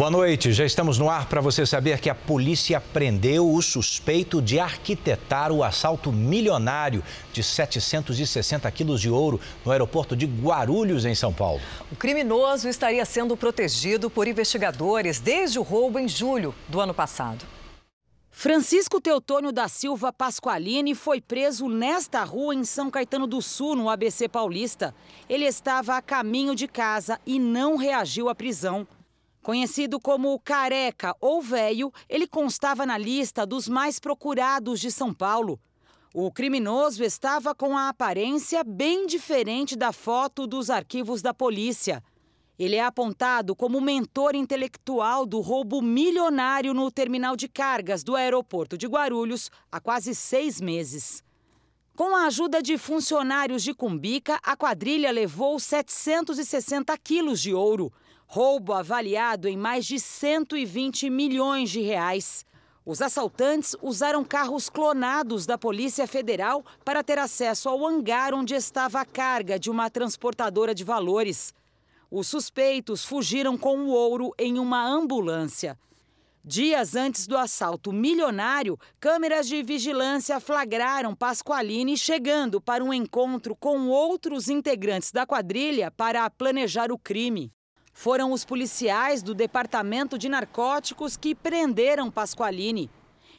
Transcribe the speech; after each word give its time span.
Boa 0.00 0.10
noite. 0.10 0.50
Já 0.54 0.64
estamos 0.64 0.96
no 0.96 1.10
ar 1.10 1.28
para 1.28 1.42
você 1.42 1.66
saber 1.66 2.00
que 2.00 2.08
a 2.08 2.14
polícia 2.14 2.80
prendeu 2.80 3.52
o 3.52 3.60
suspeito 3.60 4.40
de 4.40 4.58
arquitetar 4.58 5.52
o 5.52 5.62
assalto 5.62 6.10
milionário 6.10 7.04
de 7.34 7.42
760 7.42 8.70
quilos 8.70 8.98
de 8.98 9.10
ouro 9.10 9.38
no 9.62 9.70
aeroporto 9.70 10.16
de 10.16 10.24
Guarulhos, 10.24 11.04
em 11.04 11.14
São 11.14 11.34
Paulo. 11.34 11.60
O 11.92 11.96
criminoso 11.96 12.66
estaria 12.66 13.04
sendo 13.04 13.36
protegido 13.36 14.08
por 14.08 14.26
investigadores 14.26 15.20
desde 15.20 15.58
o 15.58 15.62
roubo 15.62 15.98
em 15.98 16.08
julho 16.08 16.54
do 16.66 16.80
ano 16.80 16.94
passado. 16.94 17.44
Francisco 18.30 19.02
Teutônio 19.02 19.52
da 19.52 19.68
Silva 19.68 20.10
Pasqualini 20.10 20.94
foi 20.94 21.20
preso 21.20 21.68
nesta 21.68 22.24
rua 22.24 22.54
em 22.54 22.64
São 22.64 22.90
Caetano 22.90 23.26
do 23.26 23.42
Sul, 23.42 23.76
no 23.76 23.90
ABC 23.90 24.30
Paulista. 24.30 24.94
Ele 25.28 25.44
estava 25.44 25.94
a 25.94 26.00
caminho 26.00 26.54
de 26.54 26.66
casa 26.66 27.20
e 27.26 27.38
não 27.38 27.76
reagiu 27.76 28.30
à 28.30 28.34
prisão. 28.34 28.88
Conhecido 29.42 29.98
como 29.98 30.38
Careca 30.38 31.16
ou 31.18 31.40
Velho, 31.40 31.90
ele 32.08 32.26
constava 32.26 32.84
na 32.84 32.98
lista 32.98 33.46
dos 33.46 33.68
mais 33.68 33.98
procurados 33.98 34.78
de 34.78 34.90
São 34.90 35.14
Paulo. 35.14 35.58
O 36.12 36.30
criminoso 36.30 37.02
estava 37.02 37.54
com 37.54 37.76
a 37.76 37.88
aparência 37.88 38.62
bem 38.62 39.06
diferente 39.06 39.76
da 39.76 39.92
foto 39.92 40.46
dos 40.46 40.68
arquivos 40.68 41.22
da 41.22 41.32
polícia. 41.32 42.02
Ele 42.58 42.76
é 42.76 42.84
apontado 42.84 43.56
como 43.56 43.80
mentor 43.80 44.34
intelectual 44.34 45.24
do 45.24 45.40
roubo 45.40 45.80
milionário 45.80 46.74
no 46.74 46.90
terminal 46.90 47.34
de 47.34 47.48
cargas 47.48 48.04
do 48.04 48.16
aeroporto 48.16 48.76
de 48.76 48.86
Guarulhos 48.86 49.50
há 49.72 49.80
quase 49.80 50.14
seis 50.14 50.60
meses. 50.60 51.24
Com 51.96 52.14
a 52.14 52.26
ajuda 52.26 52.60
de 52.60 52.76
funcionários 52.76 53.62
de 53.62 53.72
Cumbica, 53.72 54.38
a 54.42 54.54
quadrilha 54.54 55.10
levou 55.10 55.58
760 55.58 56.96
quilos 56.98 57.40
de 57.40 57.54
ouro 57.54 57.90
roubo 58.32 58.72
avaliado 58.72 59.48
em 59.48 59.56
mais 59.56 59.84
de 59.84 59.98
120 59.98 61.10
milhões 61.10 61.68
de 61.68 61.80
reais. 61.80 62.46
Os 62.86 63.02
assaltantes 63.02 63.74
usaram 63.82 64.22
carros 64.22 64.70
clonados 64.70 65.46
da 65.46 65.58
Polícia 65.58 66.06
Federal 66.06 66.64
para 66.84 67.02
ter 67.02 67.18
acesso 67.18 67.68
ao 67.68 67.84
hangar 67.84 68.32
onde 68.32 68.54
estava 68.54 69.00
a 69.00 69.04
carga 69.04 69.58
de 69.58 69.68
uma 69.68 69.90
transportadora 69.90 70.72
de 70.72 70.84
valores. 70.84 71.52
Os 72.08 72.28
suspeitos 72.28 73.04
fugiram 73.04 73.58
com 73.58 73.78
o 73.78 73.88
ouro 73.88 74.32
em 74.38 74.60
uma 74.60 74.86
ambulância. 74.86 75.76
Dias 76.44 76.94
antes 76.94 77.26
do 77.26 77.36
assalto 77.36 77.92
milionário, 77.92 78.78
câmeras 79.00 79.48
de 79.48 79.60
vigilância 79.60 80.38
flagraram 80.38 81.16
Pasqualini 81.16 81.98
chegando 81.98 82.60
para 82.60 82.84
um 82.84 82.94
encontro 82.94 83.56
com 83.56 83.88
outros 83.88 84.48
integrantes 84.48 85.10
da 85.10 85.26
quadrilha 85.26 85.90
para 85.90 86.30
planejar 86.30 86.92
o 86.92 86.98
crime. 86.98 87.52
Foram 88.02 88.32
os 88.32 88.46
policiais 88.46 89.22
do 89.22 89.34
Departamento 89.34 90.16
de 90.16 90.26
Narcóticos 90.26 91.18
que 91.18 91.34
prenderam 91.34 92.10
Pasqualini. 92.10 92.88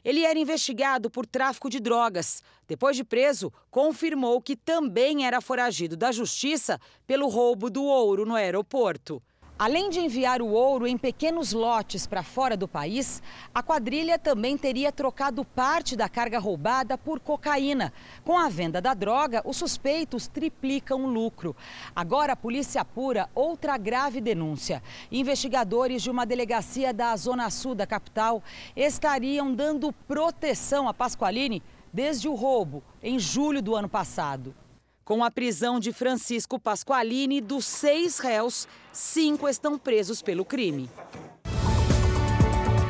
Ele 0.06 0.24
era 0.24 0.38
investigado 0.38 1.10
por 1.10 1.26
tráfico 1.26 1.68
de 1.68 1.80
drogas. 1.80 2.44
Depois 2.68 2.96
de 2.96 3.04
preso, 3.04 3.52
confirmou 3.72 4.40
que 4.40 4.56
também 4.56 5.26
era 5.26 5.42
foragido 5.42 5.98
da 5.98 6.12
justiça 6.12 6.80
pelo 7.08 7.28
roubo 7.28 7.72
do 7.72 7.84
ouro 7.84 8.24
no 8.24 8.36
aeroporto. 8.36 9.20
Além 9.64 9.92
de 9.92 10.00
enviar 10.00 10.42
o 10.42 10.48
ouro 10.48 10.88
em 10.88 10.98
pequenos 10.98 11.54
lotes 11.54 12.08
para 12.08 12.24
fora 12.24 12.58
do 12.58 12.68
país, 12.68 13.22
a 13.54 13.62
quadrilha 13.62 14.18
também 14.18 14.58
teria 14.58 14.92
trocado 14.92 15.46
parte 15.46 15.96
da 15.96 16.10
carga 16.10 16.40
roubada 16.40 16.98
por 16.98 17.20
cocaína. 17.20 17.94
Com 18.26 18.40
a 18.40 18.50
venda 18.50 18.82
da 18.82 18.96
droga, 18.96 19.44
os 19.46 19.58
suspeitos 19.58 20.28
triplicam 20.28 21.06
o 21.06 21.08
lucro. 21.08 21.56
Agora 21.96 22.34
a 22.34 22.36
polícia 22.36 22.82
apura 22.82 23.30
outra 23.36 23.78
grave 23.78 24.20
denúncia. 24.20 24.82
Investigadores 25.12 26.02
de 26.02 26.10
uma 26.10 26.26
delegacia 26.26 26.92
da 26.92 27.16
Zona 27.16 27.48
Sul 27.52 27.76
da 27.76 27.86
capital 27.86 28.42
estariam 28.76 29.54
dando 29.54 29.94
proteção 29.94 30.90
a 30.90 30.94
Pasqualini 30.96 31.62
desde 31.94 32.28
o 32.28 32.34
roubo, 32.34 32.82
em 33.04 33.20
julho 33.20 33.62
do 33.62 33.76
ano 33.76 33.88
passado. 33.88 34.56
Com 35.04 35.24
a 35.24 35.32
prisão 35.32 35.80
de 35.80 35.92
Francisco 35.92 36.60
Pasqualini, 36.60 37.42
dos 37.42 37.66
seis 37.66 38.20
réus, 38.20 38.68
cinco 38.94 39.50
estão 39.50 39.78
presos 39.78 40.22
pelo 40.22 40.46
crime. 40.46 40.88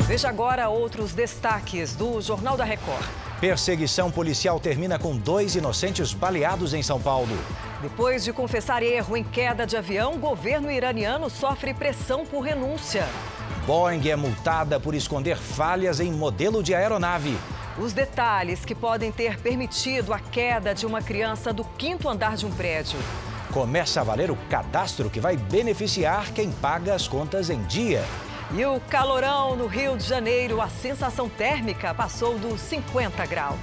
Veja 0.06 0.28
agora 0.28 0.68
outros 0.68 1.14
destaques 1.14 1.96
do 1.96 2.20
Jornal 2.20 2.58
da 2.58 2.66
Record. 2.66 3.06
Perseguição 3.40 4.12
policial 4.12 4.60
termina 4.60 5.00
com 5.00 5.16
dois 5.16 5.56
inocentes 5.56 6.14
baleados 6.14 6.74
em 6.74 6.84
São 6.84 7.02
Paulo. 7.02 7.36
Depois 7.82 8.26
de 8.26 8.34
confessar 8.34 8.84
erro 8.84 9.16
em 9.16 9.24
queda 9.24 9.66
de 9.66 9.78
avião, 9.78 10.20
governo 10.20 10.70
iraniano 10.70 11.30
sofre 11.30 11.74
pressão 11.74 12.26
por 12.26 12.42
renúncia. 12.42 13.08
Boeing 13.66 14.10
é 14.10 14.18
multada 14.18 14.82
por 14.82 14.94
esconder 14.94 15.38
falhas 15.38 16.02
em 16.02 16.12
modelo 16.12 16.62
de 16.62 16.76
aeronave. 16.76 17.38
Os 17.78 17.94
detalhes 17.94 18.66
que 18.66 18.76
podem 18.76 19.12
ter 19.12 19.40
permitido 19.40 20.14
a 20.14 20.20
queda 20.20 20.76
de 20.76 20.86
uma 20.86 21.02
criança 21.02 21.54
do 21.54 21.64
quinto 21.64 22.10
andar 22.10 22.36
de 22.36 22.46
um 22.46 22.52
prédio. 22.52 23.00
Começa 23.54 24.02
a 24.02 24.04
valer 24.04 24.30
o 24.30 24.36
cadastro 24.50 25.10
que 25.10 25.22
vai 25.22 25.38
beneficiar 25.38 26.32
quem 26.34 26.52
paga 26.52 26.94
as 26.94 27.08
contas 27.08 27.50
em 27.50 27.64
dia. 27.64 28.04
E 28.54 28.66
o 28.66 28.80
calorão 28.82 29.56
no 29.56 29.68
Rio 29.68 29.96
de 29.96 30.04
Janeiro, 30.04 30.62
a 30.62 30.68
sensação 30.68 31.30
térmica 31.30 31.94
passou 31.94 32.38
dos 32.38 32.60
50 32.60 33.26
graus. 33.26 33.60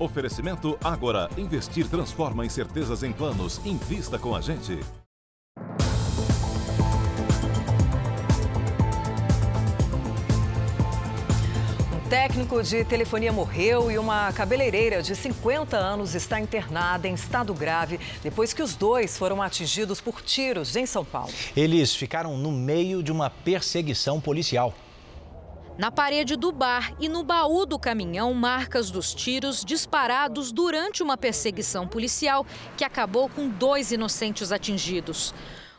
Oferecimento 0.00 0.76
Agora. 0.82 1.28
Investir 1.36 1.88
transforma 1.88 2.44
incertezas 2.44 3.02
em 3.04 3.12
planos. 3.12 3.60
Invista 3.64 4.18
com 4.18 4.34
a 4.34 4.40
gente. 4.40 4.80
Técnico 12.08 12.62
de 12.62 12.86
telefonia 12.86 13.30
morreu 13.30 13.90
e 13.90 13.98
uma 13.98 14.32
cabeleireira 14.32 15.02
de 15.02 15.14
50 15.14 15.76
anos 15.76 16.14
está 16.14 16.40
internada 16.40 17.06
em 17.06 17.12
estado 17.12 17.52
grave 17.52 18.00
depois 18.22 18.54
que 18.54 18.62
os 18.62 18.74
dois 18.74 19.18
foram 19.18 19.42
atingidos 19.42 20.00
por 20.00 20.22
tiros 20.22 20.74
em 20.74 20.86
São 20.86 21.04
Paulo. 21.04 21.30
Eles 21.54 21.94
ficaram 21.94 22.38
no 22.38 22.50
meio 22.50 23.02
de 23.02 23.12
uma 23.12 23.28
perseguição 23.28 24.22
policial. 24.22 24.72
Na 25.76 25.90
parede 25.90 26.34
do 26.34 26.50
bar 26.50 26.94
e 26.98 27.10
no 27.10 27.22
baú 27.22 27.66
do 27.66 27.78
caminhão, 27.78 28.32
marcas 28.32 28.90
dos 28.90 29.12
tiros 29.14 29.62
disparados 29.62 30.50
durante 30.50 31.02
uma 31.02 31.16
perseguição 31.16 31.86
policial 31.86 32.46
que 32.76 32.84
acabou 32.84 33.28
com 33.28 33.50
dois 33.50 33.92
inocentes 33.92 34.50
atingidos. 34.50 35.34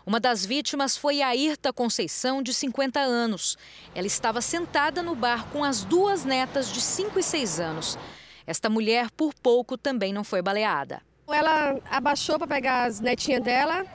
Uma 0.10 0.20
das 0.20 0.44
vítimas 0.44 0.98
foi 0.98 1.22
a 1.22 1.36
Irta 1.36 1.72
Conceição, 1.72 2.42
de 2.42 2.52
50 2.52 3.00
anos. 3.00 3.56
Ela 3.94 4.08
estava 4.08 4.42
sentada 4.42 5.04
no 5.04 5.14
bar 5.14 5.46
com 5.52 5.64
as 5.64 5.84
duas 5.84 6.26
netas 6.26 6.74
de 6.74 6.82
5 6.82 7.20
e 7.20 7.22
6 7.22 7.60
anos. 7.60 8.00
Esta 8.48 8.72
mulher, 8.72 9.12
por 9.12 9.36
pouco, 9.36 9.78
também 9.78 10.12
não 10.12 10.24
foi 10.24 10.42
baleada. 10.42 11.00
Ela 11.28 11.78
abaixou 11.92 12.40
para 12.40 12.48
pegar 12.48 12.86
as 12.86 13.00
netinhas 13.00 13.44
dela 13.44 13.86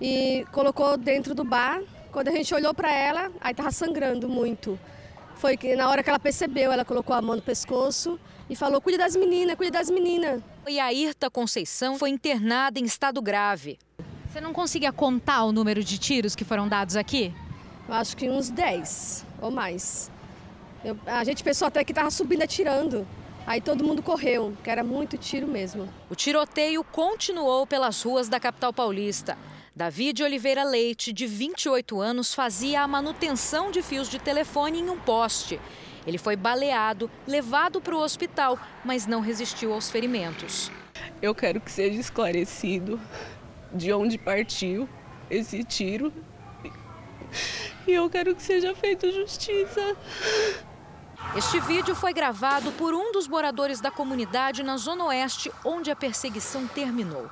e 0.00 0.46
colocou 0.52 0.96
dentro 0.96 1.34
do 1.34 1.42
bar. 1.42 1.82
Quando 2.12 2.28
a 2.28 2.30
gente 2.30 2.54
olhou 2.54 2.72
para 2.72 2.92
ela, 2.92 3.32
aí 3.40 3.50
estava 3.50 3.72
sangrando 3.72 4.28
muito. 4.28 4.78
Foi 5.34 5.56
que 5.56 5.74
na 5.74 5.90
hora 5.90 6.04
que 6.04 6.08
ela 6.08 6.20
percebeu, 6.20 6.70
ela 6.70 6.84
colocou 6.84 7.16
a 7.16 7.20
mão 7.20 7.34
no 7.34 7.42
pescoço 7.42 8.16
e 8.48 8.54
falou: 8.54 8.80
cuide 8.80 8.98
das 8.98 9.16
meninas, 9.16 9.56
cuide 9.56 9.72
das 9.72 9.90
meninas. 9.90 10.40
E 10.68 10.78
a 10.78 10.92
Irta 10.92 11.28
Conceição 11.28 11.98
foi 11.98 12.10
internada 12.10 12.78
em 12.78 12.84
estado 12.84 13.20
grave. 13.20 13.76
Você 14.34 14.40
não 14.40 14.52
conseguia 14.52 14.92
contar 14.92 15.44
o 15.44 15.52
número 15.52 15.84
de 15.84 15.96
tiros 15.96 16.34
que 16.34 16.44
foram 16.44 16.66
dados 16.66 16.96
aqui? 16.96 17.32
Eu 17.86 17.94
acho 17.94 18.16
que 18.16 18.28
uns 18.28 18.50
10 18.50 19.24
ou 19.40 19.48
mais. 19.48 20.10
Eu, 20.84 20.98
a 21.06 21.22
gente 21.22 21.44
pensou 21.44 21.68
até 21.68 21.84
que 21.84 21.92
estava 21.92 22.10
subindo 22.10 22.42
atirando. 22.42 23.06
Aí 23.46 23.60
todo 23.60 23.84
mundo 23.84 24.02
correu, 24.02 24.52
que 24.64 24.68
era 24.68 24.82
muito 24.82 25.16
tiro 25.16 25.46
mesmo. 25.46 25.88
O 26.10 26.16
tiroteio 26.16 26.82
continuou 26.82 27.64
pelas 27.64 28.02
ruas 28.02 28.28
da 28.28 28.40
capital 28.40 28.72
paulista. 28.72 29.38
David 29.72 30.24
Oliveira 30.24 30.64
Leite, 30.64 31.12
de 31.12 31.28
28 31.28 32.00
anos, 32.00 32.34
fazia 32.34 32.82
a 32.82 32.88
manutenção 32.88 33.70
de 33.70 33.82
fios 33.82 34.08
de 34.08 34.18
telefone 34.18 34.80
em 34.80 34.90
um 34.90 34.98
poste. 34.98 35.60
Ele 36.04 36.18
foi 36.18 36.34
baleado, 36.34 37.08
levado 37.24 37.80
para 37.80 37.94
o 37.94 38.00
hospital, 38.00 38.58
mas 38.84 39.06
não 39.06 39.20
resistiu 39.20 39.72
aos 39.72 39.88
ferimentos. 39.88 40.72
Eu 41.22 41.36
quero 41.36 41.60
que 41.60 41.70
seja 41.70 42.00
esclarecido 42.00 43.00
de 43.74 43.92
onde 43.92 44.16
partiu 44.16 44.88
esse 45.28 45.64
tiro. 45.64 46.12
E 47.86 47.92
eu 47.92 48.08
quero 48.08 48.34
que 48.34 48.42
seja 48.42 48.74
feita 48.74 49.10
justiça. 49.10 49.96
Este 51.36 51.58
vídeo 51.60 51.94
foi 51.94 52.12
gravado 52.12 52.70
por 52.72 52.94
um 52.94 53.10
dos 53.10 53.26
moradores 53.26 53.80
da 53.80 53.90
comunidade 53.90 54.62
na 54.62 54.76
Zona 54.76 55.06
Oeste, 55.06 55.50
onde 55.64 55.90
a 55.90 55.96
perseguição 55.96 56.66
terminou. 56.66 57.28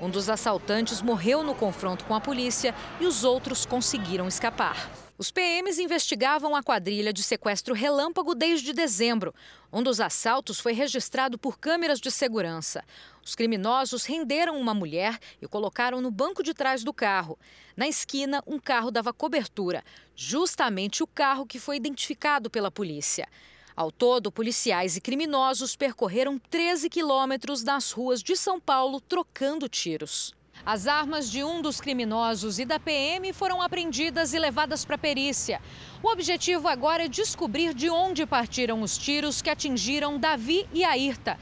Um 0.00 0.10
dos 0.10 0.28
assaltantes 0.28 1.00
morreu 1.02 1.42
no 1.42 1.54
confronto 1.54 2.04
com 2.04 2.14
a 2.14 2.20
polícia 2.20 2.74
e 3.00 3.06
os 3.06 3.24
outros 3.24 3.64
conseguiram 3.64 4.26
escapar. 4.26 4.88
Os 5.18 5.32
PMs 5.32 5.80
investigavam 5.80 6.54
a 6.54 6.62
quadrilha 6.62 7.12
de 7.12 7.24
sequestro 7.24 7.74
relâmpago 7.74 8.36
desde 8.36 8.72
dezembro. 8.72 9.34
Um 9.72 9.82
dos 9.82 10.00
assaltos 10.00 10.60
foi 10.60 10.72
registrado 10.72 11.36
por 11.36 11.58
câmeras 11.58 11.98
de 11.98 12.08
segurança. 12.08 12.84
Os 13.28 13.34
criminosos 13.34 14.06
renderam 14.06 14.58
uma 14.58 14.72
mulher 14.72 15.18
e 15.42 15.46
colocaram 15.46 16.00
no 16.00 16.10
banco 16.10 16.42
de 16.42 16.54
trás 16.54 16.82
do 16.82 16.94
carro. 16.94 17.38
Na 17.76 17.86
esquina, 17.86 18.42
um 18.46 18.58
carro 18.58 18.90
dava 18.90 19.12
cobertura, 19.12 19.84
justamente 20.16 21.02
o 21.02 21.06
carro 21.06 21.44
que 21.44 21.58
foi 21.58 21.76
identificado 21.76 22.48
pela 22.48 22.70
polícia. 22.70 23.28
Ao 23.76 23.92
todo, 23.92 24.32
policiais 24.32 24.96
e 24.96 25.00
criminosos 25.02 25.76
percorreram 25.76 26.38
13 26.38 26.88
quilômetros 26.88 27.62
nas 27.62 27.92
ruas 27.92 28.22
de 28.22 28.34
São 28.34 28.58
Paulo 28.58 28.98
trocando 28.98 29.68
tiros. 29.68 30.32
As 30.64 30.86
armas 30.86 31.30
de 31.30 31.44
um 31.44 31.60
dos 31.60 31.82
criminosos 31.82 32.58
e 32.58 32.64
da 32.64 32.80
PM 32.80 33.30
foram 33.34 33.60
apreendidas 33.60 34.32
e 34.32 34.38
levadas 34.38 34.86
para 34.86 34.96
perícia. 34.96 35.60
O 36.02 36.08
objetivo 36.08 36.66
agora 36.66 37.04
é 37.04 37.08
descobrir 37.08 37.74
de 37.74 37.90
onde 37.90 38.24
partiram 38.24 38.80
os 38.80 38.96
tiros 38.96 39.42
que 39.42 39.50
atingiram 39.50 40.18
Davi 40.18 40.66
e 40.72 40.82
Ayrta. 40.82 41.38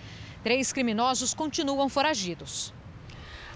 Três 0.46 0.72
criminosos 0.72 1.34
continuam 1.34 1.88
foragidos. 1.88 2.72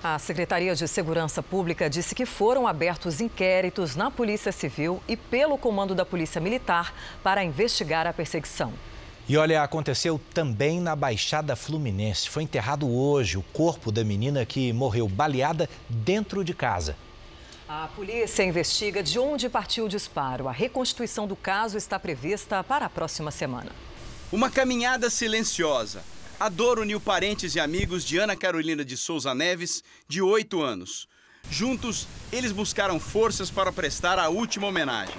A 0.03 0.19
Secretaria 0.19 0.75
de 0.75 0.89
Segurança 0.89 1.41
Pública 1.41 1.89
disse 1.89 2.17
que 2.17 2.27
foram 2.27 2.67
abertos 2.67 3.21
inquéritos 3.21 3.95
na 3.95 4.11
Polícia 4.11 4.51
Civil 4.51 5.01
e 5.07 5.17
pelo 5.17 5.57
Comando 5.57 5.95
da 5.95 6.05
Polícia 6.05 6.41
Militar 6.41 6.93
para 7.23 7.45
investigar 7.45 8.09
a 8.09 8.13
perseguição. 8.13 8.73
E 9.29 9.37
olha, 9.37 9.63
aconteceu 9.63 10.21
também 10.35 10.81
na 10.81 10.97
Baixada 10.97 11.55
Fluminense. 11.55 12.29
Foi 12.29 12.43
enterrado 12.43 12.91
hoje 12.91 13.39
o 13.39 13.43
corpo 13.53 13.93
da 13.93 14.03
menina 14.03 14.45
que 14.45 14.73
morreu 14.73 15.07
baleada 15.07 15.71
dentro 15.89 16.43
de 16.43 16.55
casa. 16.55 16.97
A 17.69 17.89
polícia 17.95 18.43
investiga 18.43 19.01
de 19.01 19.17
onde 19.17 19.49
partiu 19.49 19.85
o 19.85 19.89
disparo. 19.89 20.49
A 20.49 20.53
reconstituição 20.53 21.29
do 21.29 21.37
caso 21.37 21.79
está 21.79 22.01
prevista 22.01 22.65
para 22.65 22.87
a 22.87 22.91
próxima 22.91 23.31
semana. 23.31 23.71
Uma 24.33 24.51
caminhada 24.51 25.09
silenciosa. 25.09 26.03
A 26.41 26.49
dor 26.49 26.79
uniu 26.79 26.99
parentes 26.99 27.55
e 27.55 27.61
amigos 27.61 28.03
de 28.03 28.17
Ana 28.17 28.35
Carolina 28.35 28.83
de 28.83 28.97
Souza 28.97 29.35
Neves, 29.35 29.85
de 30.09 30.23
8 30.23 30.63
anos. 30.63 31.07
Juntos, 31.51 32.09
eles 32.33 32.51
buscaram 32.51 32.99
forças 32.99 33.51
para 33.51 33.71
prestar 33.71 34.19
a 34.19 34.31
última 34.31 34.67
homenagem. 34.67 35.15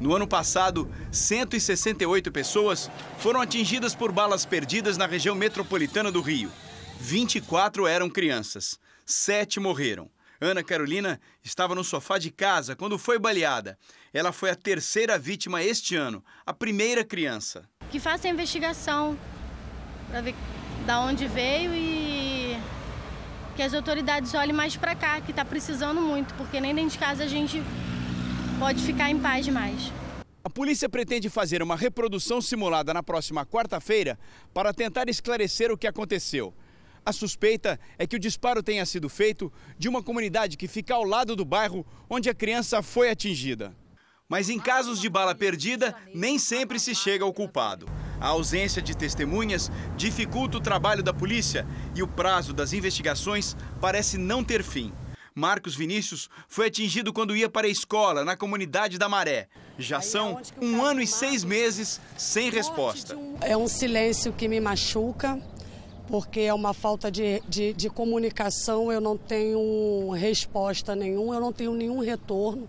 No 0.00 0.14
ano 0.16 0.26
passado, 0.26 0.90
168 1.12 2.32
pessoas 2.32 2.90
foram 3.18 3.42
atingidas 3.42 3.94
por 3.94 4.10
balas 4.12 4.46
perdidas 4.46 4.96
na 4.96 5.04
região 5.04 5.34
metropolitana 5.34 6.10
do 6.10 6.22
Rio. 6.22 6.50
24 6.98 7.86
eram 7.86 8.08
crianças, 8.08 8.80
7 9.04 9.60
morreram. 9.60 10.10
Ana 10.40 10.62
Carolina 10.62 11.20
estava 11.42 11.74
no 11.74 11.82
sofá 11.82 12.16
de 12.16 12.30
casa 12.30 12.76
quando 12.76 12.96
foi 12.96 13.18
baleada. 13.18 13.76
Ela 14.12 14.30
foi 14.30 14.50
a 14.50 14.54
terceira 14.54 15.18
vítima 15.18 15.62
este 15.62 15.96
ano, 15.96 16.24
a 16.46 16.52
primeira 16.52 17.04
criança. 17.04 17.68
Que 17.90 17.98
faça 17.98 18.28
a 18.28 18.30
investigação 18.30 19.18
para 20.08 20.20
ver 20.20 20.36
da 20.86 21.00
onde 21.00 21.26
veio 21.26 21.74
e 21.74 22.56
que 23.56 23.62
as 23.62 23.74
autoridades 23.74 24.32
olhem 24.34 24.52
mais 24.52 24.76
para 24.76 24.94
cá, 24.94 25.20
que 25.20 25.32
está 25.32 25.44
precisando 25.44 26.00
muito, 26.00 26.32
porque 26.34 26.60
nem 26.60 26.72
dentro 26.72 26.90
de 26.90 26.98
casa 26.98 27.24
a 27.24 27.26
gente 27.26 27.60
pode 28.60 28.80
ficar 28.84 29.10
em 29.10 29.18
paz 29.18 29.48
mais. 29.48 29.92
A 30.44 30.48
polícia 30.48 30.88
pretende 30.88 31.28
fazer 31.28 31.62
uma 31.62 31.74
reprodução 31.74 32.40
simulada 32.40 32.94
na 32.94 33.02
próxima 33.02 33.44
quarta-feira 33.44 34.16
para 34.54 34.72
tentar 34.72 35.08
esclarecer 35.08 35.72
o 35.72 35.76
que 35.76 35.88
aconteceu. 35.88 36.54
A 37.08 37.12
suspeita 37.12 37.80
é 37.96 38.06
que 38.06 38.16
o 38.16 38.18
disparo 38.18 38.62
tenha 38.62 38.84
sido 38.84 39.08
feito 39.08 39.50
de 39.78 39.88
uma 39.88 40.02
comunidade 40.02 40.58
que 40.58 40.68
fica 40.68 40.92
ao 40.92 41.04
lado 41.04 41.34
do 41.34 41.42
bairro 41.42 41.86
onde 42.06 42.28
a 42.28 42.34
criança 42.34 42.82
foi 42.82 43.08
atingida. 43.08 43.74
Mas 44.28 44.50
em 44.50 44.60
casos 44.60 45.00
de 45.00 45.08
bala 45.08 45.34
perdida, 45.34 45.94
nem 46.14 46.38
sempre 46.38 46.78
se 46.78 46.94
chega 46.94 47.24
ao 47.24 47.32
culpado. 47.32 47.88
A 48.20 48.26
ausência 48.26 48.82
de 48.82 48.94
testemunhas 48.94 49.72
dificulta 49.96 50.58
o 50.58 50.60
trabalho 50.60 51.02
da 51.02 51.14
polícia 51.14 51.66
e 51.94 52.02
o 52.02 52.06
prazo 52.06 52.52
das 52.52 52.74
investigações 52.74 53.56
parece 53.80 54.18
não 54.18 54.44
ter 54.44 54.62
fim. 54.62 54.92
Marcos 55.34 55.74
Vinícius 55.74 56.28
foi 56.46 56.66
atingido 56.66 57.10
quando 57.10 57.34
ia 57.34 57.48
para 57.48 57.66
a 57.66 57.70
escola 57.70 58.22
na 58.22 58.36
comunidade 58.36 58.98
da 58.98 59.08
Maré. 59.08 59.48
Já 59.78 60.02
são 60.02 60.42
um 60.60 60.84
ano 60.84 61.00
e 61.00 61.06
seis 61.06 61.42
meses 61.42 62.02
sem 62.18 62.50
resposta. 62.50 63.16
É 63.40 63.56
um 63.56 63.68
silêncio 63.68 64.30
que 64.30 64.46
me 64.46 64.60
machuca, 64.60 65.40
porque 66.08 66.40
é 66.40 66.54
uma 66.54 66.72
falta 66.72 67.10
de, 67.10 67.40
de, 67.46 67.74
de 67.74 67.90
comunicação, 67.90 68.90
eu 68.90 69.00
não 69.00 69.16
tenho 69.16 70.10
resposta 70.12 70.96
nenhuma, 70.96 71.34
eu 71.34 71.40
não 71.40 71.52
tenho 71.52 71.74
nenhum 71.74 72.00
retorno. 72.00 72.66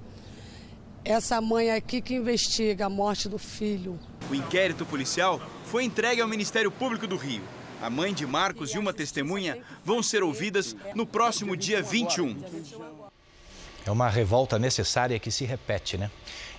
Essa 1.06 1.40
mãe 1.40 1.72
aqui 1.72 2.02
que 2.02 2.14
investiga 2.14 2.86
a 2.86 2.90
morte 2.90 3.30
do 3.30 3.38
filho. 3.38 3.98
O 4.30 4.36
inquérito 4.36 4.86
policial 4.86 5.42
foi 5.64 5.86
entregue 5.86 6.22
ao 6.22 6.28
Ministério 6.28 6.70
Público 6.70 7.08
do 7.08 7.16
Rio. 7.16 7.42
A 7.82 7.90
mãe 7.90 8.14
de 8.14 8.28
Marcos 8.28 8.72
e 8.72 8.78
uma 8.78 8.92
testemunha 8.92 9.58
vão 9.86 10.04
ser 10.04 10.22
ouvidas 10.22 10.76
no 10.94 11.06
próximo 11.06 11.56
dia 11.56 11.82
21. 11.82 12.36
É 13.86 13.90
uma 13.92 14.10
revolta 14.10 14.60
necessária 14.60 15.18
que 15.18 15.32
se 15.32 15.46
repete, 15.46 15.98
né? 15.98 16.12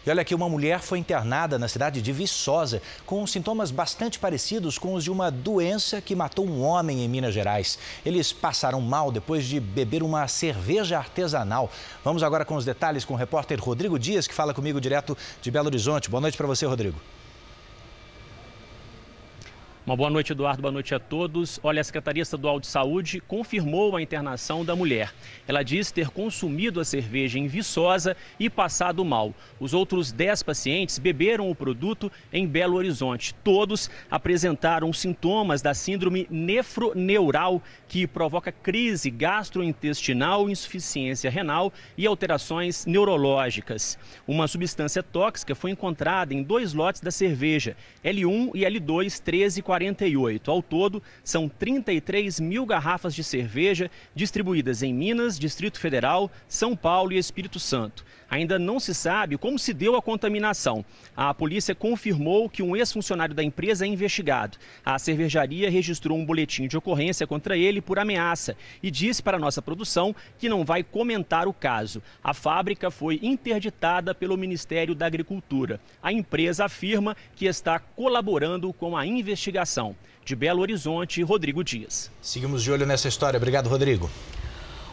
E 0.04 0.08
olha 0.08 0.22
aqui, 0.22 0.34
uma 0.34 0.48
mulher 0.48 0.80
foi 0.80 0.98
internada 0.98 1.58
na 1.58 1.68
cidade 1.68 2.00
de 2.00 2.10
Viçosa 2.10 2.80
com 3.04 3.26
sintomas 3.26 3.70
bastante 3.70 4.18
parecidos 4.18 4.78
com 4.78 4.94
os 4.94 5.04
de 5.04 5.10
uma 5.10 5.30
doença 5.30 6.00
que 6.00 6.16
matou 6.16 6.46
um 6.46 6.62
homem 6.62 7.04
em 7.04 7.08
Minas 7.08 7.34
Gerais. 7.34 7.78
Eles 8.04 8.32
passaram 8.32 8.80
mal 8.80 9.12
depois 9.12 9.44
de 9.44 9.60
beber 9.60 10.02
uma 10.02 10.26
cerveja 10.26 10.96
artesanal. 10.96 11.70
Vamos 12.02 12.22
agora 12.22 12.46
com 12.46 12.56
os 12.56 12.64
detalhes 12.64 13.04
com 13.04 13.12
o 13.12 13.16
repórter 13.16 13.60
Rodrigo 13.62 13.98
Dias, 13.98 14.26
que 14.26 14.32
fala 14.32 14.54
comigo 14.54 14.80
direto 14.80 15.16
de 15.42 15.50
Belo 15.50 15.66
Horizonte. 15.66 16.08
Boa 16.08 16.22
noite 16.22 16.36
para 16.36 16.46
você, 16.46 16.64
Rodrigo. 16.64 16.98
Uma 19.86 19.96
boa 19.96 20.10
noite, 20.10 20.32
Eduardo. 20.32 20.60
Boa 20.60 20.70
noite 20.70 20.94
a 20.94 20.98
todos. 20.98 21.58
Olha, 21.62 21.80
a 21.80 21.84
Secretaria 21.84 22.22
Estadual 22.22 22.60
de 22.60 22.66
Saúde 22.66 23.18
confirmou 23.18 23.96
a 23.96 24.02
internação 24.02 24.62
da 24.62 24.76
mulher. 24.76 25.10
Ela 25.48 25.62
diz 25.62 25.90
ter 25.90 26.10
consumido 26.10 26.80
a 26.80 26.84
cerveja 26.84 27.38
em 27.38 27.48
Viçosa 27.48 28.14
e 28.38 28.50
passado 28.50 29.02
mal. 29.06 29.34
Os 29.58 29.72
outros 29.72 30.12
10 30.12 30.42
pacientes 30.42 30.98
beberam 30.98 31.50
o 31.50 31.54
produto 31.54 32.12
em 32.30 32.46
Belo 32.46 32.76
Horizonte. 32.76 33.34
Todos 33.42 33.90
apresentaram 34.10 34.92
sintomas 34.92 35.62
da 35.62 35.72
síndrome 35.72 36.26
nefroneural, 36.30 37.62
que 37.88 38.06
provoca 38.06 38.52
crise 38.52 39.10
gastrointestinal, 39.10 40.50
insuficiência 40.50 41.30
renal 41.30 41.72
e 41.96 42.06
alterações 42.06 42.84
neurológicas. 42.84 43.98
Uma 44.28 44.46
substância 44.46 45.02
tóxica 45.02 45.54
foi 45.54 45.70
encontrada 45.70 46.34
em 46.34 46.42
dois 46.42 46.74
lotes 46.74 47.00
da 47.00 47.10
cerveja, 47.10 47.74
L1 48.04 48.50
e 48.54 48.60
L2 48.60 49.18
13 49.22 49.62
48. 49.70 50.50
Ao 50.50 50.60
todo, 50.60 51.00
são 51.22 51.48
33 51.48 52.40
mil 52.40 52.66
garrafas 52.66 53.14
de 53.14 53.22
cerveja 53.22 53.88
distribuídas 54.12 54.82
em 54.82 54.92
Minas, 54.92 55.38
Distrito 55.38 55.78
Federal, 55.78 56.28
São 56.48 56.74
Paulo 56.74 57.12
e 57.12 57.18
Espírito 57.18 57.60
Santo. 57.60 58.04
Ainda 58.28 58.60
não 58.60 58.78
se 58.78 58.94
sabe 58.94 59.36
como 59.36 59.58
se 59.58 59.74
deu 59.74 59.96
a 59.96 60.02
contaminação. 60.02 60.84
A 61.16 61.34
polícia 61.34 61.74
confirmou 61.74 62.48
que 62.48 62.62
um 62.62 62.76
ex-funcionário 62.76 63.34
da 63.34 63.42
empresa 63.42 63.84
é 63.84 63.88
investigado. 63.88 64.56
A 64.84 64.98
cervejaria 65.00 65.68
registrou 65.68 66.16
um 66.16 66.24
boletim 66.24 66.68
de 66.68 66.76
ocorrência 66.76 67.26
contra 67.26 67.56
ele 67.56 67.80
por 67.80 67.98
ameaça 67.98 68.56
e 68.80 68.88
disse 68.90 69.20
para 69.20 69.38
nossa 69.38 69.60
produção 69.60 70.14
que 70.38 70.48
não 70.48 70.64
vai 70.64 70.84
comentar 70.84 71.48
o 71.48 71.52
caso. 71.52 72.00
A 72.22 72.32
fábrica 72.32 72.88
foi 72.88 73.18
interditada 73.20 74.14
pelo 74.14 74.36
Ministério 74.36 74.94
da 74.94 75.06
Agricultura. 75.06 75.80
A 76.00 76.12
empresa 76.12 76.66
afirma 76.66 77.16
que 77.34 77.46
está 77.46 77.80
colaborando 77.80 78.72
com 78.72 78.96
a 78.96 79.04
investigação 79.04 79.59
investigação. 79.60 79.94
De 80.24 80.36
Belo 80.36 80.60
Horizonte, 80.60 81.22
Rodrigo 81.22 81.64
Dias. 81.64 82.10
Seguimos 82.20 82.62
de 82.62 82.70
olho 82.70 82.86
nessa 82.86 83.08
história. 83.08 83.36
Obrigado, 83.36 83.68
Rodrigo. 83.68 84.08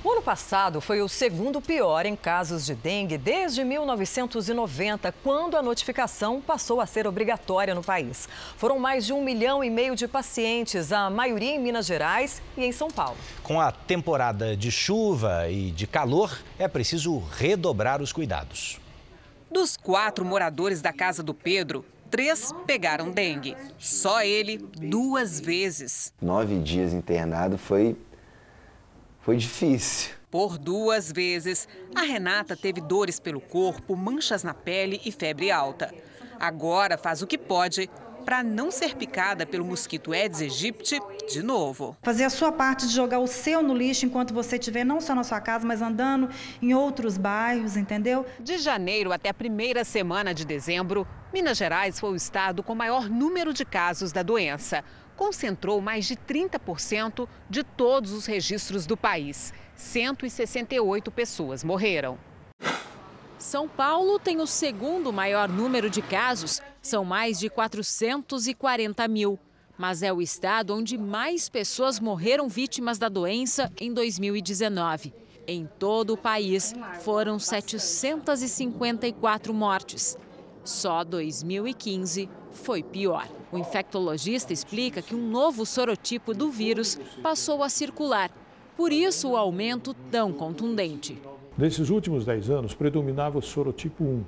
O 0.03 0.11
ano 0.11 0.21
passado 0.21 0.79
foi 0.79 1.01
o 1.01 1.09
segundo 1.09 1.59
pior 1.59 2.05
em 2.05 2.15
casos 2.15 2.65
de 2.65 2.73
dengue 2.73 3.17
desde 3.17 3.63
1990, 3.63 5.13
quando 5.23 5.57
a 5.57 5.61
notificação 5.61 6.39
passou 6.39 6.79
a 6.79 6.85
ser 6.85 7.05
obrigatória 7.05 7.75
no 7.75 7.83
país. 7.83 8.29
Foram 8.55 8.79
mais 8.79 9.05
de 9.05 9.11
um 9.11 9.23
milhão 9.23 9.63
e 9.63 9.69
meio 9.69 9.95
de 9.95 10.07
pacientes, 10.07 10.93
a 10.93 11.09
maioria 11.09 11.55
em 11.55 11.59
Minas 11.59 11.85
Gerais 11.85 12.41
e 12.55 12.63
em 12.63 12.71
São 12.71 12.89
Paulo. 12.89 13.17
Com 13.43 13.59
a 13.59 13.71
temporada 13.71 14.55
de 14.55 14.71
chuva 14.71 15.49
e 15.49 15.71
de 15.71 15.85
calor, 15.85 16.39
é 16.57 16.67
preciso 16.67 17.19
redobrar 17.37 18.01
os 18.01 18.13
cuidados. 18.13 18.79
Dos 19.51 19.75
quatro 19.77 20.25
moradores 20.25 20.81
da 20.81 20.93
casa 20.93 21.21
do 21.21 21.33
Pedro, 21.33 21.85
três 22.09 22.51
pegaram 22.65 23.11
dengue. 23.11 23.55
Só 23.77 24.21
ele 24.21 24.57
duas 24.57 25.39
vezes. 25.39 26.13
Nove 26.21 26.59
dias 26.59 26.93
internado 26.93 27.57
foi, 27.57 27.95
foi 29.21 29.37
difícil. 29.37 30.15
Por 30.29 30.57
duas 30.57 31.11
vezes, 31.11 31.67
a 31.95 32.01
Renata 32.01 32.55
teve 32.55 32.81
dores 32.81 33.19
pelo 33.19 33.39
corpo, 33.39 33.95
manchas 33.95 34.43
na 34.43 34.53
pele 34.53 34.99
e 35.05 35.11
febre 35.11 35.51
alta. 35.51 35.93
Agora 36.39 36.97
faz 36.97 37.21
o 37.21 37.27
que 37.27 37.37
pode 37.37 37.89
para 38.27 38.43
não 38.43 38.69
ser 38.69 38.93
picada 38.93 39.45
pelo 39.45 39.63
mosquito 39.63 40.11
Aedes 40.11 40.41
aegypti 40.41 40.99
de 41.29 41.41
novo. 41.41 41.95
Fazer 42.03 42.25
a 42.25 42.29
sua 42.29 42.51
parte 42.51 42.85
de 42.85 42.93
jogar 42.93 43.19
o 43.19 43.25
seu 43.25 43.63
no 43.63 43.73
lixo 43.73 44.05
enquanto 44.05 44.33
você 44.33 44.57
estiver 44.57 44.83
não 44.83 44.99
só 44.99 45.15
na 45.15 45.23
sua 45.23 45.39
casa, 45.39 45.65
mas 45.65 45.81
andando 45.81 46.27
em 46.61 46.73
outros 46.73 47.17
bairros, 47.17 47.77
entendeu? 47.77 48.25
De 48.37 48.57
janeiro 48.57 49.13
até 49.13 49.29
a 49.29 49.33
primeira 49.33 49.85
semana 49.85 50.33
de 50.33 50.45
dezembro, 50.45 51.07
Minas 51.33 51.57
Gerais 51.57 52.01
foi 52.01 52.11
o 52.11 52.15
estado 52.17 52.61
com 52.61 52.75
maior 52.75 53.09
número 53.09 53.53
de 53.53 53.63
casos 53.63 54.11
da 54.11 54.23
doença. 54.23 54.83
Concentrou 55.15 55.79
mais 55.79 56.05
de 56.05 56.17
30% 56.17 57.29
de 57.49 57.63
todos 57.63 58.11
os 58.11 58.25
registros 58.25 58.85
do 58.85 58.97
país. 58.97 59.53
168 59.73 61.09
pessoas 61.11 61.63
morreram. 61.63 62.26
São 63.47 63.65
Paulo 63.65 64.19
tem 64.19 64.41
o 64.41 64.45
segundo 64.45 65.13
maior 65.13 65.47
número 65.47 65.89
de 65.89 66.01
casos, 66.01 66.61
são 66.81 67.05
mais 67.05 67.39
de 67.39 67.49
440 67.49 69.07
mil. 69.07 69.39
Mas 69.77 70.03
é 70.03 70.11
o 70.11 70.21
estado 70.21 70.75
onde 70.75 70.97
mais 70.97 71.47
pessoas 71.47 71.97
morreram 71.97 72.49
vítimas 72.49 72.97
da 72.97 73.07
doença 73.07 73.71
em 73.79 73.93
2019. 73.93 75.13
Em 75.47 75.65
todo 75.79 76.11
o 76.11 76.17
país, 76.17 76.73
foram 77.05 77.39
754 77.39 79.53
mortes. 79.53 80.17
Só 80.65 81.05
2015 81.05 82.29
foi 82.51 82.83
pior. 82.83 83.29
O 83.49 83.57
infectologista 83.57 84.51
explica 84.51 85.01
que 85.01 85.15
um 85.15 85.25
novo 85.25 85.65
sorotipo 85.65 86.33
do 86.33 86.51
vírus 86.51 86.99
passou 87.23 87.63
a 87.63 87.69
circular. 87.69 88.29
Por 88.75 88.91
isso, 88.91 89.29
o 89.29 89.37
aumento 89.37 89.93
tão 90.11 90.33
contundente. 90.33 91.17
Nesses 91.57 91.89
últimos 91.89 92.23
10 92.23 92.51
anos, 92.51 92.75
predominava 92.75 93.39
o 93.39 93.41
sorotipo 93.41 94.03
1. 94.03 94.23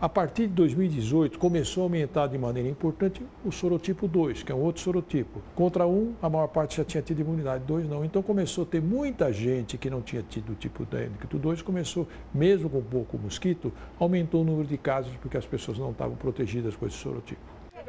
A 0.00 0.08
partir 0.08 0.46
de 0.46 0.54
2018, 0.54 1.38
começou 1.38 1.82
a 1.82 1.84
aumentar 1.84 2.26
de 2.26 2.38
maneira 2.38 2.66
importante 2.70 3.22
o 3.44 3.52
sorotipo 3.52 4.08
2, 4.08 4.42
que 4.42 4.50
é 4.50 4.54
um 4.54 4.62
outro 4.62 4.80
sorotipo. 4.80 5.42
Contra 5.54 5.86
um, 5.86 6.14
a 6.22 6.30
maior 6.30 6.46
parte 6.46 6.78
já 6.78 6.84
tinha 6.84 7.02
tido 7.02 7.20
imunidade, 7.20 7.64
dois 7.64 7.86
não. 7.86 8.02
Então 8.02 8.22
começou 8.22 8.64
a 8.64 8.66
ter 8.66 8.80
muita 8.80 9.30
gente 9.30 9.76
que 9.76 9.90
não 9.90 10.00
tinha 10.00 10.22
tido 10.22 10.52
o 10.52 10.54
tipo 10.54 10.86
2, 10.86 11.60
começou, 11.60 12.08
mesmo 12.32 12.70
com 12.70 12.80
pouco 12.80 13.18
mosquito, 13.18 13.70
aumentou 13.98 14.40
o 14.40 14.44
número 14.44 14.66
de 14.66 14.78
casos 14.78 15.14
porque 15.16 15.36
as 15.36 15.44
pessoas 15.44 15.78
não 15.78 15.90
estavam 15.90 16.16
protegidas 16.16 16.74
com 16.74 16.86
esse 16.86 16.96
sorotipo. 16.96 17.40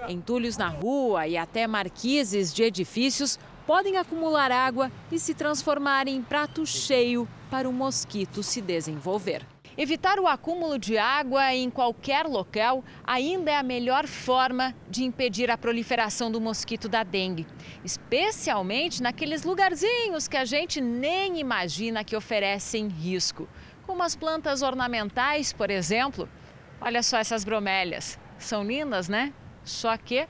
Entulhos 0.10 0.58
na 0.58 0.68
rua 0.68 1.28
e 1.28 1.38
até 1.38 1.66
marquises 1.66 2.54
de 2.54 2.64
edifícios 2.64 3.40
podem 3.68 3.98
acumular 3.98 4.50
água 4.50 4.90
e 5.12 5.20
se 5.20 5.34
transformar 5.34 6.08
em 6.08 6.24
prato 6.24 6.66
cheio 6.66 7.28
para 7.52 7.68
o 7.68 7.74
mosquito 7.74 8.42
se 8.42 8.62
desenvolver. 8.62 9.46
Evitar 9.78 10.20
o 10.20 10.28
acúmulo 10.28 10.80
de 10.80 10.98
água 10.98 11.54
em 11.54 11.70
qualquer 11.70 12.26
local 12.26 12.84
ainda 13.04 13.52
é 13.52 13.58
a 13.58 13.62
melhor 13.62 14.08
forma 14.08 14.74
de 14.90 15.04
impedir 15.04 15.52
a 15.52 15.58
proliferação 15.58 16.32
do 16.32 16.42
mosquito 16.42 16.90
da 16.90 17.04
dengue, 17.04 17.46
especialmente 17.84 19.04
naqueles 19.04 19.44
lugarzinhos 19.44 20.28
que 20.28 20.38
a 20.38 20.46
gente 20.46 20.82
nem 20.82 21.38
imagina 21.38 22.04
que 22.04 22.16
oferecem 22.16 22.88
risco, 22.88 23.48
como 23.86 24.02
as 24.02 24.16
plantas 24.16 24.64
ornamentais, 24.64 25.54
por 25.54 25.70
exemplo. 25.70 26.28
Olha 26.82 27.04
só 27.04 27.18
essas 27.18 27.44
bromélias, 27.44 28.18
são 28.40 28.64
lindas, 28.64 29.08
né? 29.10 29.32
Só 29.64 29.96
que 29.98 30.28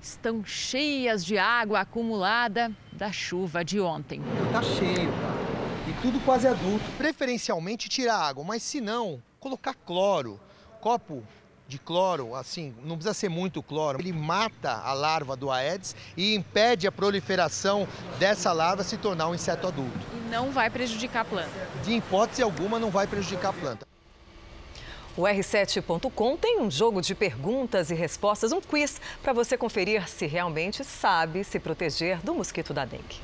estão 0.00 0.44
cheias 0.44 1.24
de 1.24 1.38
água 1.38 1.80
acumulada 1.80 2.72
da 2.92 3.10
chuva 3.12 3.64
de 3.64 3.80
ontem. 3.80 4.22
Tá 4.52 4.62
cheio, 4.62 5.10
cara. 5.12 5.48
E 5.88 5.92
tudo 6.02 6.20
quase 6.20 6.46
adulto. 6.46 6.84
Preferencialmente 6.96 7.88
tirar 7.88 8.16
água, 8.16 8.44
mas 8.44 8.62
se 8.62 8.80
não, 8.80 9.22
colocar 9.40 9.74
cloro. 9.74 10.38
Copo 10.80 11.24
de 11.66 11.78
cloro, 11.78 12.34
assim, 12.34 12.74
não 12.82 12.96
precisa 12.96 13.14
ser 13.14 13.28
muito 13.28 13.62
cloro. 13.62 14.00
Ele 14.00 14.12
mata 14.12 14.72
a 14.72 14.92
larva 14.92 15.36
do 15.36 15.50
Aedes 15.50 15.94
e 16.16 16.34
impede 16.34 16.86
a 16.86 16.92
proliferação 16.92 17.86
dessa 18.18 18.52
larva 18.52 18.82
se 18.84 18.96
tornar 18.96 19.28
um 19.28 19.34
inseto 19.34 19.66
adulto. 19.66 19.98
E 20.14 20.30
não 20.30 20.50
vai 20.50 20.70
prejudicar 20.70 21.20
a 21.20 21.24
planta? 21.24 21.68
De 21.82 21.92
hipótese 21.92 22.42
alguma, 22.42 22.78
não 22.78 22.90
vai 22.90 23.06
prejudicar 23.06 23.50
a 23.50 23.52
planta. 23.52 23.87
O 25.18 25.22
R7.com 25.22 26.36
tem 26.36 26.60
um 26.60 26.70
jogo 26.70 27.02
de 27.02 27.12
perguntas 27.12 27.90
e 27.90 27.94
respostas, 27.96 28.52
um 28.52 28.60
quiz, 28.60 29.00
para 29.20 29.32
você 29.32 29.58
conferir 29.58 30.08
se 30.08 30.28
realmente 30.28 30.84
sabe 30.84 31.42
se 31.42 31.58
proteger 31.58 32.20
do 32.22 32.32
mosquito 32.36 32.72
da 32.72 32.84
dengue. 32.84 33.16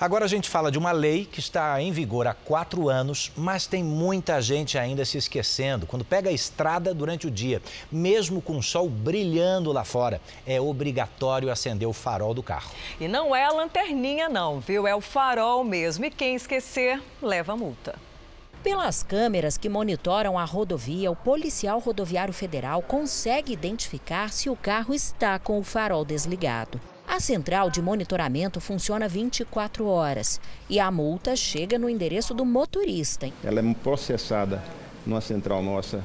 Agora 0.00 0.24
a 0.24 0.28
gente 0.28 0.48
fala 0.48 0.72
de 0.72 0.78
uma 0.78 0.90
lei 0.90 1.26
que 1.26 1.38
está 1.38 1.82
em 1.82 1.92
vigor 1.92 2.26
há 2.26 2.32
quatro 2.32 2.88
anos, 2.88 3.30
mas 3.36 3.66
tem 3.66 3.84
muita 3.84 4.40
gente 4.40 4.78
ainda 4.78 5.04
se 5.04 5.18
esquecendo. 5.18 5.86
Quando 5.86 6.02
pega 6.02 6.30
a 6.30 6.32
estrada 6.32 6.94
durante 6.94 7.26
o 7.26 7.30
dia, 7.30 7.60
mesmo 7.92 8.40
com 8.40 8.56
o 8.56 8.62
sol 8.62 8.88
brilhando 8.88 9.70
lá 9.70 9.84
fora, 9.84 10.22
é 10.46 10.58
obrigatório 10.58 11.52
acender 11.52 11.86
o 11.86 11.92
farol 11.92 12.32
do 12.32 12.42
carro. 12.42 12.70
E 12.98 13.06
não 13.06 13.36
é 13.36 13.44
a 13.44 13.52
lanterninha 13.52 14.30
não, 14.30 14.60
viu? 14.60 14.86
É 14.86 14.94
o 14.94 15.00
farol 15.02 15.62
mesmo. 15.62 16.06
E 16.06 16.10
quem 16.10 16.34
esquecer, 16.36 17.02
leva 17.20 17.54
multa. 17.54 18.07
Pelas 18.68 19.02
câmeras 19.02 19.56
que 19.56 19.66
monitoram 19.66 20.38
a 20.38 20.44
rodovia, 20.44 21.10
o 21.10 21.16
policial 21.16 21.78
rodoviário 21.78 22.34
federal 22.34 22.82
consegue 22.82 23.50
identificar 23.50 24.30
se 24.30 24.50
o 24.50 24.54
carro 24.54 24.92
está 24.92 25.38
com 25.38 25.58
o 25.58 25.64
farol 25.64 26.04
desligado. 26.04 26.78
A 27.08 27.18
central 27.18 27.70
de 27.70 27.80
monitoramento 27.80 28.60
funciona 28.60 29.08
24 29.08 29.86
horas 29.86 30.38
e 30.68 30.78
a 30.78 30.90
multa 30.90 31.34
chega 31.34 31.78
no 31.78 31.88
endereço 31.88 32.34
do 32.34 32.44
motorista. 32.44 33.32
Ela 33.42 33.60
é 33.60 33.74
processada 33.82 34.62
numa 35.06 35.22
central 35.22 35.62
nossa 35.62 36.04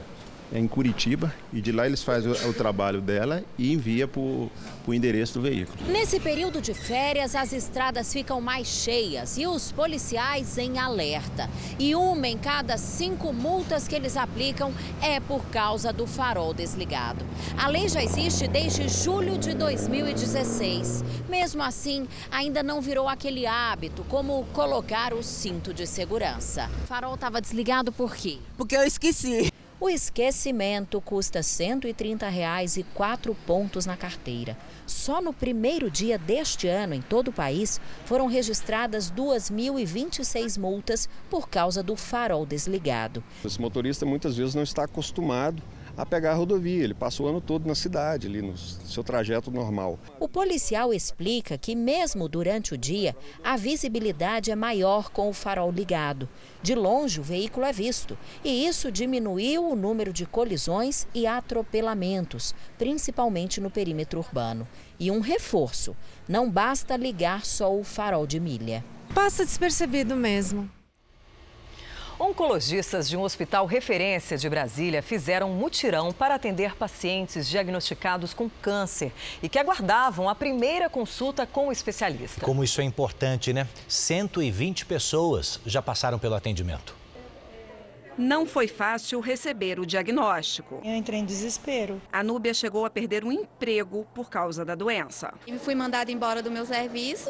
em 0.53 0.67
Curitiba 0.67 1.33
e 1.51 1.59
de 1.59 1.71
lá 1.71 1.87
eles 1.87 2.03
fazem 2.03 2.31
o, 2.31 2.49
o 2.49 2.53
trabalho 2.53 3.01
dela 3.01 3.43
e 3.57 3.73
envia 3.73 4.07
para 4.07 4.21
o 4.21 4.51
endereço 4.87 5.33
do 5.33 5.41
veículo. 5.41 5.77
Nesse 5.91 6.19
período 6.19 6.61
de 6.61 6.73
férias, 6.73 7.35
as 7.35 7.51
estradas 7.51 8.13
ficam 8.13 8.39
mais 8.39 8.67
cheias 8.67 9.37
e 9.37 9.47
os 9.47 9.71
policiais 9.71 10.57
em 10.57 10.77
alerta. 10.77 11.49
E 11.79 11.95
uma 11.95 12.27
em 12.27 12.37
cada 12.37 12.77
cinco 12.77 13.33
multas 13.33 13.87
que 13.87 13.95
eles 13.95 14.15
aplicam 14.15 14.71
é 15.01 15.19
por 15.19 15.43
causa 15.45 15.91
do 15.91 16.05
farol 16.05 16.53
desligado. 16.53 17.25
A 17.57 17.67
lei 17.67 17.89
já 17.89 18.03
existe 18.03 18.47
desde 18.47 18.87
julho 18.87 19.37
de 19.37 19.55
2016. 19.55 21.03
Mesmo 21.27 21.63
assim, 21.63 22.07
ainda 22.29 22.61
não 22.61 22.79
virou 22.79 23.09
aquele 23.09 23.47
hábito 23.47 24.03
como 24.07 24.45
colocar 24.53 25.13
o 25.13 25.23
cinto 25.23 25.73
de 25.73 25.87
segurança. 25.87 26.69
O 26.83 26.87
farol 26.87 27.15
estava 27.15 27.41
desligado 27.41 27.91
por 27.91 28.15
quê? 28.15 28.37
Porque 28.55 28.75
eu 28.75 28.83
esqueci. 28.83 29.51
O 29.83 29.89
esquecimento 29.89 31.01
custa 31.01 31.43
130 31.43 32.29
reais 32.29 32.77
e 32.77 32.83
quatro 32.83 33.35
pontos 33.45 33.85
na 33.85 33.97
carteira. 33.97 34.57
Só 34.87 35.21
no 35.21 35.33
primeiro 35.33 35.91
dia 35.91 36.17
deste 36.17 36.69
ano, 36.69 36.93
em 36.93 37.01
todo 37.01 37.27
o 37.27 37.33
país, 37.33 37.81
foram 38.05 38.27
registradas 38.27 39.11
2.026 39.11 40.57
multas 40.57 41.09
por 41.29 41.49
causa 41.49 41.83
do 41.83 41.97
farol 41.97 42.45
desligado. 42.45 43.21
Esse 43.43 43.59
motorista 43.59 44.05
muitas 44.05 44.37
vezes 44.37 44.55
não 44.55 44.63
está 44.63 44.85
acostumado 44.85 45.61
a 45.97 46.05
pegar 46.05 46.31
a 46.31 46.35
rodovia. 46.35 46.83
Ele 46.83 46.93
passa 46.93 47.23
o 47.23 47.27
ano 47.27 47.39
todo 47.39 47.67
na 47.67 47.75
cidade, 47.75 48.27
ali 48.27 48.41
no 48.41 48.57
seu 48.57 49.03
trajeto 49.03 49.51
normal. 49.51 49.99
O 50.19 50.27
policial 50.27 50.93
explica 50.93 51.57
que, 51.57 51.75
mesmo 51.75 52.27
durante 52.27 52.73
o 52.73 52.77
dia, 52.77 53.15
a 53.43 53.55
visibilidade 53.57 54.51
é 54.51 54.55
maior 54.55 55.09
com 55.09 55.29
o 55.29 55.33
farol 55.33 55.71
ligado. 55.71 56.27
De 56.61 56.75
longe, 56.75 57.19
o 57.19 57.23
veículo 57.23 57.65
é 57.65 57.73
visto, 57.73 58.17
e 58.43 58.65
isso 58.65 58.91
diminuiu 58.91 59.69
o 59.69 59.75
número 59.75 60.13
de 60.13 60.25
colisões 60.25 61.07
e 61.13 61.27
atropelamentos, 61.27 62.55
principalmente 62.77 63.59
no 63.59 63.69
perímetro 63.69 64.19
urbano. 64.19 64.67
E 64.99 65.11
um 65.11 65.19
reforço: 65.19 65.95
não 66.27 66.49
basta 66.49 66.95
ligar 66.95 67.45
só 67.45 67.75
o 67.75 67.83
farol 67.83 68.25
de 68.25 68.39
milha. 68.39 68.83
Passa 69.13 69.45
despercebido 69.45 70.15
mesmo. 70.15 70.69
Oncologistas 72.23 73.09
de 73.09 73.17
um 73.17 73.21
hospital 73.21 73.65
referência 73.65 74.37
de 74.37 74.49
Brasília 74.49 75.01
fizeram 75.01 75.51
um 75.51 75.55
mutirão 75.55 76.13
para 76.13 76.35
atender 76.35 76.73
pacientes 76.73 77.49
diagnosticados 77.49 78.33
com 78.33 78.49
câncer 78.61 79.11
e 79.41 79.49
que 79.49 79.59
aguardavam 79.59 80.29
a 80.29 80.33
primeira 80.33 80.89
consulta 80.89 81.45
com 81.45 81.67
o 81.67 81.71
especialista. 81.71 82.39
Como 82.45 82.63
isso 82.63 82.79
é 82.79 82.85
importante, 82.85 83.51
né? 83.51 83.67
120 83.89 84.85
pessoas 84.85 85.59
já 85.65 85.81
passaram 85.81 86.17
pelo 86.17 86.33
atendimento. 86.33 86.95
Não 88.17 88.45
foi 88.45 88.69
fácil 88.69 89.19
receber 89.19 89.77
o 89.77 89.85
diagnóstico. 89.85 90.79
Eu 90.81 90.95
entrei 90.95 91.19
em 91.19 91.25
desespero. 91.25 92.01
A 92.09 92.23
Núbia 92.23 92.53
chegou 92.53 92.85
a 92.85 92.89
perder 92.89 93.25
um 93.25 93.33
emprego 93.33 94.07
por 94.15 94.29
causa 94.29 94.63
da 94.63 94.75
doença. 94.75 95.33
Eu 95.45 95.59
fui 95.59 95.75
mandada 95.75 96.09
embora 96.09 96.41
do 96.41 96.49
meu 96.49 96.65
serviço 96.65 97.29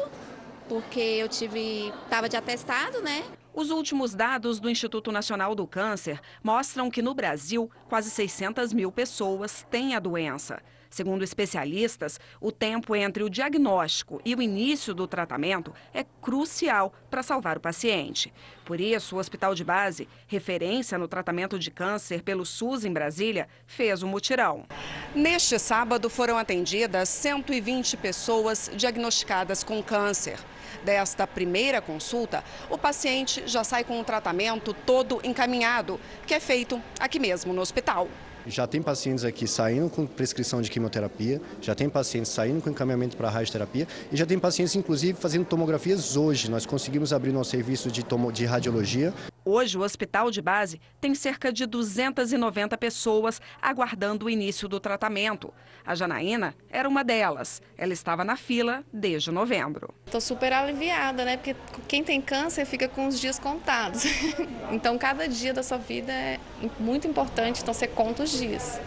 porque 0.68 1.00
eu 1.00 1.28
tive 1.28 1.92
estava 2.04 2.28
de 2.28 2.36
atestado, 2.36 3.02
né? 3.02 3.24
Os 3.56 3.70
últimos 3.70 4.16
dados 4.16 4.58
do 4.58 4.68
Instituto 4.68 5.12
Nacional 5.12 5.54
do 5.54 5.64
Câncer 5.64 6.20
mostram 6.42 6.90
que 6.90 7.00
no 7.00 7.14
Brasil, 7.14 7.70
quase 7.88 8.10
600 8.10 8.72
mil 8.72 8.90
pessoas 8.90 9.64
têm 9.70 9.94
a 9.94 10.00
doença. 10.00 10.60
Segundo 10.90 11.22
especialistas, 11.22 12.18
o 12.40 12.50
tempo 12.50 12.96
entre 12.96 13.22
o 13.22 13.30
diagnóstico 13.30 14.20
e 14.24 14.34
o 14.34 14.42
início 14.42 14.92
do 14.92 15.06
tratamento 15.06 15.72
é 15.92 16.04
crucial 16.20 16.92
para 17.08 17.22
salvar 17.22 17.56
o 17.56 17.60
paciente. 17.60 18.32
Por 18.64 18.80
isso, 18.80 19.14
o 19.14 19.18
Hospital 19.20 19.54
de 19.54 19.62
Base, 19.62 20.08
referência 20.26 20.98
no 20.98 21.06
tratamento 21.06 21.56
de 21.56 21.70
câncer 21.70 22.22
pelo 22.22 22.44
SUS 22.44 22.84
em 22.84 22.92
Brasília, 22.92 23.48
fez 23.68 24.02
o 24.02 24.06
um 24.06 24.10
mutirão. 24.10 24.66
Neste 25.14 25.60
sábado 25.60 26.10
foram 26.10 26.36
atendidas 26.36 27.08
120 27.08 27.96
pessoas 27.98 28.68
diagnosticadas 28.74 29.62
com 29.62 29.80
câncer. 29.80 30.38
Desta 30.82 31.26
primeira 31.26 31.80
consulta, 31.80 32.42
o 32.68 32.76
paciente 32.76 33.42
já 33.46 33.62
sai 33.62 33.84
com 33.84 34.00
o 34.00 34.04
tratamento 34.04 34.74
todo 34.74 35.20
encaminhado, 35.22 36.00
que 36.26 36.34
é 36.34 36.40
feito 36.40 36.82
aqui 36.98 37.18
mesmo 37.18 37.52
no 37.52 37.60
hospital. 37.60 38.08
Já 38.46 38.66
tem 38.66 38.82
pacientes 38.82 39.24
aqui 39.24 39.46
saindo 39.46 39.88
com 39.88 40.06
prescrição 40.06 40.60
de 40.60 40.70
quimioterapia, 40.70 41.40
já 41.62 41.74
tem 41.74 41.88
pacientes 41.88 42.30
saindo 42.30 42.60
com 42.60 42.68
encaminhamento 42.68 43.16
para 43.16 43.30
radioterapia 43.30 43.88
e 44.12 44.16
já 44.16 44.26
tem 44.26 44.38
pacientes, 44.38 44.74
inclusive, 44.76 45.18
fazendo 45.18 45.46
tomografias 45.46 46.16
hoje. 46.16 46.50
Nós 46.50 46.66
conseguimos 46.66 47.12
abrir 47.12 47.32
nosso 47.32 47.50
serviço 47.50 47.90
de, 47.90 48.04
tomo, 48.04 48.30
de 48.30 48.44
radiologia. 48.44 49.14
Hoje, 49.46 49.76
o 49.76 49.82
hospital 49.82 50.30
de 50.30 50.40
base 50.40 50.80
tem 51.00 51.14
cerca 51.14 51.52
de 51.52 51.66
290 51.66 52.76
pessoas 52.78 53.40
aguardando 53.60 54.26
o 54.26 54.30
início 54.30 54.68
do 54.68 54.80
tratamento. 54.80 55.52
A 55.86 55.94
Janaína 55.94 56.54
era 56.70 56.88
uma 56.88 57.04
delas. 57.04 57.60
Ela 57.76 57.92
estava 57.92 58.24
na 58.24 58.36
fila 58.36 58.82
desde 58.90 59.30
novembro. 59.30 59.92
Estou 60.06 60.20
super 60.20 60.50
aliviada, 60.50 61.26
né? 61.26 61.36
Porque 61.36 61.54
quem 61.86 62.02
tem 62.02 62.22
câncer 62.22 62.64
fica 62.64 62.88
com 62.88 63.06
os 63.06 63.20
dias 63.20 63.38
contados. 63.38 64.04
então, 64.72 64.96
cada 64.96 65.28
dia 65.28 65.52
da 65.52 65.62
sua 65.62 65.76
vida 65.76 66.10
é 66.10 66.40
muito 66.80 67.06
importante, 67.06 67.60
então 67.60 67.74
você 67.74 67.86
conta 67.86 68.22
os 68.22 68.33
dias. 68.38 68.80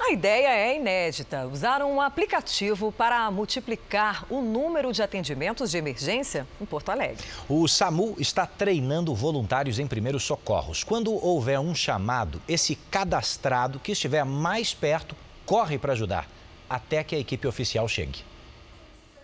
A 0.00 0.12
ideia 0.12 0.48
é 0.48 0.76
inédita: 0.76 1.46
usar 1.46 1.82
um 1.82 2.00
aplicativo 2.00 2.90
para 2.90 3.30
multiplicar 3.30 4.24
o 4.30 4.40
número 4.40 4.92
de 4.92 5.02
atendimentos 5.02 5.70
de 5.70 5.76
emergência 5.76 6.46
em 6.60 6.64
Porto 6.64 6.88
Alegre. 6.88 7.24
O 7.48 7.68
SAMU 7.68 8.16
está 8.18 8.46
treinando 8.46 9.14
voluntários 9.14 9.78
em 9.78 9.86
primeiros 9.86 10.24
socorros. 10.24 10.82
Quando 10.82 11.12
houver 11.12 11.60
um 11.60 11.74
chamado, 11.74 12.40
esse 12.48 12.74
cadastrado 12.74 13.78
que 13.78 13.92
estiver 13.92 14.24
mais 14.24 14.72
perto 14.72 15.14
corre 15.44 15.78
para 15.78 15.92
ajudar, 15.92 16.26
até 16.68 17.04
que 17.04 17.14
a 17.14 17.18
equipe 17.18 17.46
oficial 17.46 17.86
chegue. 17.86 18.24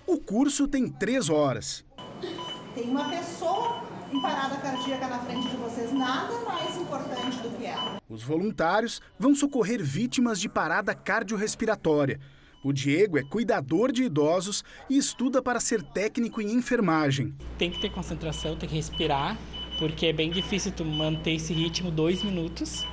O 0.07 0.19
curso 0.19 0.69
tem 0.69 0.89
três 0.89 1.31
horas. 1.31 1.83
Tem 2.75 2.85
uma 2.85 3.09
pessoa 3.09 3.83
em 4.13 4.21
parada 4.21 4.57
cardíaca 4.59 5.09
na 5.09 5.19
frente 5.21 5.49
de 5.49 5.57
vocês, 5.57 5.93
nada 5.93 6.33
mais 6.41 6.77
importante 6.77 7.39
do. 7.39 7.46
Os 8.09 8.23
voluntários 8.23 9.01
vão 9.19 9.35
socorrer 9.35 9.83
vítimas 9.83 10.41
de 10.41 10.49
parada 10.49 10.95
cardiorrespiratória. 10.95 12.21
O 12.65 12.73
Diego 12.73 13.19
é 13.19 13.23
cuidador 13.23 13.91
de 13.91 14.05
idosos 14.05 14.65
e 14.89 14.97
estuda 14.97 15.43
para 15.43 15.59
ser 15.59 15.83
técnico 15.83 16.41
em 16.41 16.53
enfermagem. 16.53 17.35
Tem 17.59 17.71
que 17.71 17.81
ter 17.81 17.91
concentração, 17.91 18.57
tem 18.57 18.69
que 18.69 18.77
respirar, 18.77 19.37
porque 19.79 20.07
é 20.07 20.13
bem 20.13 20.31
difícil 20.31 20.71
tu 20.73 20.85
manter 20.85 21.33
esse 21.33 21.53
ritmo 21.53 21.91
dois 21.91 22.23
minutos 22.23 22.87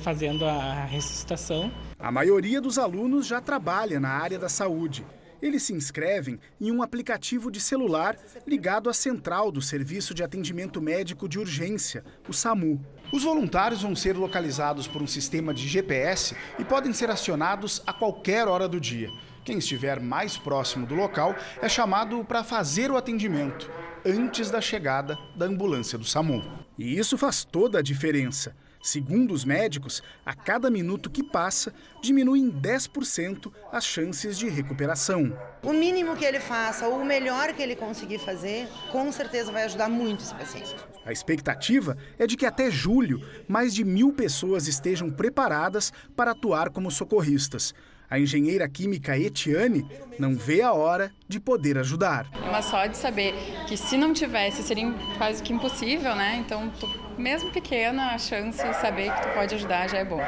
fazendo 0.00 0.44
a 0.44 0.84
ressuscitação. 0.84 1.72
A 1.98 2.12
maioria 2.12 2.60
dos 2.60 2.78
alunos 2.78 3.26
já 3.26 3.40
trabalha 3.40 3.98
na 3.98 4.10
área 4.10 4.38
da 4.38 4.48
saúde. 4.48 5.06
Eles 5.40 5.62
se 5.62 5.72
inscrevem 5.72 6.38
em 6.60 6.70
um 6.70 6.82
aplicativo 6.82 7.50
de 7.50 7.60
celular 7.60 8.16
ligado 8.46 8.90
à 8.90 8.92
central 8.92 9.50
do 9.50 9.62
Serviço 9.62 10.14
de 10.14 10.22
Atendimento 10.22 10.80
Médico 10.80 11.28
de 11.28 11.38
Urgência, 11.38 12.04
o 12.28 12.32
SAMU. 12.32 12.80
Os 13.12 13.24
voluntários 13.24 13.82
vão 13.82 13.94
ser 13.94 14.16
localizados 14.16 14.88
por 14.88 15.02
um 15.02 15.06
sistema 15.06 15.52
de 15.52 15.68
GPS 15.68 16.34
e 16.58 16.64
podem 16.64 16.94
ser 16.94 17.10
acionados 17.10 17.82
a 17.86 17.92
qualquer 17.92 18.48
hora 18.48 18.66
do 18.66 18.80
dia. 18.80 19.10
Quem 19.44 19.58
estiver 19.58 20.00
mais 20.00 20.38
próximo 20.38 20.86
do 20.86 20.94
local 20.94 21.36
é 21.60 21.68
chamado 21.68 22.24
para 22.24 22.42
fazer 22.42 22.90
o 22.90 22.96
atendimento 22.96 23.70
antes 24.02 24.50
da 24.50 24.62
chegada 24.62 25.18
da 25.36 25.44
ambulância 25.44 25.98
do 25.98 26.06
SAMU. 26.06 26.42
E 26.78 26.98
isso 26.98 27.18
faz 27.18 27.44
toda 27.44 27.80
a 27.80 27.82
diferença. 27.82 28.56
Segundo 28.82 29.32
os 29.32 29.44
médicos, 29.44 30.02
a 30.26 30.34
cada 30.34 30.68
minuto 30.68 31.08
que 31.08 31.22
passa, 31.22 31.72
diminui 32.02 32.40
em 32.40 32.50
10% 32.50 33.52
as 33.70 33.84
chances 33.84 34.36
de 34.36 34.48
recuperação. 34.48 35.38
O 35.62 35.72
mínimo 35.72 36.16
que 36.16 36.24
ele 36.24 36.40
faça, 36.40 36.88
ou 36.88 37.00
o 37.00 37.04
melhor 37.04 37.52
que 37.52 37.62
ele 37.62 37.76
conseguir 37.76 38.18
fazer, 38.18 38.66
com 38.90 39.12
certeza 39.12 39.52
vai 39.52 39.62
ajudar 39.62 39.88
muito 39.88 40.24
esse 40.24 40.34
paciente. 40.34 40.74
A 41.06 41.12
expectativa 41.12 41.96
é 42.18 42.26
de 42.26 42.36
que 42.36 42.44
até 42.44 42.72
julho, 42.72 43.24
mais 43.46 43.72
de 43.72 43.84
mil 43.84 44.12
pessoas 44.12 44.66
estejam 44.66 45.10
preparadas 45.10 45.92
para 46.16 46.32
atuar 46.32 46.70
como 46.70 46.90
socorristas. 46.90 47.72
A 48.12 48.20
engenheira 48.20 48.68
química 48.68 49.18
Etiane 49.18 49.88
não 50.18 50.36
vê 50.36 50.60
a 50.60 50.74
hora 50.74 51.10
de 51.26 51.40
poder 51.40 51.78
ajudar. 51.78 52.30
Mas 52.50 52.66
só 52.66 52.84
de 52.84 52.94
saber 52.94 53.32
que 53.66 53.74
se 53.74 53.96
não 53.96 54.12
tivesse 54.12 54.62
seria 54.62 54.92
quase 55.16 55.42
que 55.42 55.50
impossível, 55.50 56.14
né? 56.14 56.36
Então, 56.36 56.70
mesmo 57.18 57.50
pequena, 57.52 58.12
a 58.12 58.18
chance 58.18 58.62
de 58.62 58.74
saber 58.74 59.14
que 59.14 59.22
tu 59.22 59.28
pode 59.34 59.54
ajudar 59.54 59.88
já 59.88 59.98
é 59.98 60.04
bom, 60.04 60.20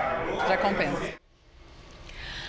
já 0.49 0.57
compensa. 0.57 1.15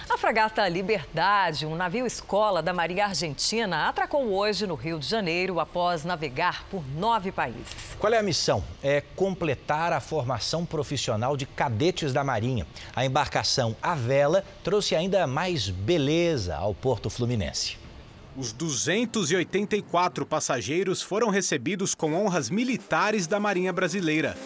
A 0.08 0.18
fragata 0.18 0.68
Liberdade, 0.68 1.66
um 1.66 1.76
navio 1.76 2.06
escola 2.06 2.62
da 2.62 2.72
Marinha 2.72 3.06
Argentina, 3.06 3.90
atracou 3.90 4.32
hoje 4.32 4.68
no 4.68 4.76
Rio 4.76 5.00
de 5.00 5.06
Janeiro 5.06 5.60
após 5.60 6.06
navegar 6.06 6.64
por 6.70 6.84
nove 6.96 7.32
países. 7.32 7.96
Qual 8.00 8.14
é 8.14 8.18
a 8.18 8.24
missão? 8.24 8.64
É 8.84 9.02
completar 9.16 9.92
a 9.92 10.00
formação 10.00 10.66
profissional 10.66 11.36
de 11.36 11.46
cadetes 11.46 12.14
da 12.14 12.24
Marinha. 12.24 12.68
A 12.96 13.04
embarcação 13.04 13.76
à 13.82 13.96
vela 13.96 14.46
trouxe 14.64 14.96
ainda 14.96 15.26
mais 15.26 15.70
beleza 15.70 16.56
ao 16.56 16.74
Porto 16.74 17.10
Fluminense. 17.10 17.85
Os 18.38 18.52
284 18.52 20.26
passageiros 20.26 21.02
foram 21.02 21.30
recebidos 21.30 21.96
com 21.96 22.14
honras 22.14 22.50
militares 22.50 23.28
da 23.28 23.40
Marinha 23.40 23.72
Brasileira. 23.72 24.38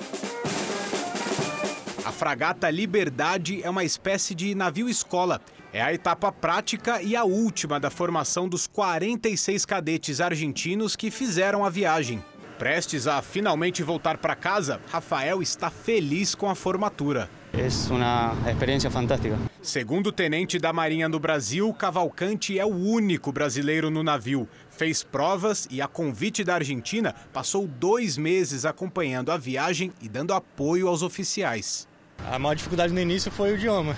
A 2.06 2.12
fragata 2.12 2.69
Liberdade 2.69 3.63
é 3.63 3.69
uma 3.69 3.84
espécie 3.84 4.36
de 4.36 4.54
navio-escola. 4.54 5.41
É 5.73 5.82
a 5.82 5.91
etapa 5.91 6.32
prática 6.32 7.02
e 7.02 7.15
a 7.15 7.23
última 7.23 7.80
da 7.80 7.89
formação 7.89 8.47
dos 8.47 8.67
46 8.67 9.65
cadetes 9.65 10.21
argentinos 10.21 10.95
que 10.95 11.10
fizeram 11.10 11.65
a 11.65 11.69
viagem. 11.69 12.23
Prestes 12.60 13.08
a 13.08 13.22
finalmente 13.22 13.82
voltar 13.82 14.17
para 14.17 14.36
casa, 14.36 14.82
Rafael 14.91 15.41
está 15.41 15.69
feliz 15.69 16.36
com 16.36 16.50
a 16.50 16.54
formatura. 16.54 17.30
É 17.54 17.69
uma 17.89 18.36
experiência 18.52 18.91
fantástica. 18.91 19.38
Segundo 19.62 20.08
o 20.08 20.12
tenente 20.12 20.60
da 20.60 20.74
Marinha 20.74 21.08
do 21.08 21.17
Brasil, 21.22 21.74
Cavalcante 21.74 22.60
é 22.60 22.65
o 22.65 22.76
único 22.76 23.32
brasileiro 23.32 23.89
no 23.89 24.04
navio. 24.04 24.45
Fez 24.69 25.02
provas 25.04 25.69
e, 25.72 25.82
a 25.82 25.88
convite 25.88 26.43
da 26.43 26.56
Argentina, 26.56 27.15
passou 27.32 27.65
dois 27.65 28.17
meses 28.17 28.65
acompanhando 28.65 29.32
a 29.32 29.38
viagem 29.38 29.93
e 30.02 30.10
dando 30.10 30.34
apoio 30.34 30.89
aos 30.89 31.02
oficiais. 31.02 31.88
A 32.30 32.38
maior 32.38 32.56
dificuldade 32.56 32.91
no 32.91 33.00
início 33.00 33.32
foi 33.32 33.54
o 33.54 33.56
idioma, 33.56 33.95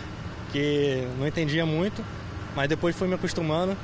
que 0.51 1.03
não 1.17 1.25
entendia 1.25 1.65
muito, 1.65 2.05
mas 2.55 2.69
depois 2.69 2.95
fui 2.95 3.07
me 3.07 3.15
acostumando 3.15 3.75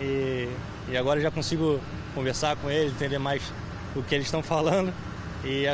e, 0.00 0.48
e 0.88 0.96
agora 0.96 1.20
já 1.20 1.30
consigo 1.30 1.78
conversar 2.14 2.56
com 2.56 2.70
eles, 2.70 2.90
entender 2.94 3.18
mais 3.18 3.42
o 3.94 4.02
que 4.02 4.14
eles 4.14 4.26
estão 4.26 4.42
falando 4.42 4.92
e, 5.44 5.66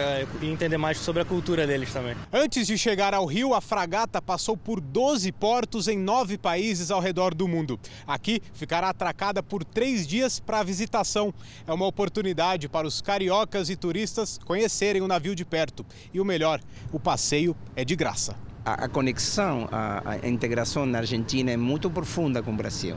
e, 0.42 0.46
entender 0.46 0.76
mais 0.76 0.98
sobre 0.98 1.22
a 1.22 1.24
cultura 1.24 1.66
deles 1.66 1.92
também. 1.92 2.16
Antes 2.32 2.66
de 2.66 2.76
chegar 2.76 3.14
ao 3.14 3.24
Rio, 3.24 3.54
a 3.54 3.60
fragata 3.60 4.20
passou 4.20 4.56
por 4.56 4.80
12 4.80 5.30
portos 5.32 5.88
em 5.88 5.98
nove 5.98 6.36
países 6.36 6.90
ao 6.90 7.00
redor 7.00 7.34
do 7.34 7.46
mundo. 7.46 7.78
Aqui 8.06 8.42
ficará 8.52 8.88
atracada 8.88 9.42
por 9.42 9.64
três 9.64 10.06
dias 10.06 10.40
para 10.40 10.62
visitação. 10.62 11.32
É 11.66 11.72
uma 11.72 11.86
oportunidade 11.86 12.68
para 12.68 12.86
os 12.86 13.00
cariocas 13.00 13.70
e 13.70 13.76
turistas 13.76 14.38
conhecerem 14.44 15.02
o 15.02 15.08
navio 15.08 15.34
de 15.34 15.44
perto. 15.44 15.86
E 16.12 16.20
o 16.20 16.24
melhor, 16.24 16.60
o 16.92 16.98
passeio 16.98 17.56
é 17.76 17.84
de 17.84 17.94
graça. 17.94 18.36
A, 18.64 18.84
a 18.84 18.88
conexão, 18.88 19.68
a, 19.72 20.02
a, 20.22 20.28
integração 20.28 20.84
na 20.84 20.98
Argentina 20.98 21.50
é 21.50 21.56
muito 21.56 21.88
profunda 21.88 22.42
com 22.42 22.52
o 22.52 22.56
Brasil. 22.56 22.96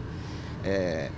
É, 0.63 1.09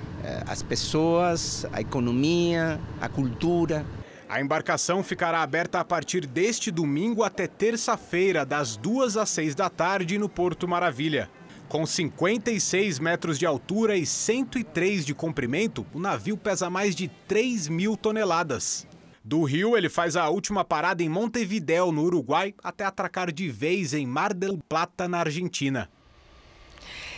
as 0.47 0.63
pessoas, 0.63 1.65
a 1.71 1.81
economia, 1.81 2.79
a 2.99 3.09
cultura. 3.09 3.85
A 4.27 4.41
embarcação 4.41 5.03
ficará 5.03 5.41
aberta 5.41 5.79
a 5.79 5.85
partir 5.85 6.25
deste 6.25 6.71
domingo 6.71 7.23
até 7.23 7.47
terça-feira, 7.47 8.45
das 8.45 8.75
duas 8.75 9.17
às 9.17 9.29
seis 9.29 9.53
da 9.53 9.69
tarde, 9.69 10.17
no 10.17 10.27
Porto 10.27 10.67
Maravilha. 10.67 11.29
Com 11.67 11.85
56 11.85 12.99
metros 12.99 13.39
de 13.39 13.45
altura 13.45 13.95
e 13.95 14.05
103 14.05 15.05
de 15.05 15.13
comprimento, 15.13 15.85
o 15.93 15.99
navio 15.99 16.37
pesa 16.37 16.69
mais 16.69 16.95
de 16.95 17.07
3 17.27 17.67
mil 17.67 17.97
toneladas. 17.97 18.87
Do 19.23 19.43
Rio, 19.43 19.75
ele 19.75 19.89
faz 19.89 20.15
a 20.15 20.29
última 20.29 20.63
parada 20.63 21.01
em 21.01 21.09
Montevidéu, 21.09 21.91
no 21.91 22.03
Uruguai, 22.03 22.53
até 22.63 22.85
atracar 22.85 23.31
de 23.31 23.49
vez 23.49 23.93
em 23.93 24.05
Mar 24.05 24.33
del 24.33 24.59
Plata, 24.69 25.07
na 25.07 25.19
Argentina. 25.19 25.89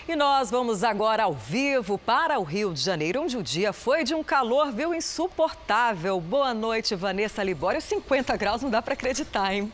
E 0.08 0.15
nós 0.15 0.50
vamos 0.50 0.86
agora 0.86 1.24
ao 1.24 1.34
vivo 1.34 1.98
para 1.98 2.39
o 2.39 2.43
Rio 2.43 2.74
de 2.74 2.80
Janeiro, 2.80 3.24
onde 3.24 3.36
o 3.36 3.43
dia 3.43 3.74
foi 3.74 4.06
de 4.06 4.15
um 4.15 4.24
calor, 4.24 4.72
viu, 4.72 4.93
insuportável. 4.93 6.22
Boa 6.22 6.54
noite, 6.54 6.96
Vanessa 6.96 7.43
Libório. 7.43 7.82
50 7.82 8.38
graus 8.38 8.62
não 8.62 8.70
dá 8.70 8.82
para 8.82 8.93
acreditar, 8.93 9.54
hein? 9.54 9.70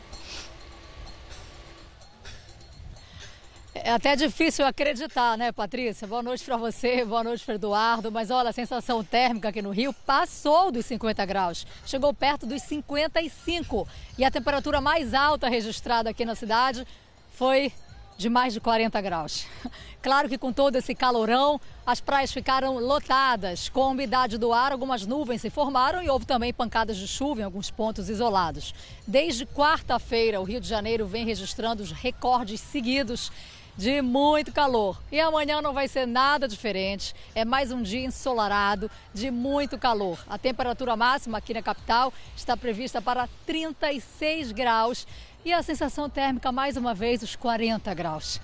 É 3.72 3.92
até 3.92 4.16
difícil 4.16 4.66
acreditar, 4.66 5.38
né, 5.38 5.52
Patrícia? 5.52 6.04
Boa 6.08 6.22
noite 6.22 6.44
para 6.44 6.56
você, 6.56 7.04
boa 7.04 7.22
noite 7.22 7.44
para 7.44 7.54
Eduardo. 7.54 8.10
Mas 8.10 8.28
olha, 8.28 8.50
a 8.50 8.52
sensação 8.52 9.04
térmica 9.04 9.50
aqui 9.50 9.62
no 9.62 9.70
Rio 9.70 9.92
passou 9.92 10.72
dos 10.72 10.84
50 10.86 11.24
graus, 11.26 11.64
chegou 11.86 12.12
perto 12.12 12.44
dos 12.44 12.60
55. 12.62 13.86
E 14.18 14.24
a 14.24 14.32
temperatura 14.32 14.80
mais 14.80 15.14
alta 15.14 15.48
registrada 15.48 16.10
aqui 16.10 16.24
na 16.24 16.34
cidade 16.34 16.84
foi 17.30 17.72
de 18.16 18.28
mais 18.28 18.52
de 18.52 18.60
40 18.60 19.00
graus. 19.00 19.46
Claro 20.04 20.28
que 20.28 20.36
com 20.36 20.52
todo 20.52 20.76
esse 20.76 20.94
calorão, 20.94 21.58
as 21.86 21.98
praias 21.98 22.30
ficaram 22.30 22.78
lotadas. 22.78 23.70
Com 23.70 23.84
a 23.84 23.88
umidade 23.88 24.36
do 24.36 24.52
ar, 24.52 24.70
algumas 24.70 25.06
nuvens 25.06 25.40
se 25.40 25.48
formaram 25.48 26.02
e 26.02 26.10
houve 26.10 26.26
também 26.26 26.52
pancadas 26.52 26.98
de 26.98 27.08
chuva 27.08 27.40
em 27.40 27.44
alguns 27.44 27.70
pontos 27.70 28.10
isolados. 28.10 28.74
Desde 29.06 29.46
quarta-feira, 29.46 30.42
o 30.42 30.44
Rio 30.44 30.60
de 30.60 30.68
Janeiro 30.68 31.06
vem 31.06 31.24
registrando 31.24 31.82
os 31.82 31.90
recordes 31.90 32.60
seguidos 32.60 33.32
de 33.76 34.00
muito 34.02 34.52
calor. 34.52 35.00
E 35.10 35.18
amanhã 35.20 35.60
não 35.60 35.72
vai 35.72 35.88
ser 35.88 36.06
nada 36.06 36.46
diferente. 36.46 37.14
É 37.34 37.44
mais 37.44 37.72
um 37.72 37.82
dia 37.82 38.04
ensolarado, 38.04 38.90
de 39.12 39.30
muito 39.30 39.78
calor. 39.78 40.18
A 40.28 40.38
temperatura 40.38 40.96
máxima 40.96 41.38
aqui 41.38 41.54
na 41.54 41.62
capital 41.62 42.12
está 42.36 42.56
prevista 42.56 43.02
para 43.02 43.28
36 43.46 44.52
graus 44.52 45.06
e 45.44 45.52
a 45.52 45.62
sensação 45.62 46.08
térmica 46.08 46.50
mais 46.50 46.76
uma 46.76 46.94
vez 46.94 47.22
os 47.22 47.36
40 47.36 47.92
graus. 47.94 48.40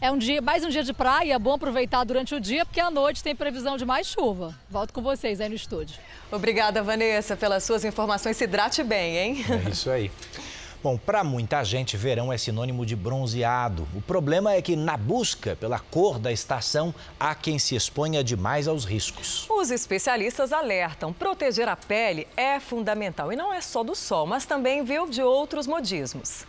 É 0.00 0.10
um 0.10 0.18
dia, 0.18 0.42
mais 0.42 0.64
um 0.64 0.68
dia 0.68 0.82
de 0.82 0.92
praia, 0.92 1.34
é 1.34 1.38
bom 1.38 1.54
aproveitar 1.54 2.04
durante 2.04 2.34
o 2.34 2.40
dia, 2.40 2.64
porque 2.66 2.80
à 2.80 2.90
noite 2.90 3.22
tem 3.22 3.34
previsão 3.34 3.76
de 3.76 3.84
mais 3.84 4.06
chuva. 4.06 4.54
Volto 4.68 4.92
com 4.92 5.00
vocês 5.00 5.40
aí 5.40 5.48
no 5.48 5.54
estúdio. 5.54 5.96
Obrigada, 6.30 6.82
Vanessa, 6.82 7.36
pelas 7.36 7.64
suas 7.64 7.84
informações. 7.84 8.36
Se 8.36 8.44
hidrate 8.44 8.82
bem, 8.82 9.16
hein? 9.16 9.44
É 9.66 9.70
isso 9.70 9.90
aí. 9.90 10.10
Bom, 10.84 10.98
para 10.98 11.24
muita 11.24 11.64
gente, 11.64 11.96
verão 11.96 12.30
é 12.30 12.36
sinônimo 12.36 12.84
de 12.84 12.94
bronzeado. 12.94 13.88
O 13.94 14.02
problema 14.02 14.52
é 14.52 14.60
que, 14.60 14.76
na 14.76 14.98
busca 14.98 15.56
pela 15.56 15.78
cor 15.78 16.18
da 16.18 16.30
estação, 16.30 16.94
há 17.18 17.34
quem 17.34 17.58
se 17.58 17.74
exponha 17.74 18.22
demais 18.22 18.68
aos 18.68 18.84
riscos. 18.84 19.46
Os 19.48 19.70
especialistas 19.70 20.52
alertam: 20.52 21.10
proteger 21.10 21.70
a 21.70 21.74
pele 21.74 22.28
é 22.36 22.60
fundamental. 22.60 23.32
E 23.32 23.36
não 23.36 23.50
é 23.50 23.62
só 23.62 23.82
do 23.82 23.94
sol, 23.94 24.26
mas 24.26 24.44
também, 24.44 24.84
viu, 24.84 25.08
de 25.08 25.22
outros 25.22 25.66
modismos. 25.66 26.44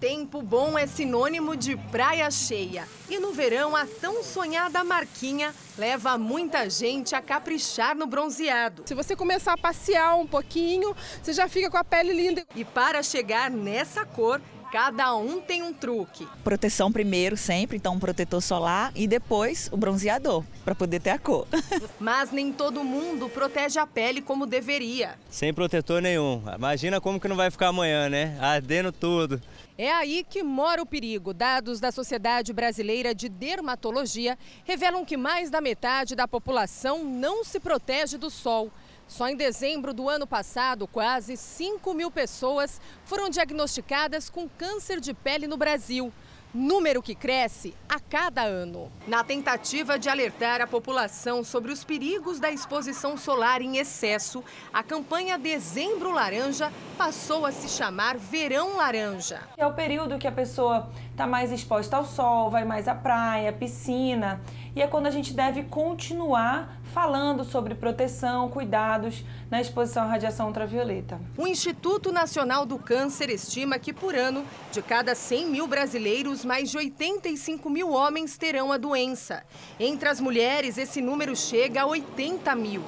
Tempo 0.00 0.42
bom 0.42 0.78
é 0.78 0.86
sinônimo 0.86 1.56
de 1.56 1.76
praia 1.76 2.30
cheia. 2.30 2.86
E 3.10 3.18
no 3.18 3.32
verão, 3.32 3.74
a 3.74 3.84
tão 3.84 4.22
sonhada 4.22 4.84
marquinha 4.84 5.52
leva 5.76 6.16
muita 6.16 6.70
gente 6.70 7.16
a 7.16 7.20
caprichar 7.20 7.96
no 7.96 8.06
bronzeado. 8.06 8.84
Se 8.86 8.94
você 8.94 9.16
começar 9.16 9.54
a 9.54 9.58
passear 9.58 10.14
um 10.14 10.26
pouquinho, 10.26 10.94
você 11.20 11.32
já 11.32 11.48
fica 11.48 11.68
com 11.68 11.76
a 11.76 11.82
pele 11.82 12.12
linda. 12.12 12.46
E 12.54 12.64
para 12.64 13.02
chegar 13.02 13.50
nessa 13.50 14.04
cor, 14.04 14.40
Cada 14.70 15.16
um 15.16 15.40
tem 15.40 15.62
um 15.62 15.72
truque. 15.72 16.28
Proteção 16.44 16.92
primeiro, 16.92 17.38
sempre, 17.38 17.78
então 17.78 17.94
um 17.94 17.98
protetor 17.98 18.42
solar 18.42 18.92
e 18.94 19.06
depois 19.06 19.70
o 19.72 19.78
bronzeador, 19.78 20.44
para 20.62 20.74
poder 20.74 21.00
ter 21.00 21.10
a 21.10 21.18
cor. 21.18 21.46
Mas 21.98 22.30
nem 22.30 22.52
todo 22.52 22.84
mundo 22.84 23.30
protege 23.30 23.78
a 23.78 23.86
pele 23.86 24.20
como 24.20 24.44
deveria. 24.44 25.14
Sem 25.30 25.54
protetor 25.54 26.02
nenhum. 26.02 26.42
Imagina 26.54 27.00
como 27.00 27.18
que 27.18 27.28
não 27.28 27.36
vai 27.36 27.50
ficar 27.50 27.68
amanhã, 27.68 28.10
né? 28.10 28.36
Ardendo 28.40 28.92
tudo. 28.92 29.40
É 29.78 29.90
aí 29.90 30.26
que 30.28 30.42
mora 30.42 30.82
o 30.82 30.86
perigo. 30.86 31.32
Dados 31.32 31.80
da 31.80 31.90
Sociedade 31.90 32.52
Brasileira 32.52 33.14
de 33.14 33.28
Dermatologia 33.28 34.36
revelam 34.64 35.04
que 35.04 35.16
mais 35.16 35.50
da 35.50 35.60
metade 35.60 36.14
da 36.14 36.28
população 36.28 37.04
não 37.04 37.42
se 37.42 37.58
protege 37.58 38.18
do 38.18 38.28
sol. 38.28 38.70
Só 39.08 39.26
em 39.26 39.34
dezembro 39.34 39.94
do 39.94 40.06
ano 40.06 40.26
passado, 40.26 40.86
quase 40.86 41.34
5 41.34 41.94
mil 41.94 42.10
pessoas 42.10 42.78
foram 43.04 43.30
diagnosticadas 43.30 44.28
com 44.28 44.46
câncer 44.46 45.00
de 45.00 45.14
pele 45.14 45.46
no 45.46 45.56
Brasil 45.56 46.12
número 46.52 47.02
que 47.02 47.14
cresce 47.14 47.74
a 47.88 48.00
cada 48.00 48.42
ano. 48.42 48.90
Na 49.06 49.22
tentativa 49.22 49.98
de 49.98 50.08
alertar 50.08 50.60
a 50.60 50.66
população 50.66 51.44
sobre 51.44 51.72
os 51.72 51.84
perigos 51.84 52.40
da 52.40 52.50
exposição 52.50 53.16
solar 53.16 53.60
em 53.60 53.76
excesso, 53.76 54.42
a 54.72 54.82
campanha 54.82 55.38
Dezembro 55.38 56.10
Laranja 56.10 56.72
passou 56.96 57.44
a 57.44 57.52
se 57.52 57.68
chamar 57.68 58.16
Verão 58.16 58.76
Laranja. 58.76 59.40
É 59.56 59.66
o 59.66 59.74
período 59.74 60.18
que 60.18 60.26
a 60.26 60.32
pessoa 60.32 60.90
está 61.10 61.26
mais 61.26 61.52
exposta 61.52 61.96
ao 61.96 62.04
sol, 62.04 62.50
vai 62.50 62.64
mais 62.64 62.88
à 62.88 62.94
praia, 62.94 63.52
piscina, 63.52 64.40
e 64.74 64.80
é 64.80 64.86
quando 64.86 65.06
a 65.06 65.10
gente 65.10 65.34
deve 65.34 65.64
continuar 65.64 66.77
falando 66.88 67.44
sobre 67.44 67.74
proteção, 67.74 68.48
cuidados 68.48 69.24
na 69.50 69.60
exposição 69.60 70.04
à 70.04 70.06
radiação 70.06 70.46
ultravioleta. 70.46 71.20
O 71.36 71.46
Instituto 71.46 72.10
Nacional 72.10 72.66
do 72.66 72.78
Câncer 72.78 73.30
estima 73.30 73.78
que 73.78 73.92
por 73.92 74.14
ano, 74.14 74.44
de 74.72 74.82
cada 74.82 75.14
100 75.14 75.46
mil 75.46 75.66
brasileiros, 75.66 76.44
mais 76.44 76.70
de 76.70 76.76
85 76.76 77.70
mil 77.70 77.90
homens 77.92 78.36
terão 78.36 78.72
a 78.72 78.76
doença. 78.76 79.42
Entre 79.78 80.08
as 80.08 80.20
mulheres, 80.20 80.78
esse 80.78 81.00
número 81.00 81.36
chega 81.36 81.82
a 81.82 81.86
80 81.86 82.54
mil. 82.54 82.82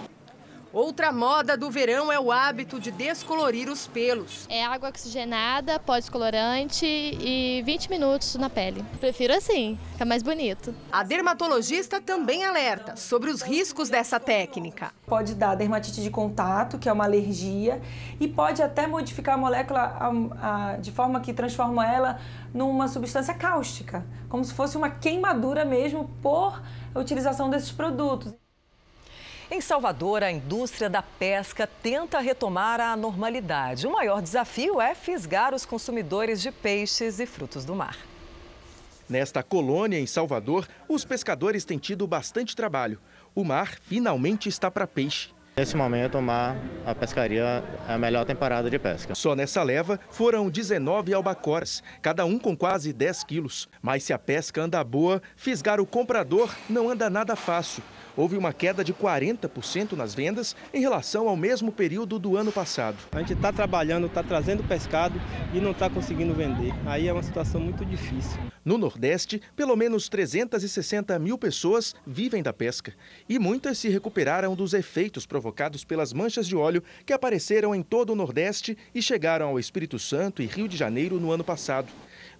Outra 0.72 1.11
moda 1.11 1.56
do 1.56 1.68
verão 1.68 2.12
é 2.12 2.20
o 2.20 2.30
hábito 2.30 2.78
de 2.78 2.92
descolorir 2.92 3.68
os 3.68 3.88
pelos. 3.88 4.46
É 4.48 4.64
água 4.64 4.88
oxigenada, 4.88 5.80
pós-colorante 5.80 6.87
e 6.87 7.61
20 7.66 7.90
minutos 7.90 8.37
na 8.37 8.48
pele. 8.48 8.85
Prefiro 9.00 9.35
assim, 9.35 9.76
fica 9.90 10.04
mais 10.04 10.22
bonito. 10.22 10.72
A 10.92 11.02
dermatologista 11.02 12.00
também 12.00 12.44
alerta 12.44 12.94
sobre 12.94 13.30
os 13.30 13.42
riscos 13.42 13.88
dessa 13.88 14.20
técnica. 14.20 14.92
Pode 15.09 15.35
dar 15.35 15.56
dermatite 15.56 16.00
de 16.00 16.09
contato, 16.09 16.78
que 16.78 16.88
é 16.88 16.92
uma 16.92 17.02
alergia, 17.04 17.83
e 18.20 18.28
pode 18.28 18.62
até 18.62 18.87
modificar 18.87 19.35
a 19.35 19.38
molécula 19.38 20.78
de 20.80 20.92
forma 20.92 21.20
que 21.20 21.33
transforma 21.33 21.85
ela 21.85 22.20
numa 22.54 22.87
substância 22.87 23.35
cáustica, 23.35 24.06
como 24.28 24.44
se 24.44 24.54
fosse 24.54 24.76
uma 24.76 24.88
queimadura 24.88 25.64
mesmo 25.64 26.09
por 26.22 26.62
utilização 26.94 27.50
desses 27.50 27.72
produtos. 27.72 28.33
Em 29.52 29.60
Salvador, 29.60 30.22
a 30.22 30.30
indústria 30.30 30.88
da 30.88 31.02
pesca 31.02 31.66
tenta 31.66 32.20
retomar 32.20 32.80
a 32.80 32.96
normalidade. 32.96 33.84
O 33.84 33.90
maior 33.90 34.22
desafio 34.22 34.80
é 34.80 34.94
fisgar 34.94 35.52
os 35.52 35.66
consumidores 35.66 36.40
de 36.40 36.52
peixes 36.52 37.18
e 37.18 37.26
frutos 37.26 37.64
do 37.64 37.74
mar. 37.74 37.96
Nesta 39.08 39.42
colônia 39.42 39.98
em 39.98 40.06
Salvador, 40.06 40.68
os 40.88 41.04
pescadores 41.04 41.64
têm 41.64 41.78
tido 41.78 42.06
bastante 42.06 42.54
trabalho. 42.54 43.00
O 43.34 43.42
mar 43.42 43.76
finalmente 43.82 44.48
está 44.48 44.70
para 44.70 44.86
peixe. 44.86 45.30
Nesse 45.56 45.76
momento, 45.76 46.16
o 46.16 46.22
mar, 46.22 46.56
a 46.86 46.94
pescaria 46.94 47.64
é 47.88 47.92
a 47.92 47.98
melhor 47.98 48.24
temporada 48.24 48.70
de 48.70 48.78
pesca. 48.78 49.16
Só 49.16 49.34
nessa 49.34 49.64
leva 49.64 49.98
foram 50.10 50.48
19 50.48 51.12
albacoras, 51.12 51.82
cada 52.00 52.24
um 52.24 52.38
com 52.38 52.56
quase 52.56 52.92
10 52.92 53.24
quilos. 53.24 53.68
Mas 53.82 54.04
se 54.04 54.12
a 54.12 54.18
pesca 54.18 54.62
anda 54.62 54.82
boa, 54.84 55.20
fisgar 55.34 55.80
o 55.80 55.86
comprador 55.86 56.54
não 56.68 56.88
anda 56.88 57.10
nada 57.10 57.34
fácil 57.34 57.82
houve 58.20 58.37
uma 58.37 58.52
queda 58.52 58.85
de 58.85 58.92
40% 58.92 59.92
nas 59.92 60.14
vendas 60.14 60.54
em 60.74 60.80
relação 60.80 61.28
ao 61.28 61.37
mesmo 61.37 61.72
período 61.72 62.18
do 62.18 62.37
ano 62.37 62.52
passado. 62.52 62.98
A 63.12 63.18
gente 63.20 63.33
está 63.33 63.50
trabalhando, 63.50 64.06
está 64.06 64.22
trazendo 64.22 64.62
pescado 64.62 65.18
e 65.54 65.61
não 65.61 65.70
está 65.70 65.88
conseguindo 65.88 66.35
vender. 66.35 66.74
Aí 66.85 67.09
é 67.09 67.12
uma 67.12 67.22
situação 67.22 67.61
muito 67.61 67.85
difícil. 67.85 68.38
No 68.62 68.76
Nordeste, 68.76 69.40
pelo 69.56 69.74
menos 69.74 70.09
360 70.11 71.18
mil 71.18 71.38
pessoas 71.38 71.94
vivem 72.06 72.42
da 72.42 72.52
pesca 72.52 72.92
e 73.26 73.38
muitas 73.38 73.78
se 73.78 73.88
recuperaram 73.88 74.54
dos 74.54 74.74
efeitos 74.74 75.24
provocados 75.24 75.83
pelas 75.83 76.12
manchas 76.12 76.46
de 76.46 76.54
óleo 76.54 76.83
que 77.06 77.14
apareceram 77.14 77.74
em 77.74 77.83
todo 77.83 78.11
o 78.11 78.16
Nordeste 78.16 78.76
e 78.94 79.00
chegaram 79.00 79.48
ao 79.48 79.59
Espírito 79.59 79.98
Santo 79.98 80.42
e 80.42 80.46
Rio 80.46 80.68
de 80.68 80.76
Janeiro 80.76 81.18
no 81.18 81.33
ano 81.33 81.42
passado. 81.42 81.88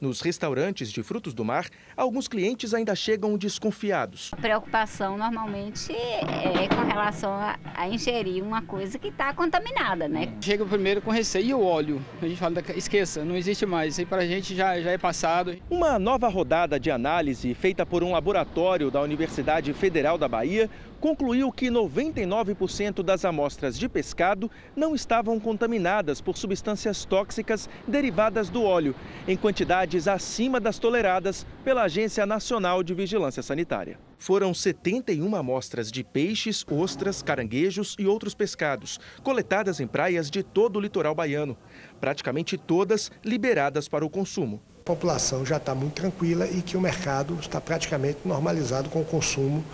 Nos 0.01 0.23
restaurantes 0.23 0.91
de 0.91 1.03
frutos 1.03 1.35
do 1.35 1.45
mar, 1.45 1.67
alguns 1.95 2.27
clientes 2.27 2.73
ainda 2.73 2.95
chegam 2.95 3.37
desconfiados. 3.37 4.31
A 4.33 4.37
preocupação 4.37 5.19
normalmente 5.19 5.93
é 5.93 6.67
com 6.69 6.89
relação 6.89 7.31
a, 7.31 7.59
a 7.75 7.87
ingerir 7.87 8.43
uma 8.43 8.63
coisa 8.63 8.99
que 8.99 9.09
está 9.09 9.35
contaminada, 9.35 10.09
né? 10.09 10.33
Chega 10.41 10.65
primeiro 10.65 11.03
com 11.03 11.11
receio 11.11 11.47
e 11.49 11.55
o 11.55 11.63
óleo. 11.63 12.01
A 12.23 12.27
gente 12.27 12.39
fala, 12.39 12.63
esqueça, 12.75 13.27
não 13.27 13.37
existe 13.37 13.67
mais. 13.67 13.93
Isso 13.93 14.01
aí 14.01 14.07
para 14.07 14.23
a 14.23 14.27
gente 14.27 14.57
já, 14.57 14.81
já 14.81 14.91
é 14.91 14.97
passado. 14.97 15.55
Uma 15.69 15.99
nova 15.99 16.29
rodada 16.29 16.81
de 16.81 16.91
análise 16.91 17.53
feita 17.53 17.85
por 17.85 18.03
um 18.03 18.13
laboratório 18.13 18.91
da 18.91 19.03
Universidade 19.03 19.71
Federal 19.75 20.17
da 20.17 20.27
Bahia 20.27 20.71
concluiu 21.01 21.51
que 21.51 21.69
99% 21.69 23.03
das 23.03 23.25
amostras 23.25 23.79
de 23.79 23.89
pescado 23.89 24.51
não 24.77 24.95
estavam 24.95 25.41
contaminadas 25.41 26.21
por 26.21 26.37
substâncias 26.37 27.05
tóxicas 27.05 27.69
derivadas 27.89 28.51
do 28.51 28.63
óleo, 28.63 28.95
em 29.27 29.37
quantidades 29.37 30.07
acima 30.07 30.61
das 30.61 30.79
toleradas 30.79 31.47
pela 31.65 31.85
Agência 31.85 32.27
Nacional 32.27 32.83
de 32.83 32.93
Vigilância 32.93 33.43
Sanitária. 33.43 33.99
Foram 34.19 34.53
71 34.53 35.35
amostras 35.35 35.91
de 35.91 36.05
peixes, 36.05 36.65
ostras, 36.71 37.23
caranguejos 37.23 37.97
e 37.99 38.07
outros 38.07 38.35
pescados, 38.35 39.01
coletadas 39.23 39.81
em 39.81 39.87
praias 39.87 40.31
de 40.31 40.43
todo 40.43 40.77
o 40.77 40.81
litoral 40.81 41.15
baiano, 41.15 41.57
praticamente 41.99 42.59
todas 42.59 43.11
liberadas 43.25 43.89
para 43.89 44.05
o 44.05 44.11
consumo. 44.11 44.61
A 44.81 44.83
população 44.83 45.47
já 45.47 45.57
está 45.57 45.75
muito 45.75 45.95
tranquila 45.95 46.47
e 46.47 46.61
que 46.61 46.77
o 46.77 46.81
mercado 46.81 47.39
está 47.41 47.61
praticamente 47.61 48.19
normalizado 48.25 48.91
com 48.91 49.01
o 49.01 49.05
consumo 49.05 49.65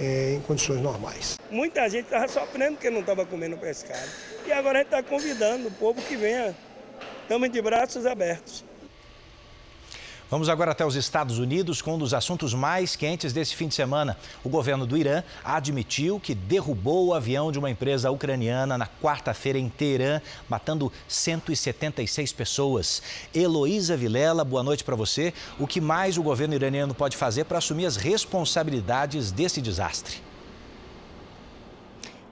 é, 0.00 0.34
em 0.34 0.40
condições 0.40 0.80
normais. 0.80 1.38
Muita 1.50 1.88
gente 1.88 2.04
estava 2.04 2.28
sofrendo 2.28 2.74
porque 2.74 2.90
não 2.90 3.00
estava 3.00 3.24
comendo 3.24 3.56
pescado. 3.56 4.08
E 4.46 4.52
agora 4.52 4.78
a 4.78 4.82
gente 4.82 4.94
está 4.94 5.02
convidando 5.02 5.68
o 5.68 5.70
povo 5.70 6.00
que 6.02 6.16
venha. 6.16 6.54
Estamos 7.22 7.50
de 7.50 7.62
braços 7.62 8.04
abertos. 8.04 8.64
Vamos 10.34 10.48
agora 10.48 10.72
até 10.72 10.84
os 10.84 10.96
Estados 10.96 11.38
Unidos 11.38 11.80
com 11.80 11.94
um 11.94 11.98
dos 11.98 12.12
assuntos 12.12 12.52
mais 12.52 12.96
quentes 12.96 13.32
desse 13.32 13.54
fim 13.54 13.68
de 13.68 13.74
semana. 13.76 14.16
O 14.42 14.48
governo 14.48 14.84
do 14.84 14.96
Irã 14.96 15.22
admitiu 15.44 16.18
que 16.18 16.34
derrubou 16.34 17.06
o 17.06 17.14
avião 17.14 17.52
de 17.52 17.58
uma 17.60 17.70
empresa 17.70 18.10
ucraniana 18.10 18.76
na 18.76 18.88
quarta-feira 19.00 19.60
em 19.60 19.68
Teherã, 19.68 20.20
matando 20.48 20.92
176 21.06 22.32
pessoas. 22.32 23.00
Heloísa 23.32 23.96
Vilela, 23.96 24.44
boa 24.44 24.64
noite 24.64 24.82
para 24.82 24.96
você. 24.96 25.32
O 25.56 25.68
que 25.68 25.80
mais 25.80 26.18
o 26.18 26.22
governo 26.24 26.56
iraniano 26.56 26.96
pode 26.96 27.16
fazer 27.16 27.44
para 27.44 27.58
assumir 27.58 27.86
as 27.86 27.94
responsabilidades 27.94 29.30
desse 29.30 29.62
desastre? 29.62 30.20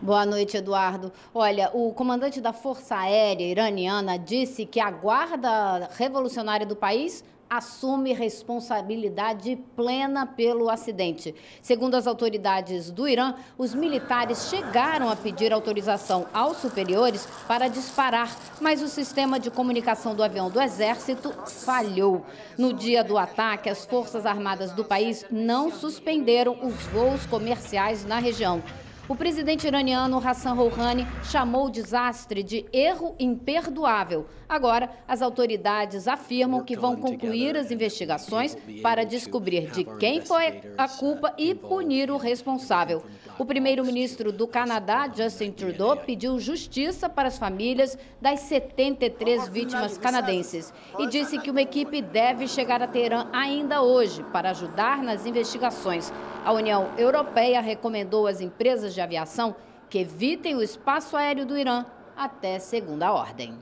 Boa 0.00 0.26
noite, 0.26 0.56
Eduardo. 0.56 1.12
Olha, 1.32 1.70
o 1.72 1.92
comandante 1.92 2.40
da 2.40 2.52
Força 2.52 2.96
Aérea 2.96 3.44
Iraniana 3.44 4.18
disse 4.18 4.66
que 4.66 4.80
a 4.80 4.90
Guarda 4.90 5.88
Revolucionária 5.96 6.66
do 6.66 6.74
país 6.74 7.22
assume 7.56 8.14
responsabilidade 8.14 9.58
plena 9.76 10.24
pelo 10.26 10.70
acidente. 10.70 11.34
Segundo 11.60 11.94
as 11.96 12.06
autoridades 12.06 12.90
do 12.90 13.06
Irã, 13.06 13.34
os 13.58 13.74
militares 13.74 14.48
chegaram 14.48 15.10
a 15.10 15.16
pedir 15.16 15.52
autorização 15.52 16.26
aos 16.32 16.56
superiores 16.56 17.28
para 17.46 17.68
disparar, 17.68 18.34
mas 18.58 18.80
o 18.80 18.88
sistema 18.88 19.38
de 19.38 19.50
comunicação 19.50 20.14
do 20.14 20.22
avião 20.22 20.48
do 20.48 20.60
Exército 20.62 21.30
falhou. 21.46 22.24
No 22.56 22.72
dia 22.72 23.04
do 23.04 23.18
ataque, 23.18 23.68
as 23.68 23.84
Forças 23.84 24.24
Armadas 24.24 24.72
do 24.72 24.82
país 24.82 25.26
não 25.30 25.70
suspenderam 25.70 26.56
os 26.62 26.74
voos 26.86 27.26
comerciais 27.26 28.02
na 28.06 28.18
região. 28.18 28.62
O 29.08 29.16
presidente 29.16 29.66
iraniano 29.66 30.22
Hassan 30.24 30.52
Rouhani 30.52 31.04
chamou 31.24 31.66
o 31.66 31.70
desastre 31.70 32.40
de 32.40 32.64
erro 32.72 33.16
imperdoável. 33.18 34.26
Agora, 34.48 34.88
as 35.08 35.20
autoridades 35.20 36.06
afirmam 36.06 36.62
que 36.62 36.76
vão 36.76 36.94
concluir 36.94 37.56
as 37.56 37.72
investigações 37.72 38.56
para 38.80 39.04
descobrir 39.04 39.72
de 39.72 39.84
quem 39.98 40.20
foi 40.20 40.60
a 40.78 40.86
culpa 40.86 41.34
e 41.36 41.52
punir 41.52 42.12
o 42.12 42.16
responsável. 42.16 43.02
O 43.38 43.44
primeiro-ministro 43.44 44.30
do 44.30 44.46
Canadá, 44.46 45.10
Justin 45.12 45.50
Trudeau, 45.50 45.96
pediu 45.96 46.38
justiça 46.38 47.08
para 47.08 47.26
as 47.26 47.38
famílias 47.38 47.98
das 48.20 48.40
73 48.40 49.48
vítimas 49.48 49.98
canadenses 49.98 50.72
e 50.98 51.08
disse 51.08 51.38
que 51.38 51.50
uma 51.50 51.62
equipe 51.62 52.00
deve 52.00 52.46
chegar 52.46 52.80
a 52.80 52.86
Teherã 52.86 53.26
ainda 53.32 53.82
hoje 53.82 54.22
para 54.32 54.50
ajudar 54.50 55.02
nas 55.02 55.26
investigações. 55.26 56.12
A 56.44 56.52
União 56.52 56.90
Europeia 56.98 57.60
recomendou 57.60 58.26
às 58.26 58.40
empresas 58.40 58.91
de 58.94 59.00
aviação 59.00 59.54
que 59.88 59.98
evitem 59.98 60.54
o 60.54 60.62
espaço 60.62 61.16
aéreo 61.16 61.44
do 61.44 61.56
Irã 61.58 61.84
até 62.16 62.58
segunda 62.58 63.12
ordem. 63.12 63.58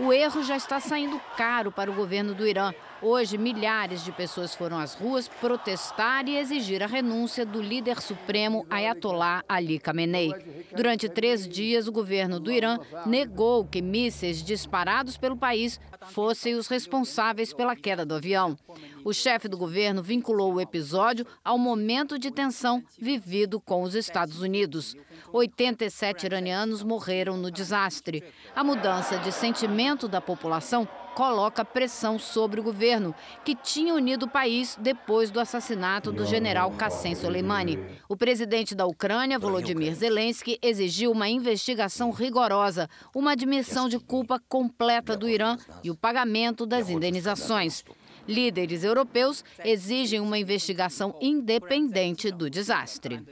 O 0.00 0.12
erro 0.12 0.42
já 0.42 0.56
está 0.56 0.80
saindo 0.80 1.20
caro 1.36 1.70
para 1.70 1.90
o 1.90 1.94
governo 1.94 2.34
do 2.34 2.46
Irã. 2.46 2.72
Hoje, 3.04 3.36
milhares 3.36 4.04
de 4.04 4.12
pessoas 4.12 4.54
foram 4.54 4.78
às 4.78 4.94
ruas 4.94 5.26
protestar 5.26 6.28
e 6.28 6.36
exigir 6.36 6.84
a 6.84 6.86
renúncia 6.86 7.44
do 7.44 7.60
líder 7.60 8.00
supremo 8.00 8.64
Ayatollah 8.70 9.42
Ali 9.48 9.80
Khamenei. 9.80 10.32
Durante 10.74 11.08
três 11.08 11.48
dias, 11.48 11.88
o 11.88 11.92
governo 11.92 12.38
do 12.38 12.52
Irã 12.52 12.78
negou 13.04 13.64
que 13.64 13.82
mísseis 13.82 14.40
disparados 14.40 15.16
pelo 15.16 15.36
país 15.36 15.80
fossem 16.10 16.54
os 16.54 16.68
responsáveis 16.68 17.52
pela 17.52 17.74
queda 17.74 18.06
do 18.06 18.14
avião. 18.14 18.56
O 19.04 19.12
chefe 19.12 19.48
do 19.48 19.58
governo 19.58 20.00
vinculou 20.00 20.54
o 20.54 20.60
episódio 20.60 21.26
ao 21.44 21.58
momento 21.58 22.16
de 22.16 22.30
tensão 22.30 22.84
vivido 22.96 23.60
com 23.60 23.82
os 23.82 23.96
Estados 23.96 24.40
Unidos. 24.40 24.94
87 25.32 26.26
iranianos 26.26 26.84
morreram 26.84 27.36
no 27.36 27.50
desastre. 27.50 28.22
A 28.54 28.62
mudança 28.62 29.18
de 29.18 29.32
sentimento 29.32 30.06
da 30.06 30.20
população 30.20 30.86
coloca 31.14 31.64
pressão 31.64 32.18
sobre 32.18 32.60
o 32.60 32.62
governo, 32.62 33.14
que 33.44 33.54
tinha 33.54 33.94
unido 33.94 34.24
o 34.24 34.30
país 34.30 34.76
depois 34.80 35.30
do 35.30 35.40
assassinato 35.40 36.10
do 36.12 36.26
general 36.26 36.70
Qassem 36.72 37.14
Soleimani. 37.14 37.78
O 38.08 38.16
presidente 38.16 38.74
da 38.74 38.86
Ucrânia, 38.86 39.38
Volodymyr 39.38 39.94
Zelensky, 39.94 40.58
exigiu 40.62 41.12
uma 41.12 41.28
investigação 41.28 42.10
rigorosa, 42.10 42.88
uma 43.14 43.32
admissão 43.32 43.88
de 43.88 43.98
culpa 43.98 44.40
completa 44.48 45.16
do 45.16 45.28
Irã 45.28 45.56
e 45.82 45.90
o 45.90 45.96
pagamento 45.96 46.66
das 46.66 46.88
indenizações. 46.88 47.84
Líderes 48.26 48.84
europeus 48.84 49.44
exigem 49.64 50.20
uma 50.20 50.38
investigação 50.38 51.16
independente 51.20 52.30
do 52.30 52.48
desastre. 52.48 53.22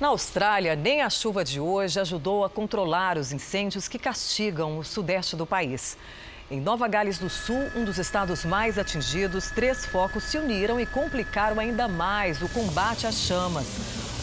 Na 0.00 0.08
Austrália, 0.08 0.74
nem 0.74 1.02
a 1.02 1.08
chuva 1.08 1.44
de 1.44 1.60
hoje 1.60 2.00
ajudou 2.00 2.44
a 2.44 2.50
controlar 2.50 3.16
os 3.16 3.32
incêndios 3.32 3.86
que 3.86 3.98
castigam 3.98 4.76
o 4.78 4.84
sudeste 4.84 5.36
do 5.36 5.46
país. 5.46 5.96
Em 6.50 6.60
Nova 6.60 6.86
Gales 6.86 7.16
do 7.16 7.30
Sul, 7.30 7.70
um 7.74 7.86
dos 7.86 7.96
estados 7.96 8.44
mais 8.44 8.78
atingidos, 8.78 9.50
três 9.50 9.86
focos 9.86 10.24
se 10.24 10.36
uniram 10.36 10.78
e 10.78 10.84
complicaram 10.84 11.58
ainda 11.58 11.88
mais 11.88 12.42
o 12.42 12.48
combate 12.50 13.06
às 13.06 13.14
chamas. 13.20 13.66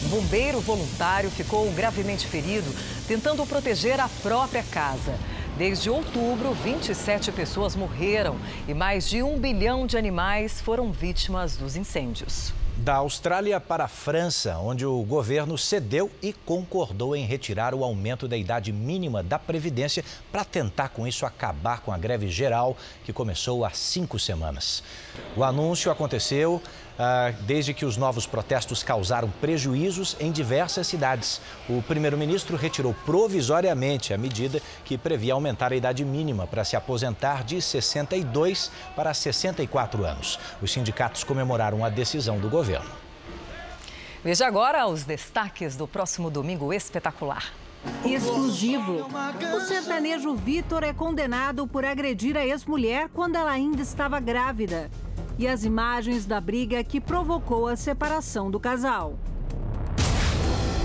Um 0.04 0.08
bombeiro 0.08 0.60
voluntário 0.60 1.28
ficou 1.32 1.68
gravemente 1.72 2.28
ferido 2.28 2.72
tentando 3.08 3.44
proteger 3.44 3.98
a 3.98 4.08
própria 4.22 4.62
casa. 4.62 5.18
Desde 5.58 5.90
outubro, 5.90 6.54
27 6.54 7.32
pessoas 7.32 7.74
morreram 7.74 8.36
e 8.68 8.72
mais 8.72 9.08
de 9.08 9.20
um 9.20 9.36
bilhão 9.36 9.84
de 9.84 9.98
animais 9.98 10.60
foram 10.60 10.92
vítimas 10.92 11.56
dos 11.56 11.74
incêndios. 11.74 12.52
Da 12.82 12.96
Austrália 12.96 13.60
para 13.60 13.84
a 13.84 13.88
França, 13.88 14.58
onde 14.58 14.84
o 14.84 15.00
governo 15.04 15.56
cedeu 15.56 16.10
e 16.20 16.32
concordou 16.32 17.14
em 17.14 17.24
retirar 17.24 17.76
o 17.76 17.84
aumento 17.84 18.26
da 18.26 18.36
idade 18.36 18.72
mínima 18.72 19.22
da 19.22 19.38
Previdência 19.38 20.04
para 20.32 20.44
tentar 20.44 20.88
com 20.88 21.06
isso 21.06 21.24
acabar 21.24 21.78
com 21.82 21.92
a 21.92 21.96
greve 21.96 22.28
geral 22.28 22.76
que 23.04 23.12
começou 23.12 23.64
há 23.64 23.70
cinco 23.70 24.18
semanas. 24.18 24.82
O 25.36 25.44
anúncio 25.44 25.92
aconteceu 25.92 26.60
desde 27.46 27.74
que 27.74 27.84
os 27.84 27.96
novos 27.96 28.26
protestos 28.26 28.82
causaram 28.82 29.30
prejuízos 29.40 30.16
em 30.20 30.30
diversas 30.30 30.86
cidades. 30.86 31.40
O 31.68 31.82
primeiro-ministro 31.82 32.56
retirou 32.56 32.94
provisoriamente 33.04 34.12
a 34.12 34.18
medida 34.18 34.60
que 34.84 34.98
previa 34.98 35.34
aumentar 35.34 35.72
a 35.72 35.76
idade 35.76 36.04
mínima 36.04 36.46
para 36.46 36.64
se 36.64 36.76
aposentar 36.76 37.44
de 37.44 37.60
62 37.60 38.70
para 38.94 39.12
64 39.14 40.04
anos. 40.04 40.38
Os 40.60 40.72
sindicatos 40.72 41.24
comemoraram 41.24 41.84
a 41.84 41.88
decisão 41.88 42.38
do 42.38 42.48
governo. 42.48 42.90
Veja 44.22 44.46
agora 44.46 44.86
os 44.86 45.02
destaques 45.02 45.74
do 45.76 45.88
próximo 45.88 46.30
domingo 46.30 46.72
espetacular. 46.72 47.52
Exclusivo. 48.04 49.08
O 49.56 49.60
sertanejo 49.62 50.36
Vitor 50.36 50.84
é 50.84 50.92
condenado 50.92 51.66
por 51.66 51.84
agredir 51.84 52.36
a 52.36 52.46
ex-mulher 52.46 53.08
quando 53.12 53.34
ela 53.34 53.50
ainda 53.50 53.82
estava 53.82 54.20
grávida 54.20 54.88
e 55.42 55.48
as 55.48 55.64
imagens 55.64 56.24
da 56.24 56.40
briga 56.40 56.84
que 56.84 57.00
provocou 57.00 57.66
a 57.66 57.74
separação 57.74 58.48
do 58.48 58.60
casal. 58.60 59.18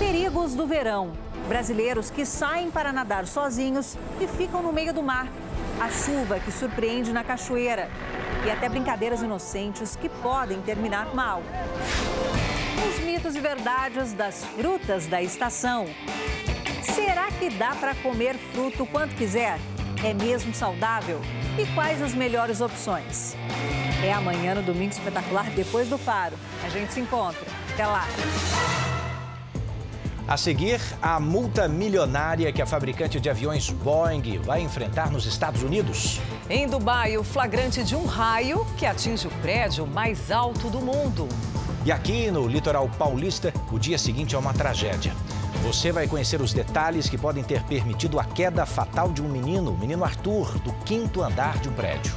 Perigos 0.00 0.52
do 0.56 0.66
verão. 0.66 1.12
Brasileiros 1.46 2.10
que 2.10 2.26
saem 2.26 2.68
para 2.68 2.92
nadar 2.92 3.24
sozinhos 3.28 3.96
e 4.20 4.26
ficam 4.26 4.60
no 4.60 4.72
meio 4.72 4.92
do 4.92 5.00
mar. 5.00 5.28
A 5.80 5.88
chuva 5.88 6.40
que 6.40 6.50
surpreende 6.50 7.12
na 7.12 7.22
cachoeira. 7.22 7.88
E 8.44 8.50
até 8.50 8.68
brincadeiras 8.68 9.22
inocentes 9.22 9.94
que 9.94 10.08
podem 10.08 10.60
terminar 10.60 11.14
mal. 11.14 11.40
Os 12.84 13.04
mitos 13.04 13.36
e 13.36 13.40
verdades 13.40 14.12
das 14.12 14.44
frutas 14.44 15.06
da 15.06 15.22
estação. 15.22 15.86
Será 16.82 17.30
que 17.30 17.48
dá 17.48 17.76
para 17.76 17.94
comer 17.94 18.34
fruto 18.52 18.84
quanto 18.86 19.14
quiser? 19.14 19.60
É 20.04 20.12
mesmo 20.12 20.52
saudável? 20.52 21.20
E 21.56 21.64
quais 21.74 22.02
as 22.02 22.12
melhores 22.12 22.60
opções? 22.60 23.36
É 24.02 24.12
amanhã 24.12 24.54
no 24.54 24.62
Domingo 24.62 24.92
Espetacular, 24.92 25.50
depois 25.50 25.88
do 25.88 25.98
Faro. 25.98 26.36
A 26.64 26.68
gente 26.68 26.92
se 26.92 27.00
encontra. 27.00 27.40
Até 27.72 27.84
lá. 27.84 28.06
A 30.28 30.36
seguir, 30.36 30.80
a 31.02 31.18
multa 31.18 31.66
milionária 31.66 32.52
que 32.52 32.62
a 32.62 32.66
fabricante 32.66 33.18
de 33.18 33.28
aviões 33.28 33.70
Boeing 33.70 34.38
vai 34.38 34.60
enfrentar 34.60 35.10
nos 35.10 35.26
Estados 35.26 35.62
Unidos. 35.62 36.20
Em 36.48 36.68
Dubai, 36.68 37.16
o 37.16 37.24
flagrante 37.24 37.82
de 37.82 37.96
um 37.96 38.04
raio 38.04 38.64
que 38.76 38.86
atinge 38.86 39.26
o 39.26 39.30
prédio 39.42 39.86
mais 39.86 40.30
alto 40.30 40.68
do 40.68 40.80
mundo. 40.80 41.26
E 41.84 41.90
aqui 41.90 42.30
no 42.30 42.46
litoral 42.46 42.88
paulista, 42.98 43.52
o 43.72 43.78
dia 43.78 43.98
seguinte 43.98 44.34
é 44.34 44.38
uma 44.38 44.52
tragédia. 44.52 45.12
Você 45.62 45.90
vai 45.90 46.06
conhecer 46.06 46.40
os 46.40 46.52
detalhes 46.52 47.08
que 47.08 47.18
podem 47.18 47.42
ter 47.42 47.64
permitido 47.64 48.20
a 48.20 48.24
queda 48.24 48.64
fatal 48.64 49.10
de 49.10 49.22
um 49.22 49.28
menino, 49.28 49.72
o 49.72 49.78
menino 49.78 50.04
Arthur, 50.04 50.56
do 50.58 50.72
quinto 50.84 51.22
andar 51.22 51.58
de 51.58 51.68
um 51.68 51.72
prédio. 51.72 52.14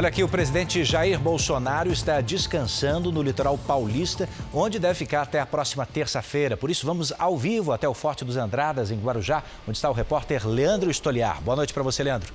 Olha 0.00 0.08
aqui, 0.08 0.24
o 0.24 0.28
presidente 0.28 0.82
Jair 0.82 1.20
Bolsonaro 1.20 1.92
está 1.92 2.22
descansando 2.22 3.12
no 3.12 3.20
litoral 3.20 3.58
paulista, 3.58 4.26
onde 4.50 4.78
deve 4.78 4.94
ficar 4.94 5.20
até 5.20 5.38
a 5.38 5.44
próxima 5.44 5.84
terça-feira. 5.84 6.56
Por 6.56 6.70
isso, 6.70 6.86
vamos 6.86 7.12
ao 7.18 7.36
vivo 7.36 7.70
até 7.70 7.86
o 7.86 7.92
Forte 7.92 8.24
dos 8.24 8.38
Andradas, 8.38 8.90
em 8.90 8.98
Guarujá, 8.98 9.42
onde 9.68 9.76
está 9.76 9.90
o 9.90 9.92
repórter 9.92 10.48
Leandro 10.48 10.90
Estoliar. 10.90 11.42
Boa 11.42 11.54
noite 11.54 11.74
para 11.74 11.82
você, 11.82 12.02
Leandro. 12.02 12.32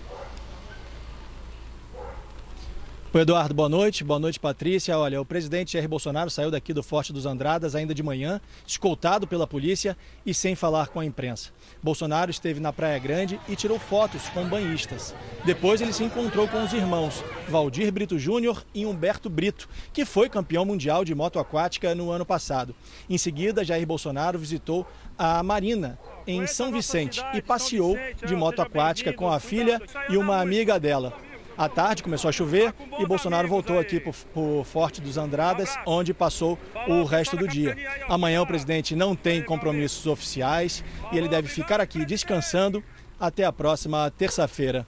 Oi, 3.16 3.22
Eduardo, 3.22 3.54
boa 3.54 3.70
noite. 3.70 4.04
Boa 4.04 4.20
noite, 4.20 4.38
Patrícia. 4.38 5.00
Olha, 5.00 5.22
o 5.22 5.26
presidente 5.26 5.72
Jair 5.72 5.88
Bolsonaro 5.88 6.30
saiu 6.30 6.52
daqui 6.52 6.74
do 6.74 6.84
Forte 6.84 7.14
dos 7.14 7.26
Andradas 7.26 7.74
ainda 7.74 7.96
de 7.96 8.04
manhã, 8.04 8.42
escoltado 8.68 9.26
pela 9.26 9.48
polícia 9.48 9.96
e 10.26 10.34
sem 10.34 10.54
falar 10.54 10.90
com 10.90 11.00
a 11.00 11.06
imprensa. 11.06 11.52
Bolsonaro 11.82 12.30
esteve 12.30 12.60
na 12.60 12.74
Praia 12.74 13.00
Grande 13.00 13.40
e 13.48 13.56
tirou 13.56 13.80
fotos 13.80 14.28
com 14.28 14.44
banhistas. 14.44 15.16
Depois 15.46 15.80
ele 15.80 15.94
se 15.94 16.04
encontrou 16.04 16.46
com 16.50 16.62
os 16.62 16.74
irmãos 16.74 17.24
Valdir 17.48 17.90
Brito 17.90 18.20
Júnior 18.20 18.66
e 18.74 18.86
Humberto 18.86 19.30
Brito, 19.30 19.70
que 19.94 20.04
foi 20.04 20.28
campeão 20.28 20.66
mundial 20.66 21.06
de 21.06 21.16
moto 21.16 21.40
aquática 21.40 21.96
no 21.96 22.12
ano 22.12 22.26
passado. 22.26 22.76
Em 23.10 23.18
seguida, 23.18 23.64
Jair 23.64 23.88
Bolsonaro 23.88 24.38
visitou 24.38 24.86
a 25.18 25.42
Marina 25.42 25.98
em 26.28 26.46
São 26.46 26.70
Vicente 26.70 27.24
e 27.34 27.42
passeou 27.42 27.96
de 28.26 28.36
moto 28.36 28.62
aquática 28.62 29.14
com 29.14 29.32
a 29.32 29.40
filha 29.40 29.82
e 30.10 30.18
uma 30.18 30.42
amiga 30.42 30.78
dela. 30.78 31.14
À 31.58 31.70
tarde 31.70 32.04
começou 32.04 32.28
a 32.28 32.32
chover 32.34 32.74
e 33.00 33.06
Bolsonaro 33.06 33.48
voltou 33.48 33.80
aqui 33.80 34.00
para 34.00 34.12
o 34.36 34.64
Forte 34.64 35.00
dos 35.00 35.18
Andradas, 35.18 35.78
onde 35.86 36.14
passou 36.14 36.60
o 36.88 37.04
resto 37.04 37.38
do 37.38 37.48
dia. 37.48 37.78
Amanhã 38.10 38.42
o 38.42 38.48
presidente 38.48 38.96
não 38.96 39.16
tem 39.16 39.42
compromissos 39.42 40.06
oficiais 40.06 40.84
e 41.14 41.18
ele 41.18 41.30
deve 41.30 41.48
ficar 41.48 41.80
aqui 41.80 42.06
descansando 42.06 42.84
até 43.18 43.46
a 43.46 43.54
próxima 43.54 44.12
terça-feira. 44.12 44.86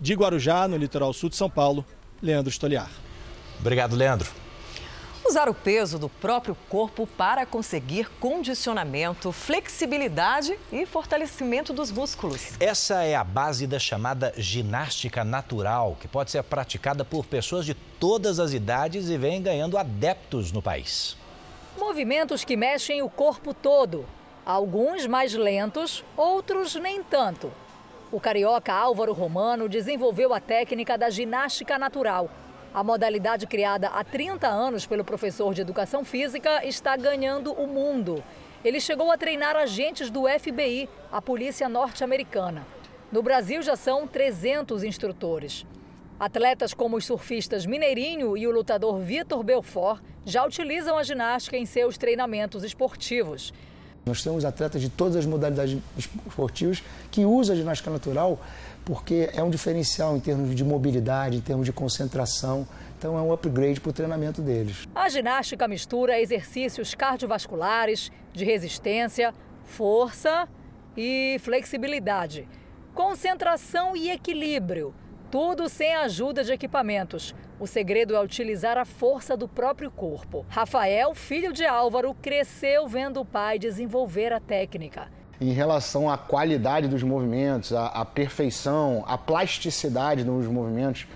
De 0.00 0.14
Guarujá, 0.14 0.66
no 0.66 0.76
litoral 0.76 1.12
sul 1.12 1.28
de 1.28 1.36
São 1.36 1.48
Paulo, 1.48 1.84
Leandro 2.20 2.50
Stoliar. 2.50 2.90
Obrigado, 3.60 3.94
Leandro. 3.94 4.39
Usar 5.24 5.48
o 5.48 5.54
peso 5.54 5.98
do 5.98 6.08
próprio 6.08 6.56
corpo 6.68 7.06
para 7.06 7.44
conseguir 7.44 8.10
condicionamento, 8.18 9.30
flexibilidade 9.30 10.58
e 10.72 10.86
fortalecimento 10.86 11.72
dos 11.72 11.92
músculos. 11.92 12.52
Essa 12.58 13.04
é 13.04 13.14
a 13.14 13.22
base 13.22 13.66
da 13.66 13.78
chamada 13.78 14.32
ginástica 14.36 15.22
natural, 15.22 15.96
que 16.00 16.08
pode 16.08 16.30
ser 16.30 16.42
praticada 16.42 17.04
por 17.04 17.26
pessoas 17.26 17.66
de 17.66 17.74
todas 17.74 18.40
as 18.40 18.52
idades 18.52 19.08
e 19.08 19.18
vem 19.18 19.42
ganhando 19.42 19.76
adeptos 19.76 20.50
no 20.50 20.62
país. 20.62 21.16
Movimentos 21.78 22.42
que 22.42 22.56
mexem 22.56 23.02
o 23.02 23.08
corpo 23.08 23.52
todo. 23.52 24.06
Alguns 24.44 25.06
mais 25.06 25.34
lentos, 25.34 26.02
outros 26.16 26.74
nem 26.74 27.02
tanto. 27.02 27.52
O 28.10 28.18
carioca 28.18 28.72
Álvaro 28.72 29.12
Romano 29.12 29.68
desenvolveu 29.68 30.34
a 30.34 30.40
técnica 30.40 30.98
da 30.98 31.10
ginástica 31.10 31.78
natural 31.78 32.28
a 32.72 32.84
modalidade 32.84 33.46
criada 33.46 33.88
há 33.88 34.04
30 34.04 34.46
anos 34.46 34.86
pelo 34.86 35.04
professor 35.04 35.52
de 35.52 35.60
educação 35.60 36.04
física 36.04 36.64
está 36.64 36.96
ganhando 36.96 37.52
o 37.52 37.66
mundo. 37.66 38.22
Ele 38.64 38.80
chegou 38.80 39.10
a 39.10 39.18
treinar 39.18 39.56
agentes 39.56 40.08
do 40.10 40.28
FBI, 40.28 40.88
a 41.10 41.20
polícia 41.20 41.68
norte-americana. 41.68 42.64
No 43.10 43.22
Brasil 43.22 43.60
já 43.60 43.74
são 43.74 44.06
300 44.06 44.84
instrutores. 44.84 45.66
Atletas 46.18 46.72
como 46.72 46.96
os 46.96 47.06
surfistas 47.06 47.66
Mineirinho 47.66 48.36
e 48.36 48.46
o 48.46 48.52
lutador 48.52 49.00
Vitor 49.00 49.42
Belfort 49.42 50.00
já 50.24 50.44
utilizam 50.44 50.96
a 50.96 51.02
ginástica 51.02 51.56
em 51.56 51.66
seus 51.66 51.98
treinamentos 51.98 52.62
esportivos. 52.62 53.52
Nós 54.06 54.22
temos 54.22 54.44
atletas 54.44 54.80
de 54.80 54.88
todas 54.88 55.16
as 55.16 55.26
modalidades 55.26 55.78
esportivas 55.96 56.82
que 57.10 57.24
usam 57.24 57.54
a 57.54 57.58
ginástica 57.58 57.90
natural 57.90 58.38
porque 58.84 59.30
é 59.32 59.42
um 59.42 59.50
diferencial 59.50 60.16
em 60.16 60.20
termos 60.20 60.54
de 60.54 60.64
mobilidade, 60.64 61.36
em 61.36 61.40
termos 61.40 61.66
de 61.66 61.72
concentração. 61.72 62.66
Então 62.98 63.16
é 63.16 63.22
um 63.22 63.32
upgrade 63.32 63.80
para 63.80 63.90
o 63.90 63.92
treinamento 63.92 64.42
deles. 64.42 64.86
A 64.94 65.08
ginástica 65.08 65.66
mistura 65.66 66.20
exercícios 66.20 66.94
cardiovasculares, 66.94 68.10
de 68.32 68.44
resistência, 68.44 69.32
força 69.64 70.48
e 70.96 71.38
flexibilidade, 71.40 72.48
concentração 72.94 73.96
e 73.96 74.10
equilíbrio. 74.10 74.94
Tudo 75.30 75.68
sem 75.68 75.94
a 75.94 76.02
ajuda 76.02 76.42
de 76.42 76.52
equipamentos. 76.52 77.34
O 77.60 77.66
segredo 77.66 78.16
é 78.16 78.20
utilizar 78.20 78.76
a 78.76 78.84
força 78.84 79.36
do 79.36 79.46
próprio 79.46 79.90
corpo. 79.90 80.44
Rafael, 80.48 81.14
filho 81.14 81.52
de 81.52 81.64
Álvaro, 81.64 82.14
cresceu 82.20 82.88
vendo 82.88 83.20
o 83.20 83.24
pai 83.24 83.58
desenvolver 83.58 84.32
a 84.32 84.40
técnica 84.40 85.19
em 85.40 85.52
relação 85.52 86.10
à 86.10 86.18
qualidade 86.18 86.86
dos 86.86 87.02
movimentos, 87.02 87.72
à, 87.72 87.86
à 87.86 88.04
perfeição, 88.04 89.02
à 89.06 89.16
plasticidade 89.16 90.22
dos 90.22 90.46
movimentos, 90.46 91.06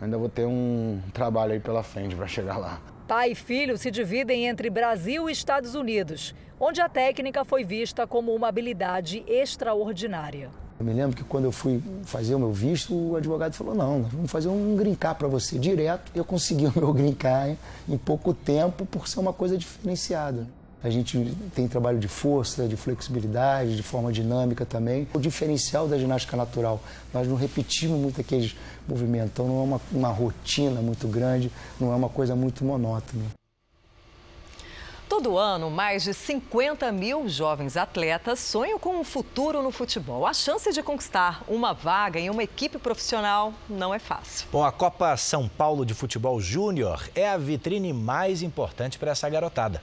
ainda 0.00 0.18
vou 0.18 0.28
ter 0.28 0.44
um 0.44 1.00
trabalho 1.12 1.52
aí 1.52 1.60
pela 1.60 1.82
frente 1.82 2.14
para 2.14 2.26
chegar 2.26 2.58
lá. 2.58 2.80
Pai 3.08 3.32
e 3.32 3.34
filho 3.34 3.78
se 3.78 3.90
dividem 3.90 4.46
entre 4.46 4.68
Brasil 4.68 5.28
e 5.28 5.32
Estados 5.32 5.74
Unidos, 5.74 6.34
onde 6.60 6.80
a 6.80 6.88
técnica 6.88 7.44
foi 7.44 7.64
vista 7.64 8.06
como 8.06 8.34
uma 8.34 8.48
habilidade 8.48 9.24
extraordinária. 9.26 10.50
Eu 10.78 10.86
me 10.86 10.92
lembro 10.92 11.16
que 11.16 11.22
quando 11.22 11.44
eu 11.44 11.52
fui 11.52 11.82
fazer 12.04 12.34
o 12.34 12.38
meu 12.38 12.52
visto, 12.52 12.94
o 12.94 13.16
advogado 13.16 13.54
falou: 13.54 13.74
não, 13.74 14.02
vamos 14.02 14.30
fazer 14.30 14.48
um 14.48 14.76
green 14.76 14.94
card 14.94 15.18
para 15.18 15.28
você 15.28 15.58
direto. 15.58 16.10
Eu 16.14 16.24
consegui 16.24 16.66
o 16.66 16.72
meu 16.74 16.92
green 16.92 17.14
card 17.14 17.56
em 17.88 17.96
pouco 17.96 18.34
tempo 18.34 18.84
por 18.86 19.06
ser 19.06 19.20
uma 19.20 19.32
coisa 19.32 19.56
diferenciada. 19.56 20.46
A 20.84 20.90
gente 20.90 21.32
tem 21.54 21.68
trabalho 21.68 21.98
de 21.98 22.08
força, 22.08 22.66
de 22.66 22.76
flexibilidade, 22.76 23.76
de 23.76 23.82
forma 23.82 24.12
dinâmica 24.12 24.66
também. 24.66 25.06
O 25.14 25.20
diferencial 25.20 25.86
da 25.86 25.96
ginástica 25.96 26.36
natural, 26.36 26.80
nós 27.14 27.28
não 27.28 27.36
repetimos 27.36 28.00
muito 28.00 28.20
aqueles 28.20 28.56
movimentos, 28.88 29.30
então 29.32 29.46
não 29.46 29.60
é 29.60 29.62
uma, 29.62 29.80
uma 29.92 30.08
rotina 30.08 30.80
muito 30.80 31.06
grande, 31.06 31.52
não 31.78 31.92
é 31.92 31.94
uma 31.94 32.08
coisa 32.08 32.34
muito 32.34 32.64
monótona. 32.64 33.24
Todo 35.08 35.36
ano, 35.36 35.70
mais 35.70 36.02
de 36.04 36.14
50 36.14 36.90
mil 36.90 37.28
jovens 37.28 37.76
atletas 37.76 38.40
sonham 38.40 38.78
com 38.78 38.98
um 38.98 39.04
futuro 39.04 39.62
no 39.62 39.70
futebol. 39.70 40.26
A 40.26 40.32
chance 40.32 40.72
de 40.72 40.82
conquistar 40.82 41.44
uma 41.46 41.74
vaga 41.74 42.18
em 42.18 42.30
uma 42.30 42.42
equipe 42.42 42.78
profissional 42.78 43.52
não 43.68 43.92
é 43.92 43.98
fácil. 43.98 44.48
Bom, 44.50 44.64
a 44.64 44.72
Copa 44.72 45.14
São 45.18 45.46
Paulo 45.46 45.84
de 45.84 45.92
Futebol 45.92 46.40
Júnior 46.40 47.08
é 47.14 47.28
a 47.28 47.36
vitrine 47.36 47.92
mais 47.92 48.42
importante 48.42 48.98
para 48.98 49.10
essa 49.10 49.28
garotada. 49.28 49.82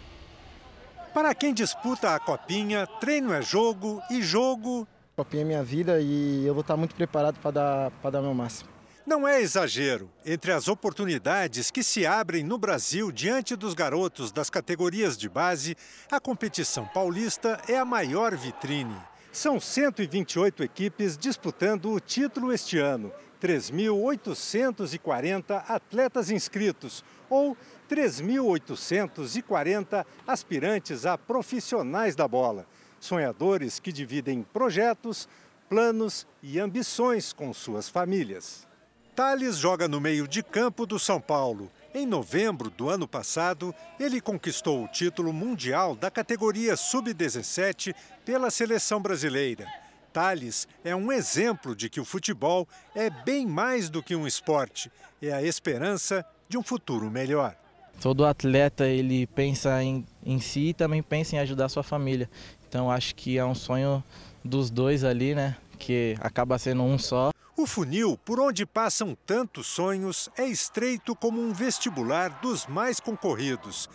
Para 1.14 1.34
quem 1.34 1.54
disputa 1.54 2.14
a 2.14 2.20
copinha, 2.20 2.86
treino 3.00 3.32
é 3.34 3.42
jogo 3.42 4.02
e 4.12 4.22
jogo. 4.22 4.86
Copinha 5.16 5.42
é 5.42 5.46
minha 5.46 5.64
vida 5.64 6.00
e 6.00 6.46
eu 6.46 6.54
vou 6.54 6.62
estar 6.62 6.78
muito 6.78 6.94
preparado 6.94 7.40
para 7.40 7.50
dar, 7.52 7.90
para 8.02 8.12
dar 8.12 8.22
meu 8.22 8.32
máximo. 8.34 8.70
Não 9.06 9.26
é 9.28 9.42
exagero. 9.42 10.10
Entre 10.24 10.52
as 10.52 10.68
oportunidades 10.68 11.72
que 11.72 11.82
se 11.82 12.06
abrem 12.06 12.44
no 12.44 12.60
Brasil 12.60 13.12
diante 13.12 13.56
dos 13.56 13.74
garotos 13.74 14.32
das 14.32 14.52
categorias 14.52 15.18
de 15.18 15.28
base, 15.28 15.76
a 16.12 16.20
competição 16.20 16.86
paulista 16.86 17.60
é 17.68 17.76
a 17.78 17.84
maior 17.84 18.36
vitrine. 18.36 18.96
São 19.32 19.60
128 19.60 20.64
equipes 20.64 21.18
disputando 21.18 21.92
o 21.92 22.00
título 22.00 22.54
este 22.54 22.78
ano. 22.78 23.12
3.840 23.42 25.64
atletas 25.68 26.30
inscritos, 26.30 27.04
ou 27.30 27.58
3.840 27.90 30.06
aspirantes 30.28 31.06
a 31.06 31.18
profissionais 31.18 32.16
da 32.16 32.28
bola. 32.28 32.68
Sonhadores 33.00 33.80
que 33.80 33.92
dividem 33.92 34.44
projetos, 34.44 35.28
planos 35.68 36.28
e 36.44 36.60
ambições 36.60 37.34
com 37.34 37.52
suas 37.54 37.90
famílias. 37.90 38.68
Thales 39.16 39.58
joga 39.58 39.88
no 39.88 40.00
meio 40.00 40.28
de 40.28 40.44
campo 40.44 40.86
do 40.86 41.00
São 41.00 41.20
Paulo. 41.20 41.72
Em 41.94 42.06
novembro 42.06 42.70
do 42.70 42.90
ano 42.90 43.08
passado, 43.08 43.74
ele 44.00 44.22
conquistou 44.22 44.84
o 44.84 44.88
título 44.88 45.34
mundial 45.34 45.96
da 45.96 46.12
categoria 46.12 46.78
sub-17 46.78 47.96
pela 48.24 48.52
seleção 48.52 49.02
brasileira. 49.02 49.66
Thales 50.14 50.68
é 50.84 50.96
um 50.96 51.12
exemplo 51.12 51.76
de 51.76 51.90
que 51.90 52.00
o 52.00 52.06
futebol 52.06 52.68
é 52.96 53.10
bem 53.10 53.46
mais 53.46 53.90
do 53.90 54.02
que 54.02 54.16
um 54.16 54.26
esporte, 54.26 54.90
é 55.22 55.34
a 55.34 55.44
esperança 55.44 56.26
de 56.48 56.58
um 56.58 56.64
futuro 56.64 57.12
melhor. 57.12 57.58
Todo 58.02 58.26
atleta 58.26 58.88
ele 58.88 59.28
pensa 59.28 59.84
em, 59.84 60.06
em 60.26 60.40
si 60.40 60.70
e 60.70 60.74
também 60.74 61.04
pensa 61.04 61.36
em 61.36 61.40
ajudar 61.40 61.70
sua 61.70 61.84
família. 61.84 62.30
Então 62.68 62.90
acho 62.90 63.16
que 63.16 63.38
é 63.38 63.44
um 63.44 63.56
sonho 63.56 64.04
dos 64.44 64.70
dois 64.70 65.04
ali, 65.04 65.36
né? 65.36 65.58
Que 65.78 66.16
acaba 66.20 66.58
sendo 66.58 66.84
um 66.84 66.98
só. 66.98 67.32
O 67.58 67.68
funil, 67.68 68.18
por 68.24 68.40
onde 68.40 68.66
passam 68.66 69.18
tantos 69.26 69.68
sonhos, 69.68 70.30
é 70.38 70.46
estreito 70.46 71.14
como 71.14 71.42
um 71.42 71.52
vestibular 71.52 72.40
dos 72.42 72.66
mais 72.66 73.02
concorridos. 73.02 73.90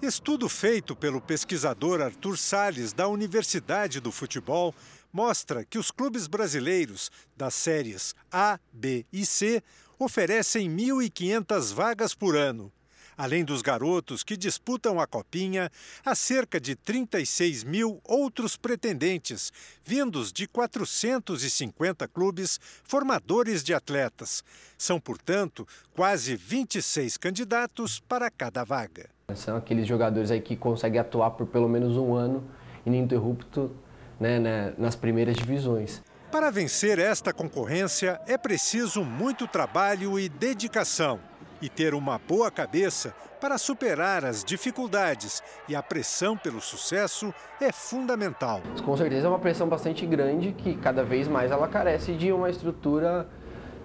Estudo 0.00 0.48
feito 0.48 0.94
pelo 0.94 1.20
pesquisador 1.20 2.00
Arthur 2.00 2.38
Sales 2.38 2.92
da 2.92 3.08
Universidade 3.08 4.00
do 4.00 4.12
Futebol 4.12 4.74
mostra 5.12 5.64
que 5.64 5.76
os 5.76 5.90
clubes 5.90 6.26
brasileiros 6.26 7.10
das 7.36 7.54
séries 7.54 8.14
A, 8.30 8.58
B 8.72 9.04
e 9.12 9.26
C 9.26 9.62
oferecem 9.98 10.70
1.500 10.70 11.74
vagas 11.74 12.14
por 12.14 12.36
ano. 12.36 12.72
Além 13.20 13.44
dos 13.44 13.60
garotos 13.60 14.22
que 14.22 14.34
disputam 14.34 14.98
a 14.98 15.06
Copinha, 15.06 15.70
há 16.02 16.14
cerca 16.14 16.58
de 16.58 16.74
36 16.74 17.64
mil 17.64 18.00
outros 18.02 18.56
pretendentes, 18.56 19.52
vindos 19.84 20.32
de 20.32 20.48
450 20.48 22.08
clubes 22.08 22.58
formadores 22.82 23.62
de 23.62 23.74
atletas. 23.74 24.42
São, 24.78 24.98
portanto, 24.98 25.68
quase 25.94 26.34
26 26.34 27.18
candidatos 27.18 28.00
para 28.00 28.30
cada 28.30 28.64
vaga. 28.64 29.10
São 29.34 29.54
aqueles 29.54 29.86
jogadores 29.86 30.30
aí 30.30 30.40
que 30.40 30.56
conseguem 30.56 30.98
atuar 30.98 31.32
por 31.32 31.46
pelo 31.46 31.68
menos 31.68 31.98
um 31.98 32.14
ano 32.14 32.50
ininterrupto 32.86 33.70
né, 34.18 34.40
né, 34.40 34.72
nas 34.78 34.96
primeiras 34.96 35.36
divisões. 35.36 36.02
Para 36.32 36.50
vencer 36.50 36.98
esta 36.98 37.34
concorrência 37.34 38.18
é 38.26 38.38
preciso 38.38 39.04
muito 39.04 39.46
trabalho 39.46 40.18
e 40.18 40.26
dedicação 40.26 41.20
e 41.60 41.68
ter 41.68 41.94
uma 41.94 42.18
boa 42.18 42.50
cabeça 42.50 43.14
para 43.40 43.56
superar 43.56 44.24
as 44.24 44.44
dificuldades 44.44 45.42
e 45.68 45.74
a 45.74 45.82
pressão 45.82 46.36
pelo 46.36 46.60
sucesso 46.60 47.32
é 47.60 47.72
fundamental. 47.72 48.60
Com 48.84 48.96
certeza 48.96 49.26
é 49.26 49.30
uma 49.30 49.38
pressão 49.38 49.68
bastante 49.68 50.04
grande 50.06 50.52
que 50.52 50.74
cada 50.76 51.02
vez 51.02 51.26
mais 51.26 51.50
ela 51.50 51.66
carece 51.68 52.12
de 52.14 52.30
uma 52.32 52.50
estrutura 52.50 53.26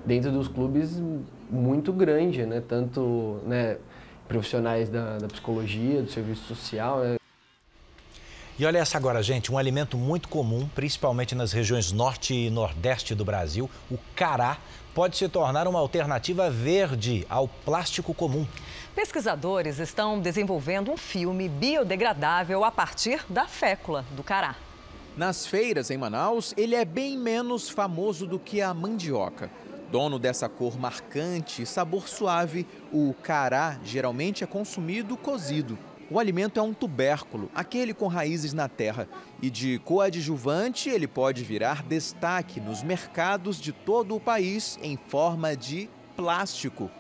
dentro 0.05 0.32
dos 0.32 0.47
clubes 0.47 1.01
muito 1.49 1.91
grande, 1.93 2.45
né? 2.45 2.61
Tanto 2.67 3.39
né, 3.45 3.78
profissionais 4.28 4.89
da, 4.89 5.17
da 5.17 5.28
psicologia, 5.28 6.01
do 6.01 6.11
serviço 6.11 6.43
social. 6.43 6.99
Né? 6.99 7.15
E 8.57 8.65
olha 8.65 8.78
essa 8.78 8.97
agora, 8.97 9.21
gente, 9.21 9.51
um 9.51 9.57
alimento 9.57 9.97
muito 9.97 10.30
comum, 10.30 10.67
principalmente 10.73 11.36
nas 11.36 11.51
regiões 11.51 11.91
norte 11.91 12.34
e 12.34 12.49
nordeste 12.49 13.13
do 13.13 13.26
Brasil, 13.26 13.69
o 13.91 13.97
cará, 14.15 14.57
pode 14.96 15.18
se 15.18 15.28
tornar 15.28 15.68
uma 15.68 15.78
alternativa 15.78 16.50
verde 16.50 17.28
ao 17.30 17.50
plástico 17.50 18.14
comum. 18.14 18.48
Pesquisadores 18.96 19.78
estão 19.78 20.22
desenvolvendo 20.22 20.89
um 20.89 20.96
filme 20.96 21.50
biodegradável 21.50 22.64
a 22.64 22.72
partir 22.72 23.22
da 23.28 23.46
fécula 23.46 24.06
do 24.12 24.24
cará. 24.24 24.56
Nas 25.18 25.46
feiras 25.46 25.91
em 25.91 25.98
Manaus, 25.98 26.54
ele 26.56 26.76
é 26.76 26.86
bem 26.86 27.18
menos 27.18 27.70
famoso 27.70 28.26
do 28.26 28.39
que 28.39 28.62
a 28.62 28.74
mandioca. 28.74 29.52
Dono 29.91 30.18
dessa 30.18 30.48
cor 30.48 30.80
marcante 30.80 31.62
e 31.62 31.66
sabor 31.66 32.08
suave, 32.08 32.66
o 32.91 33.14
cará 33.22 33.78
geralmente 33.84 34.46
é 34.46 34.48
consumido 34.48 35.18
cozido. 35.18 35.78
O 36.10 36.20
alimento 36.20 36.60
é 36.60 36.64
um 36.64 36.72
tubérculo, 36.72 37.49
aquele 37.56 37.91
com 37.91 38.06
raízes 38.06 38.53
na 38.53 38.70
terra, 38.70 39.10
e 39.41 39.49
de 39.49 39.80
coadjuvante 39.80 40.88
ele 40.88 41.08
pode 41.08 41.43
virar 41.43 41.82
destaque 41.82 42.60
nos 42.60 42.84
mercados 42.84 43.60
de 43.60 43.72
todo 43.72 44.16
o 44.16 44.20
país 44.20 44.78
em 44.84 44.97
forma 45.08 45.56
de 45.56 45.89
plástico. 46.16 46.91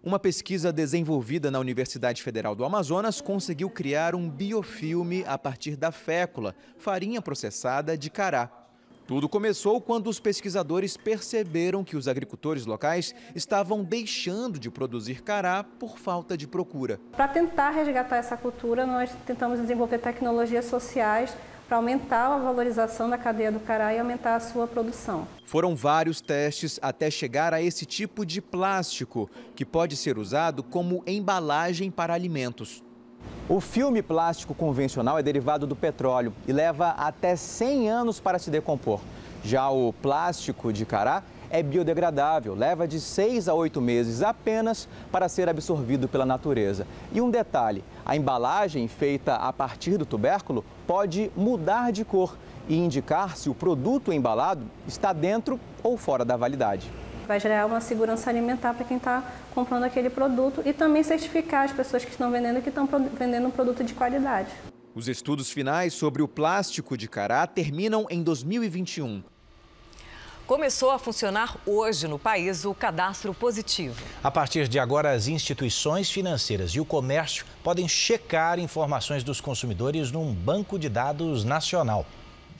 Uma 0.00 0.18
pesquisa 0.18 0.72
desenvolvida 0.72 1.50
na 1.50 1.58
Universidade 1.58 2.22
Federal 2.22 2.54
do 2.54 2.64
Amazonas 2.64 3.20
conseguiu 3.20 3.68
criar 3.68 4.14
um 4.14 4.30
biofilme 4.30 5.24
a 5.26 5.36
partir 5.36 5.76
da 5.76 5.90
fécula, 5.90 6.54
farinha 6.78 7.20
processada 7.20 7.98
de 7.98 8.10
cará. 8.10 8.61
Tudo 9.12 9.28
começou 9.28 9.78
quando 9.78 10.06
os 10.06 10.18
pesquisadores 10.18 10.96
perceberam 10.96 11.84
que 11.84 11.98
os 11.98 12.08
agricultores 12.08 12.64
locais 12.64 13.14
estavam 13.34 13.84
deixando 13.84 14.58
de 14.58 14.70
produzir 14.70 15.20
cará 15.22 15.62
por 15.62 15.98
falta 15.98 16.34
de 16.34 16.48
procura. 16.48 16.98
Para 17.14 17.28
tentar 17.28 17.72
resgatar 17.72 18.16
essa 18.16 18.38
cultura, 18.38 18.86
nós 18.86 19.10
tentamos 19.26 19.60
desenvolver 19.60 19.98
tecnologias 19.98 20.64
sociais 20.64 21.36
para 21.68 21.76
aumentar 21.76 22.28
a 22.28 22.38
valorização 22.38 23.10
da 23.10 23.18
cadeia 23.18 23.52
do 23.52 23.60
cará 23.60 23.92
e 23.92 23.98
aumentar 23.98 24.34
a 24.34 24.40
sua 24.40 24.66
produção. 24.66 25.28
Foram 25.44 25.76
vários 25.76 26.22
testes 26.22 26.78
até 26.80 27.10
chegar 27.10 27.52
a 27.52 27.60
esse 27.60 27.84
tipo 27.84 28.24
de 28.24 28.40
plástico, 28.40 29.30
que 29.54 29.66
pode 29.66 29.94
ser 29.94 30.16
usado 30.16 30.62
como 30.62 31.04
embalagem 31.06 31.90
para 31.90 32.14
alimentos. 32.14 32.82
O 33.48 33.60
filme 33.60 34.02
plástico 34.02 34.54
convencional 34.54 35.18
é 35.18 35.22
derivado 35.22 35.66
do 35.66 35.74
petróleo 35.74 36.32
e 36.46 36.52
leva 36.52 36.90
até 36.90 37.34
100 37.34 37.90
anos 37.90 38.20
para 38.20 38.38
se 38.38 38.50
decompor. 38.50 39.00
Já 39.42 39.68
o 39.68 39.92
plástico 39.92 40.72
de 40.72 40.86
cará 40.86 41.24
é 41.50 41.60
biodegradável, 41.60 42.54
leva 42.54 42.86
de 42.86 43.00
6 43.00 43.48
a 43.48 43.54
8 43.54 43.80
meses 43.80 44.22
apenas 44.22 44.88
para 45.10 45.28
ser 45.28 45.48
absorvido 45.48 46.06
pela 46.06 46.24
natureza. 46.24 46.86
E 47.12 47.20
um 47.20 47.30
detalhe: 47.30 47.82
a 48.06 48.14
embalagem 48.14 48.86
feita 48.86 49.34
a 49.34 49.52
partir 49.52 49.98
do 49.98 50.06
tubérculo 50.06 50.64
pode 50.86 51.28
mudar 51.36 51.90
de 51.90 52.04
cor 52.04 52.38
e 52.68 52.76
indicar 52.76 53.36
se 53.36 53.50
o 53.50 53.54
produto 53.54 54.12
embalado 54.12 54.64
está 54.86 55.12
dentro 55.12 55.58
ou 55.82 55.96
fora 55.96 56.24
da 56.24 56.36
validade 56.36 56.88
vai 57.32 57.40
gerar 57.40 57.64
uma 57.64 57.80
segurança 57.80 58.28
alimentar 58.28 58.74
para 58.74 58.84
quem 58.84 58.98
está 58.98 59.24
comprando 59.54 59.84
aquele 59.84 60.10
produto 60.10 60.62
e 60.66 60.72
também 60.74 61.02
certificar 61.02 61.64
as 61.64 61.72
pessoas 61.72 62.04
que 62.04 62.10
estão 62.10 62.30
vendendo 62.30 62.60
que 62.60 62.68
estão 62.68 62.86
vendendo 63.18 63.46
um 63.46 63.50
produto 63.50 63.82
de 63.82 63.94
qualidade. 63.94 64.50
Os 64.94 65.08
estudos 65.08 65.50
finais 65.50 65.94
sobre 65.94 66.20
o 66.20 66.28
plástico 66.28 66.94
de 66.94 67.08
cará 67.08 67.46
terminam 67.46 68.06
em 68.10 68.22
2021. 68.22 69.22
Começou 70.46 70.90
a 70.90 70.98
funcionar 70.98 71.56
hoje 71.64 72.06
no 72.06 72.18
país 72.18 72.66
o 72.66 72.74
cadastro 72.74 73.32
positivo. 73.32 73.96
A 74.22 74.30
partir 74.30 74.68
de 74.68 74.78
agora, 74.78 75.12
as 75.12 75.26
instituições 75.26 76.10
financeiras 76.10 76.72
e 76.72 76.80
o 76.80 76.84
comércio 76.84 77.46
podem 77.62 77.88
checar 77.88 78.58
informações 78.58 79.24
dos 79.24 79.40
consumidores 79.40 80.10
num 80.10 80.34
banco 80.34 80.78
de 80.78 80.90
dados 80.90 81.44
nacional. 81.44 82.04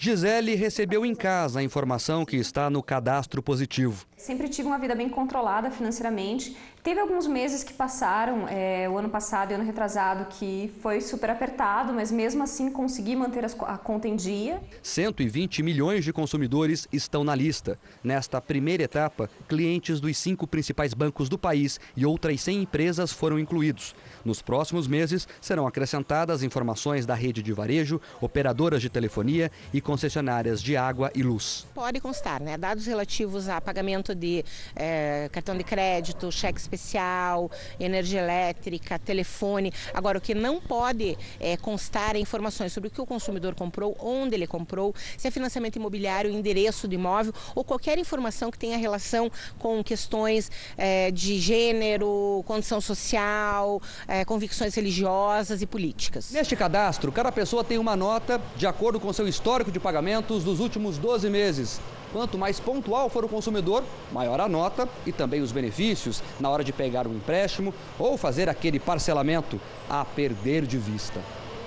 Gisele 0.04 0.56
recebeu 0.56 1.06
em 1.06 1.14
casa 1.14 1.60
a 1.60 1.62
informação 1.62 2.24
que 2.24 2.36
está 2.36 2.68
no 2.68 2.82
cadastro 2.82 3.40
positivo. 3.40 4.04
Sempre 4.16 4.48
tive 4.48 4.66
uma 4.66 4.76
vida 4.76 4.96
bem 4.96 5.08
controlada 5.08 5.70
financeiramente 5.70 6.56
Teve 6.82 6.98
alguns 6.98 7.28
meses 7.28 7.62
que 7.62 7.72
passaram, 7.72 8.48
é, 8.48 8.88
o 8.88 8.98
ano 8.98 9.08
passado 9.08 9.52
e 9.52 9.52
o 9.52 9.54
ano 9.54 9.64
retrasado, 9.64 10.26
que 10.30 10.68
foi 10.82 11.00
super 11.00 11.30
apertado, 11.30 11.92
mas 11.92 12.10
mesmo 12.10 12.42
assim 12.42 12.72
consegui 12.72 13.14
manter 13.14 13.44
a 13.44 13.78
conta 13.78 14.08
em 14.08 14.16
dia. 14.16 14.60
120 14.82 15.62
milhões 15.62 16.04
de 16.04 16.12
consumidores 16.12 16.88
estão 16.92 17.22
na 17.22 17.36
lista. 17.36 17.78
Nesta 18.02 18.40
primeira 18.40 18.82
etapa, 18.82 19.30
clientes 19.48 20.00
dos 20.00 20.18
cinco 20.18 20.44
principais 20.44 20.92
bancos 20.92 21.28
do 21.28 21.38
país 21.38 21.78
e 21.96 22.04
outras 22.04 22.40
100 22.40 22.62
empresas 22.62 23.12
foram 23.12 23.38
incluídos. 23.38 23.94
Nos 24.24 24.40
próximos 24.40 24.86
meses, 24.86 25.26
serão 25.40 25.66
acrescentadas 25.66 26.42
informações 26.42 27.04
da 27.06 27.14
rede 27.14 27.42
de 27.42 27.52
varejo, 27.52 28.00
operadoras 28.20 28.80
de 28.80 28.88
telefonia 28.88 29.50
e 29.72 29.80
concessionárias 29.80 30.62
de 30.62 30.76
água 30.76 31.10
e 31.14 31.22
luz. 31.22 31.66
Pode 31.74 32.00
constar, 32.00 32.40
né? 32.40 32.56
Dados 32.56 32.86
relativos 32.86 33.48
a 33.48 33.60
pagamento 33.60 34.14
de 34.14 34.44
é, 34.76 35.28
cartão 35.32 35.56
de 35.56 35.64
crédito, 35.64 36.30
cheques 36.30 36.62
especial, 36.62 37.50
energia 37.78 38.20
elétrica, 38.20 38.98
telefone. 38.98 39.72
Agora, 39.92 40.18
o 40.18 40.20
que 40.20 40.34
não 40.34 40.60
pode 40.60 41.16
é, 41.40 41.56
constar 41.56 42.16
é 42.16 42.18
informações 42.18 42.72
sobre 42.72 42.88
o 42.88 42.90
que 42.90 43.00
o 43.00 43.06
consumidor 43.06 43.54
comprou, 43.54 43.96
onde 44.00 44.34
ele 44.34 44.46
comprou, 44.46 44.94
se 45.16 45.28
é 45.28 45.30
financiamento 45.30 45.76
imobiliário, 45.76 46.30
endereço 46.30 46.86
do 46.86 46.94
imóvel 46.94 47.32
ou 47.54 47.64
qualquer 47.64 47.98
informação 47.98 48.50
que 48.50 48.58
tenha 48.58 48.76
relação 48.76 49.30
com 49.58 49.82
questões 49.82 50.50
é, 50.76 51.10
de 51.10 51.38
gênero, 51.38 52.42
condição 52.46 52.80
social, 52.80 53.80
é, 54.12 54.26
convicções 54.26 54.74
religiosas 54.74 55.62
e 55.62 55.66
políticas. 55.66 56.30
Neste 56.32 56.54
cadastro, 56.54 57.10
cada 57.10 57.32
pessoa 57.32 57.64
tem 57.64 57.78
uma 57.78 57.96
nota 57.96 58.38
de 58.54 58.66
acordo 58.66 59.00
com 59.00 59.10
seu 59.10 59.26
histórico 59.26 59.72
de 59.72 59.80
pagamentos 59.80 60.44
dos 60.44 60.60
últimos 60.60 60.98
12 60.98 61.30
meses. 61.30 61.80
Quanto 62.12 62.36
mais 62.36 62.60
pontual 62.60 63.08
for 63.08 63.24
o 63.24 63.28
consumidor, 63.28 63.82
maior 64.12 64.38
a 64.38 64.50
nota 64.50 64.86
e 65.06 65.12
também 65.12 65.40
os 65.40 65.50
benefícios 65.50 66.22
na 66.38 66.50
hora 66.50 66.62
de 66.62 66.74
pegar 66.74 67.06
um 67.06 67.14
empréstimo 67.14 67.72
ou 67.98 68.18
fazer 68.18 68.50
aquele 68.50 68.78
parcelamento 68.78 69.58
a 69.88 70.04
perder 70.04 70.66
de 70.66 70.76
vista. 70.76 71.18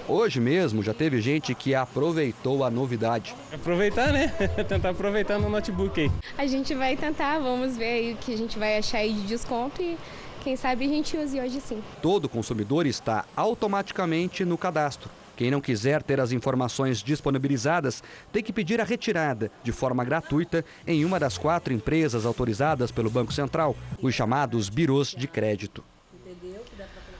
Hoje 0.07 0.39
mesmo 0.39 0.83
já 0.83 0.93
teve 0.93 1.19
gente 1.19 1.55
que 1.55 1.73
aproveitou 1.73 2.63
a 2.63 2.69
novidade. 2.69 3.33
Aproveitar, 3.51 4.13
né? 4.13 4.27
tentar 4.69 4.91
aproveitar 4.91 5.39
no 5.39 5.49
notebook 5.49 5.99
aí. 5.99 6.11
A 6.37 6.45
gente 6.45 6.75
vai 6.75 6.95
tentar, 6.95 7.39
vamos 7.39 7.75
ver 7.75 7.85
aí 7.85 8.13
o 8.13 8.17
que 8.17 8.35
a 8.35 8.37
gente 8.37 8.59
vai 8.59 8.77
achar 8.77 8.99
aí 8.99 9.11
de 9.11 9.23
desconto 9.23 9.81
e 9.81 9.97
quem 10.45 10.55
sabe 10.55 10.85
a 10.85 10.87
gente 10.87 11.17
use 11.17 11.41
hoje 11.41 11.59
sim. 11.59 11.81
Todo 12.03 12.29
consumidor 12.29 12.85
está 12.85 13.25
automaticamente 13.35 14.45
no 14.45 14.59
cadastro. 14.59 15.09
Quem 15.35 15.49
não 15.49 15.59
quiser 15.59 16.03
ter 16.03 16.19
as 16.19 16.31
informações 16.31 17.01
disponibilizadas 17.01 18.03
tem 18.31 18.43
que 18.43 18.53
pedir 18.53 18.79
a 18.79 18.83
retirada, 18.83 19.51
de 19.63 19.71
forma 19.71 20.05
gratuita, 20.05 20.63
em 20.85 21.03
uma 21.03 21.19
das 21.19 21.35
quatro 21.35 21.73
empresas 21.73 22.27
autorizadas 22.27 22.91
pelo 22.91 23.09
Banco 23.09 23.33
Central, 23.33 23.75
os 23.99 24.13
chamados 24.13 24.69
birôs 24.69 25.15
de 25.17 25.27
crédito. 25.27 25.83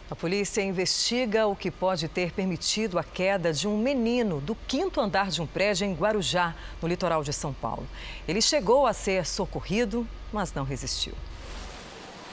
A 0.09 0.15
polícia 0.15 0.61
investiga 0.61 1.47
o 1.47 1.55
que 1.55 1.71
pode 1.71 2.07
ter 2.07 2.31
permitido 2.31 2.99
a 2.99 3.03
queda 3.03 3.51
de 3.51 3.67
um 3.67 3.75
menino 3.75 4.39
do 4.39 4.53
quinto 4.53 5.01
andar 5.01 5.31
de 5.31 5.41
um 5.41 5.47
prédio 5.47 5.83
em 5.83 5.95
Guarujá, 5.95 6.53
no 6.79 6.87
litoral 6.87 7.23
de 7.23 7.33
São 7.33 7.51
Paulo. 7.51 7.87
Ele 8.27 8.39
chegou 8.39 8.85
a 8.85 8.93
ser 8.93 9.25
socorrido, 9.25 10.07
mas 10.31 10.53
não 10.53 10.63
resistiu. 10.63 11.15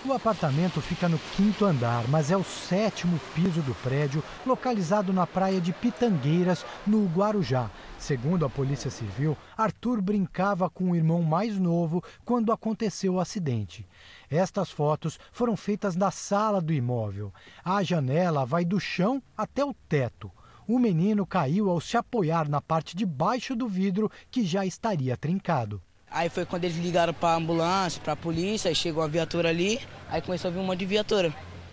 O 0.05 0.13
apartamento 0.13 0.81
fica 0.81 1.09
no 1.09 1.17
quinto 1.37 1.65
andar, 1.65 2.09
mas 2.09 2.33
é 2.33 2.37
o 2.37 2.43
sétimo 2.43 3.21
piso 3.37 3.63
do 3.63 3.73
prédio, 3.85 4.21
localizado 4.45 5.13
na 5.13 5.29
praia 5.29 5.61
de 5.61 5.73
Pitangueiras, 5.73 6.67
no 6.85 7.07
Guarujá. 7.07 7.71
Segundo 8.01 8.45
a 8.45 8.51
Polícia 8.51 8.91
Civil, 8.91 9.37
Arthur 9.57 10.03
brincava 10.03 10.69
com 10.69 10.91
o 10.91 10.97
irmão 10.97 11.23
mais 11.23 11.57
novo 11.57 12.03
quando 12.25 12.51
aconteceu 12.51 13.15
o 13.15 13.21
acidente. 13.21 13.87
Estas 14.29 14.73
fotos 14.73 15.21
foram 15.31 15.57
feitas 15.57 15.95
da 15.95 16.11
sala 16.11 16.61
do 16.61 16.73
imóvel. 16.73 17.33
A 17.65 17.81
janela 17.85 18.45
vai 18.45 18.65
do 18.65 18.81
chão 18.81 19.23
até 19.37 19.65
o 19.65 19.73
teto. 19.89 20.33
O 20.67 20.81
menino 20.81 21.25
caiu 21.25 21.71
ao 21.71 21.81
se 21.81 21.97
apoiar 21.97 22.49
na 22.49 22.61
parte 22.61 22.97
de 22.97 23.07
baixo 23.07 23.55
do 23.55 23.69
vidro 23.69 24.11
que 24.33 24.45
já 24.45 24.67
estaria 24.67 25.17
trincado. 25.17 25.81
Aí 26.13 26.29
foi 26.29 26.45
quando 26.45 26.65
eles 26.65 26.77
ligaram 26.77 27.15
para 27.15 27.37
ambulância, 27.37 28.01
para 28.03 28.13
a 28.13 28.17
polícia, 28.17 28.69
aí 28.69 28.75
chegou 28.75 29.03
a 29.03 29.07
viatura 29.07 29.49
ali, 29.49 29.81
aí 30.11 30.21
começou 30.21 30.51
a 30.51 30.53
vir 30.53 30.61
um 30.61 30.65
monte 30.65 30.81
de 30.81 30.87
viatura. 30.87 31.33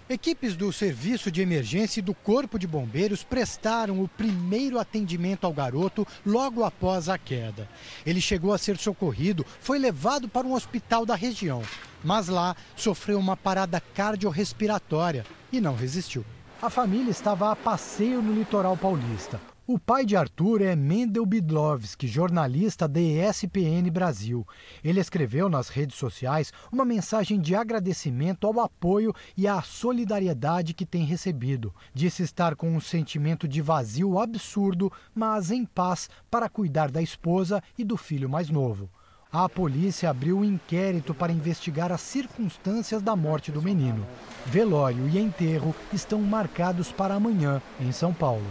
Equipes 0.10 0.56
do 0.56 0.74
Serviço 0.74 1.30
de 1.30 1.42
Emergência 1.42 2.00
e 2.00 2.02
do 2.02 2.16
Corpo 2.16 2.58
de 2.58 2.66
Bombeiros 2.66 3.22
prestaram 3.22 4.02
o 4.02 4.08
primeiro 4.08 4.80
atendimento 4.80 5.46
ao 5.46 5.54
garoto 5.54 6.08
logo 6.26 6.64
após 6.64 7.10
a 7.10 7.18
queda. 7.18 7.70
Ele 8.04 8.20
chegou 8.20 8.52
a 8.52 8.58
ser 8.58 8.78
socorrido, 8.78 9.46
foi 9.60 9.78
levado 9.78 10.28
para 10.28 10.48
um 10.48 10.54
hospital 10.54 11.06
da 11.06 11.14
região, 11.14 11.62
mas 12.04 12.28
lá 12.28 12.56
sofreu 12.76 13.20
uma 13.20 13.38
parada 13.38 13.80
cardiorrespiratória 13.94 15.26
e 15.52 15.62
não 15.62 15.76
resistiu. 15.76 16.26
A 16.60 16.72
família 16.72 17.12
estava 17.12 17.52
a 17.52 17.56
passeio 17.56 18.22
no 18.22 18.34
litoral 18.34 18.76
paulista. 18.76 19.40
O 19.72 19.78
pai 19.78 20.03
de 20.03 20.15
Arthur 20.15 20.63
é 20.63 20.76
Mendel 20.76 21.24
Bidlovski, 21.28 22.07
jornalista 22.07 22.88
da 22.88 22.99
ESPN 22.99 23.88
Brasil. 23.91 24.43
Ele 24.84 24.99
escreveu 24.99 25.47
nas 25.47 25.70
redes 25.70 25.95
sociais 25.95 26.51
uma 26.72 26.84
mensagem 26.84 27.39
de 27.39 27.53
agradecimento 27.53 28.47
ao 28.47 28.59
apoio 28.61 29.13
e 29.38 29.47
à 29.47 29.61
solidariedade 29.61 30.74
que 30.74 30.88
tem 30.88 31.03
recebido. 31.03 31.72
Disse 31.93 32.24
estar 32.24 32.55
com 32.55 32.76
um 32.76 32.82
sentimento 32.82 33.47
de 33.47 33.61
vazio 33.61 34.17
absurdo, 34.17 34.91
mas 35.13 35.51
em 35.51 35.63
paz 35.63 36.09
para 36.32 36.49
cuidar 36.49 36.89
da 36.89 36.99
esposa 36.99 37.61
e 37.78 37.84
do 37.84 37.95
filho 37.95 38.28
mais 38.28 38.49
novo. 38.49 38.89
A 39.32 39.47
polícia 39.47 40.09
abriu 40.09 40.39
um 40.39 40.43
inquérito 40.43 41.13
para 41.13 41.32
investigar 41.32 41.91
as 41.91 42.01
circunstâncias 42.01 43.03
da 43.03 43.15
morte 43.15 43.51
do 43.51 43.61
menino. 43.61 44.03
Velório 44.47 45.07
e 45.07 45.20
enterro 45.20 45.76
estão 45.93 46.20
marcados 46.24 46.91
para 46.91 47.13
amanhã, 47.13 47.61
em 47.80 47.91
São 47.91 48.11
Paulo. 48.11 48.47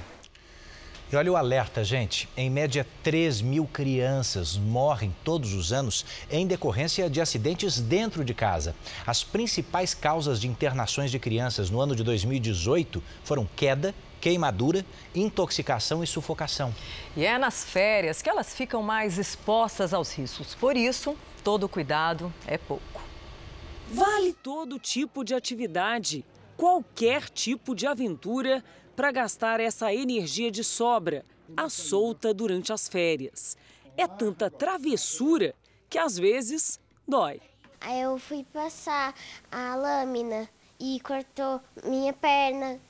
E 1.10 1.16
olha 1.16 1.32
o 1.32 1.36
alerta, 1.36 1.82
gente. 1.82 2.28
Em 2.36 2.50
média, 2.50 2.86
3 3.02 3.40
mil 3.40 3.66
crianças 3.66 4.58
morrem 4.58 5.14
todos 5.24 5.54
os 5.54 5.72
anos 5.72 6.04
em 6.30 6.46
decorrência 6.46 7.08
de 7.08 7.18
acidentes 7.18 7.80
dentro 7.80 8.22
de 8.22 8.34
casa. 8.34 8.74
As 9.06 9.24
principais 9.24 9.94
causas 9.94 10.38
de 10.38 10.46
internações 10.46 11.10
de 11.10 11.18
crianças 11.18 11.70
no 11.70 11.80
ano 11.80 11.96
de 11.96 12.04
2018 12.04 13.02
foram 13.24 13.48
queda, 13.56 13.94
queimadura, 14.20 14.84
intoxicação 15.14 16.04
e 16.04 16.06
sufocação. 16.06 16.74
E 17.16 17.24
é 17.24 17.38
nas 17.38 17.64
férias 17.64 18.20
que 18.20 18.28
elas 18.28 18.54
ficam 18.54 18.82
mais 18.82 19.16
expostas 19.16 19.94
aos 19.94 20.12
riscos. 20.12 20.54
Por 20.54 20.76
isso, 20.76 21.16
todo 21.42 21.70
cuidado 21.70 22.30
é 22.46 22.58
pouco. 22.58 23.00
Vale 23.90 24.34
todo 24.34 24.78
tipo 24.78 25.24
de 25.24 25.32
atividade, 25.32 26.22
qualquer 26.54 27.30
tipo 27.30 27.74
de 27.74 27.86
aventura 27.86 28.62
para 28.98 29.12
gastar 29.12 29.60
essa 29.60 29.94
energia 29.94 30.50
de 30.50 30.64
sobra, 30.64 31.24
à 31.56 31.68
solta 31.68 32.34
durante 32.34 32.72
as 32.72 32.88
férias. 32.88 33.56
É 33.96 34.08
tanta 34.08 34.50
travessura 34.50 35.54
que 35.88 35.96
às 35.96 36.18
vezes 36.18 36.80
dói. 37.06 37.40
Aí 37.80 38.00
eu 38.00 38.18
fui 38.18 38.44
passar 38.52 39.14
a 39.52 39.76
lâmina 39.76 40.48
e 40.80 40.98
cortou 40.98 41.60
minha 41.84 42.12
perna. 42.12 42.80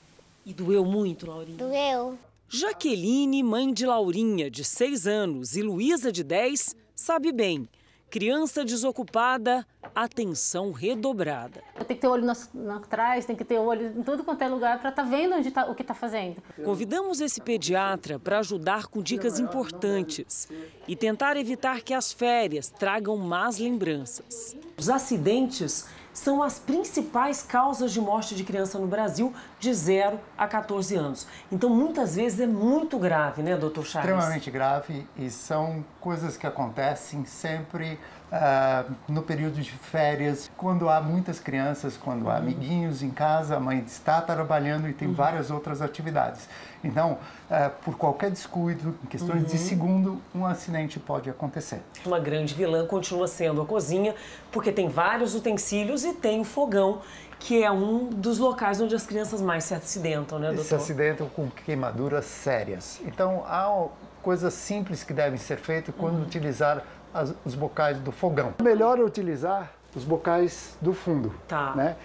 E 0.47 0.55
doeu 0.55 0.83
muito, 0.83 1.27
Laurinha? 1.27 1.59
Doeu. 1.59 2.19
Jaqueline, 2.49 3.43
mãe 3.43 3.71
de 3.71 3.85
Laurinha, 3.85 4.51
de 4.51 4.65
6 4.65 5.07
anos, 5.07 5.57
e 5.59 5.63
Luísa, 5.63 6.11
de 6.11 6.25
10, 6.25 6.75
sabe 6.95 7.33
bem. 7.33 7.69
Criança 8.11 8.65
desocupada, 8.65 9.67
atenção 9.95 10.73
redobrada. 10.73 11.63
Tem 11.87 11.95
que 11.95 12.01
ter 12.01 12.07
olho 12.09 12.25
nas, 12.25 12.51
atrás, 12.71 13.27
tem 13.27 13.37
que 13.37 13.45
ter 13.45 13.59
olho 13.59 13.99
em 13.99 14.03
tudo 14.03 14.25
quanto 14.25 14.41
é 14.41 14.49
lugar 14.49 14.81
para 14.81 14.89
estar 14.89 15.03
tá 15.03 15.09
vendo 15.09 15.35
onde 15.35 15.51
tá, 15.51 15.67
o 15.67 15.75
que 15.75 15.83
está 15.83 15.93
fazendo. 15.93 16.43
Convidamos 16.65 17.21
esse 17.21 17.39
pediatra 17.39 18.19
para 18.19 18.39
ajudar 18.39 18.87
com 18.87 19.03
dicas 19.03 19.39
importantes 19.39 20.49
e 20.87 20.97
tentar 20.97 21.37
evitar 21.37 21.83
que 21.83 21.93
as 21.93 22.11
férias 22.11 22.71
tragam 22.71 23.17
más 23.19 23.59
lembranças. 23.59 24.57
Os 24.79 24.89
acidentes 24.89 25.87
são 26.19 26.43
as 26.43 26.59
principais 26.59 27.43
causas 27.43 27.93
de 27.93 28.01
morte 28.01 28.35
de 28.35 28.43
criança 28.43 28.77
no 28.77 28.89
Brasil 28.89 29.33
de 29.61 29.73
0 29.73 30.19
a 30.37 30.49
14 30.49 30.97
anos. 30.97 31.29
Então, 31.51 31.71
muitas 31.71 32.17
vezes 32.17 32.41
é 32.41 32.47
muito 32.47 32.99
grave, 32.99 33.41
né, 33.41 33.57
doutor 33.57 33.87
Charles? 33.87 34.11
Extremamente 34.11 34.51
grave 34.51 35.07
e 35.17 35.31
são 35.31 35.85
coisas 36.01 36.37
que 36.37 36.47
acontecem 36.47 37.25
sempre 37.25 38.01
uh, 38.33 38.93
no 39.09 39.23
período 39.23 39.61
de 39.61 39.71
férias, 39.71 40.51
quando 40.57 40.89
há 40.89 41.01
muitas 41.01 41.41
crianças, 41.41 41.97
quando 41.97 42.29
há 42.29 42.37
amiguinhos 42.37 43.03
em 43.03 43.11
casa, 43.11 43.57
a 43.57 43.61
mãe 43.61 43.79
está 43.87 44.21
trabalhando 44.21 44.89
e 44.89 44.93
tem 44.93 45.09
uhum. 45.09 45.15
várias 45.15 45.51
outras 45.51 45.83
atividades. 45.83 46.49
Então, 46.83 47.19
uh, 47.51 47.71
por 47.85 47.97
qualquer 47.97 48.31
descuido, 48.31 48.97
em 49.05 49.07
questões 49.07 49.43
uhum. 49.43 49.49
de 49.49 49.59
segundo, 49.59 50.23
um 50.35 50.47
acidente 50.47 51.01
pode 51.01 51.29
acontecer. 51.29 51.81
Uma 52.05 52.21
grande 52.21 52.55
vilã 52.55 52.87
continua 52.87 53.27
sendo 53.27 53.61
a 53.61 53.67
cozinha, 53.67 54.15
porque 54.53 54.71
tem 54.71 54.89
vários 54.89 55.35
utensílios 55.35 56.05
e 56.05 56.13
tem 56.13 56.41
o 56.41 56.45
fogão 56.45 57.01
que 57.41 57.63
é 57.63 57.71
um 57.71 58.09
dos 58.09 58.39
locais 58.39 58.81
onde 58.81 58.95
as 58.95 59.07
crianças 59.07 59.41
mais 59.41 59.65
se 59.65 59.75
acidentam, 59.75 60.39
né, 60.39 60.49
doutor? 60.49 60.65
Se 60.65 60.75
acidentam 60.75 61.29
com 61.29 61.49
queimaduras 61.49 62.25
sérias. 62.25 63.01
Então, 63.05 63.45
há 63.47 63.87
coisas 64.23 64.53
simples 64.55 65.05
que 65.05 65.13
devem 65.13 65.39
ser 65.39 65.57
feitas 65.57 65.95
quando 65.97 66.17
uhum. 66.17 66.23
utilizar 66.23 66.83
as, 67.13 67.35
os 67.45 67.55
bocais 67.55 67.99
do 67.99 68.13
fogão. 68.13 68.55
É 68.59 68.63
melhor 68.63 68.99
utilizar 69.01 69.73
os 69.95 70.05
bocais 70.05 70.77
do 70.81 70.93
fundo, 70.93 71.35
tá. 71.47 71.75
né? 71.75 71.97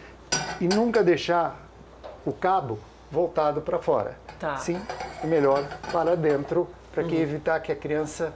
E 0.60 0.68
nunca 0.68 1.04
deixar 1.04 1.60
o 2.26 2.32
cabo 2.32 2.80
voltado 3.12 3.62
para 3.62 3.80
fora. 3.80 4.18
Tá. 4.40 4.58
Sim, 4.58 4.82
é 5.24 5.28
melhor 5.28 5.64
para 5.92 6.16
dentro, 6.16 6.68
para 6.92 7.04
que 7.04 7.16
uhum. 7.16 7.22
evitar 7.22 7.60
que 7.60 7.72
a 7.72 7.76
criança 7.76 8.34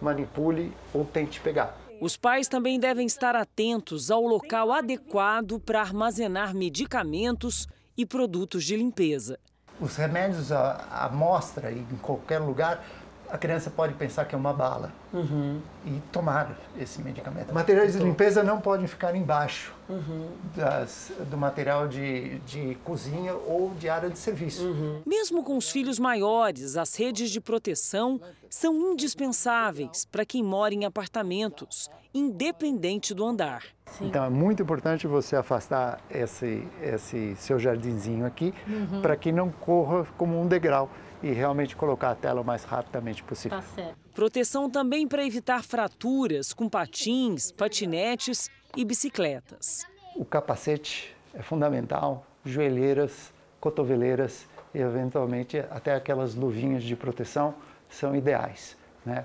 manipule 0.00 0.72
ou 0.92 1.04
tente 1.04 1.40
pegar. 1.40 1.76
Os 2.00 2.16
pais 2.16 2.48
também 2.48 2.78
devem 2.78 3.06
estar 3.06 3.36
atentos 3.36 4.10
ao 4.10 4.22
local 4.22 4.72
adequado 4.72 5.60
para 5.60 5.80
armazenar 5.80 6.54
medicamentos 6.54 7.68
e 7.96 8.04
produtos 8.04 8.64
de 8.64 8.76
limpeza. 8.76 9.38
Os 9.80 9.96
remédios 9.96 10.52
à 10.52 11.10
mostra 11.12 11.72
em 11.72 11.84
qualquer 12.02 12.38
lugar 12.38 12.84
a 13.30 13.38
criança 13.38 13.70
pode 13.70 13.94
pensar 13.94 14.24
que 14.24 14.34
é 14.34 14.38
uma 14.38 14.52
bala 14.52 14.92
uhum. 15.12 15.60
e 15.86 16.00
tomar 16.12 16.56
esse 16.78 17.00
medicamento. 17.02 17.52
Materiais 17.52 17.94
de 17.94 17.98
limpeza 17.98 18.42
não 18.42 18.60
podem 18.60 18.86
ficar 18.86 19.14
embaixo 19.14 19.72
uhum. 19.88 20.28
das, 20.54 21.12
do 21.30 21.36
material 21.36 21.88
de, 21.88 22.38
de 22.40 22.76
cozinha 22.84 23.34
ou 23.34 23.72
de 23.78 23.88
área 23.88 24.10
de 24.10 24.18
serviço. 24.18 24.64
Uhum. 24.64 25.02
Mesmo 25.06 25.42
com 25.42 25.56
os 25.56 25.70
filhos 25.70 25.98
maiores, 25.98 26.76
as 26.76 26.94
redes 26.94 27.30
de 27.30 27.40
proteção 27.40 28.20
são 28.48 28.92
indispensáveis 28.92 30.04
para 30.04 30.24
quem 30.24 30.42
mora 30.42 30.74
em 30.74 30.84
apartamentos, 30.84 31.90
independente 32.14 33.12
do 33.12 33.24
andar. 33.26 33.64
Sim. 33.86 34.06
Então 34.06 34.24
é 34.24 34.30
muito 34.30 34.62
importante 34.62 35.06
você 35.06 35.36
afastar 35.36 36.00
esse, 36.10 36.66
esse 36.82 37.34
seu 37.36 37.58
jardinzinho 37.58 38.24
aqui 38.24 38.54
uhum. 38.66 39.02
para 39.02 39.16
que 39.16 39.30
não 39.30 39.50
corra 39.50 40.06
como 40.16 40.40
um 40.40 40.46
degrau 40.46 40.88
e 41.24 41.32
realmente 41.32 41.74
colocar 41.74 42.10
a 42.10 42.14
tela 42.14 42.42
o 42.42 42.44
mais 42.44 42.64
rapidamente 42.64 43.22
possível. 43.22 43.58
Tá 43.58 43.64
certo. 43.74 43.96
Proteção 44.14 44.68
também 44.68 45.08
para 45.08 45.24
evitar 45.24 45.64
fraturas 45.64 46.52
com 46.52 46.68
patins, 46.68 47.50
patinetes 47.50 48.50
e 48.76 48.84
bicicletas. 48.84 49.86
O 50.14 50.24
capacete 50.24 51.16
é 51.32 51.42
fundamental, 51.42 52.26
joelheiras, 52.44 53.32
cotoveleiras 53.58 54.46
e 54.74 54.78
eventualmente 54.78 55.58
até 55.70 55.94
aquelas 55.94 56.34
luvinhas 56.34 56.84
de 56.84 56.94
proteção 56.94 57.54
são 57.88 58.14
ideais. 58.14 58.76
Né? 59.04 59.24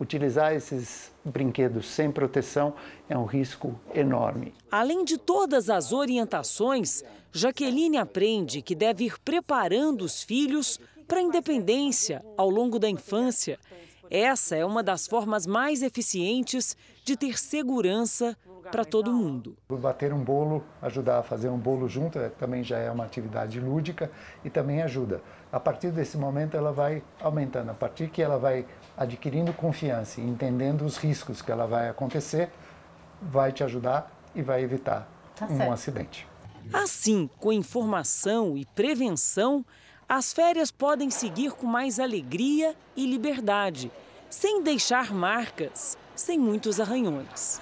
Utilizar 0.00 0.52
esses 0.52 1.12
brinquedos 1.24 1.86
sem 1.86 2.10
proteção 2.10 2.74
é 3.08 3.16
um 3.16 3.24
risco 3.24 3.78
enorme. 3.94 4.52
Além 4.68 5.04
de 5.04 5.16
todas 5.16 5.70
as 5.70 5.92
orientações, 5.92 7.04
Jaqueline 7.32 7.98
aprende 7.98 8.62
que 8.62 8.74
deve 8.74 9.04
ir 9.04 9.18
preparando 9.20 10.02
os 10.02 10.22
filhos 10.22 10.80
para 11.06 11.18
a 11.18 11.22
independência 11.22 12.24
ao 12.36 12.50
longo 12.50 12.78
da 12.78 12.88
infância. 12.88 13.58
Essa 14.10 14.56
é 14.56 14.64
uma 14.64 14.82
das 14.82 15.06
formas 15.06 15.46
mais 15.46 15.82
eficientes 15.82 16.76
de 17.04 17.16
ter 17.16 17.38
segurança 17.38 18.36
para 18.70 18.84
todo 18.84 19.12
mundo. 19.12 19.56
Bater 19.68 20.12
um 20.12 20.22
bolo, 20.22 20.64
ajudar 20.82 21.18
a 21.18 21.22
fazer 21.22 21.48
um 21.48 21.58
bolo 21.58 21.88
junto, 21.88 22.18
é, 22.18 22.28
também 22.28 22.62
já 22.62 22.78
é 22.78 22.90
uma 22.90 23.04
atividade 23.04 23.60
lúdica 23.60 24.10
e 24.44 24.50
também 24.50 24.82
ajuda. 24.82 25.22
A 25.52 25.60
partir 25.60 25.90
desse 25.90 26.16
momento 26.16 26.56
ela 26.56 26.72
vai 26.72 27.02
aumentando, 27.20 27.70
a 27.70 27.74
partir 27.74 28.08
que 28.08 28.20
ela 28.20 28.38
vai 28.38 28.66
adquirindo 28.96 29.52
confiança 29.52 30.20
e 30.20 30.24
entendendo 30.24 30.82
os 30.82 30.96
riscos 30.96 31.40
que 31.40 31.50
ela 31.50 31.66
vai 31.66 31.88
acontecer, 31.88 32.50
vai 33.22 33.52
te 33.52 33.62
ajudar 33.64 34.12
e 34.34 34.42
vai 34.42 34.62
evitar 34.62 35.08
tá 35.34 35.46
um 35.46 35.72
acidente. 35.72 36.26
Assim, 36.72 37.30
com 37.38 37.52
informação 37.52 38.56
e 38.56 38.64
prevenção, 38.66 39.64
as 40.08 40.32
férias 40.32 40.70
podem 40.70 41.10
seguir 41.10 41.52
com 41.52 41.66
mais 41.66 41.98
alegria 41.98 42.74
e 42.96 43.06
liberdade, 43.06 43.90
sem 44.30 44.62
deixar 44.62 45.12
marcas, 45.12 45.98
sem 46.14 46.38
muitos 46.38 46.78
arranhões. 46.78 47.60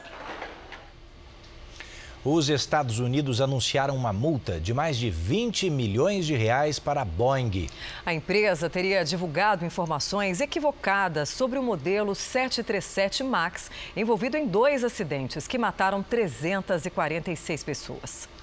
Os 2.22 2.48
Estados 2.48 3.00
Unidos 3.00 3.42
anunciaram 3.42 3.94
uma 3.94 4.10
multa 4.10 4.58
de 4.58 4.72
mais 4.72 4.96
de 4.96 5.10
20 5.10 5.68
milhões 5.68 6.24
de 6.24 6.34
reais 6.34 6.78
para 6.78 7.02
a 7.02 7.04
Boeing. 7.04 7.68
A 8.04 8.14
empresa 8.14 8.70
teria 8.70 9.04
divulgado 9.04 9.64
informações 9.64 10.40
equivocadas 10.40 11.28
sobre 11.28 11.58
o 11.58 11.62
modelo 11.62 12.14
737 12.14 13.22
MAX, 13.22 13.70
envolvido 13.94 14.38
em 14.38 14.46
dois 14.46 14.82
acidentes 14.82 15.46
que 15.46 15.58
mataram 15.58 16.02
346 16.02 17.62
pessoas. 17.62 18.33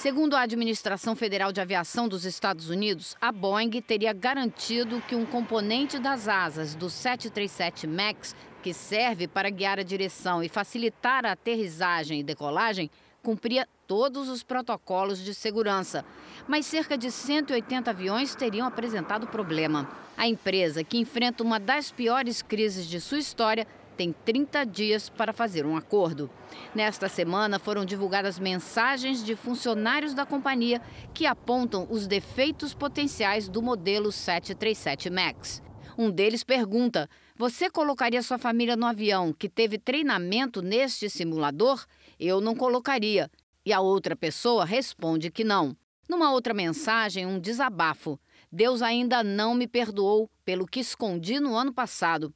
Segundo 0.00 0.34
a 0.34 0.40
Administração 0.40 1.14
Federal 1.14 1.52
de 1.52 1.60
Aviação 1.60 2.08
dos 2.08 2.24
Estados 2.24 2.70
Unidos, 2.70 3.14
a 3.20 3.30
Boeing 3.30 3.82
teria 3.82 4.14
garantido 4.14 5.02
que 5.06 5.14
um 5.14 5.26
componente 5.26 5.98
das 5.98 6.26
asas 6.26 6.74
do 6.74 6.88
737 6.88 7.86
MAX, 7.86 8.34
que 8.62 8.72
serve 8.72 9.28
para 9.28 9.50
guiar 9.50 9.78
a 9.78 9.82
direção 9.82 10.42
e 10.42 10.48
facilitar 10.48 11.26
a 11.26 11.32
aterrissagem 11.32 12.20
e 12.20 12.22
decolagem, 12.22 12.90
cumpria 13.22 13.68
todos 13.86 14.30
os 14.30 14.42
protocolos 14.42 15.22
de 15.22 15.34
segurança. 15.34 16.02
Mas 16.48 16.64
cerca 16.64 16.96
de 16.96 17.10
180 17.10 17.90
aviões 17.90 18.34
teriam 18.34 18.66
apresentado 18.66 19.26
problema. 19.26 19.86
A 20.16 20.26
empresa, 20.26 20.82
que 20.82 20.96
enfrenta 20.96 21.42
uma 21.42 21.60
das 21.60 21.92
piores 21.92 22.40
crises 22.40 22.86
de 22.86 23.02
sua 23.02 23.18
história, 23.18 23.66
tem 24.00 24.14
30 24.14 24.64
dias 24.64 25.10
para 25.10 25.30
fazer 25.30 25.66
um 25.66 25.76
acordo. 25.76 26.30
Nesta 26.74 27.06
semana 27.06 27.58
foram 27.58 27.84
divulgadas 27.84 28.38
mensagens 28.38 29.22
de 29.22 29.36
funcionários 29.36 30.14
da 30.14 30.24
companhia 30.24 30.80
que 31.12 31.26
apontam 31.26 31.86
os 31.90 32.06
defeitos 32.06 32.72
potenciais 32.72 33.46
do 33.46 33.60
modelo 33.60 34.10
737 34.10 35.10
MAX. 35.10 35.62
Um 35.98 36.10
deles 36.10 36.42
pergunta: 36.42 37.10
Você 37.36 37.68
colocaria 37.68 38.22
sua 38.22 38.38
família 38.38 38.74
no 38.74 38.86
avião 38.86 39.34
que 39.34 39.50
teve 39.50 39.76
treinamento 39.76 40.62
neste 40.62 41.10
simulador? 41.10 41.84
Eu 42.18 42.40
não 42.40 42.56
colocaria. 42.56 43.30
E 43.66 43.70
a 43.70 43.80
outra 43.80 44.16
pessoa 44.16 44.64
responde 44.64 45.30
que 45.30 45.44
não. 45.44 45.76
Numa 46.08 46.32
outra 46.32 46.54
mensagem, 46.54 47.26
um 47.26 47.38
desabafo. 47.38 48.18
Deus 48.50 48.80
ainda 48.80 49.22
não 49.22 49.54
me 49.54 49.66
perdoou 49.66 50.30
pelo 50.42 50.66
que 50.66 50.80
escondi 50.80 51.38
no 51.38 51.54
ano 51.54 51.74
passado 51.74 52.34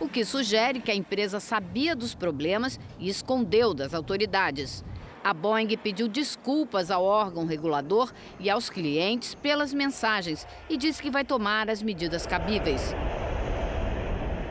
o 0.00 0.08
que 0.08 0.24
sugere 0.24 0.80
que 0.80 0.90
a 0.90 0.94
empresa 0.94 1.40
sabia 1.40 1.94
dos 1.94 2.14
problemas 2.14 2.78
e 2.98 3.08
escondeu 3.08 3.72
das 3.72 3.94
autoridades. 3.94 4.84
A 5.22 5.32
Boeing 5.32 5.74
pediu 5.78 6.06
desculpas 6.06 6.90
ao 6.90 7.02
órgão 7.02 7.46
regulador 7.46 8.12
e 8.38 8.50
aos 8.50 8.68
clientes 8.68 9.34
pelas 9.34 9.72
mensagens 9.72 10.46
e 10.68 10.76
disse 10.76 11.00
que 11.00 11.10
vai 11.10 11.24
tomar 11.24 11.70
as 11.70 11.82
medidas 11.82 12.26
cabíveis. 12.26 12.94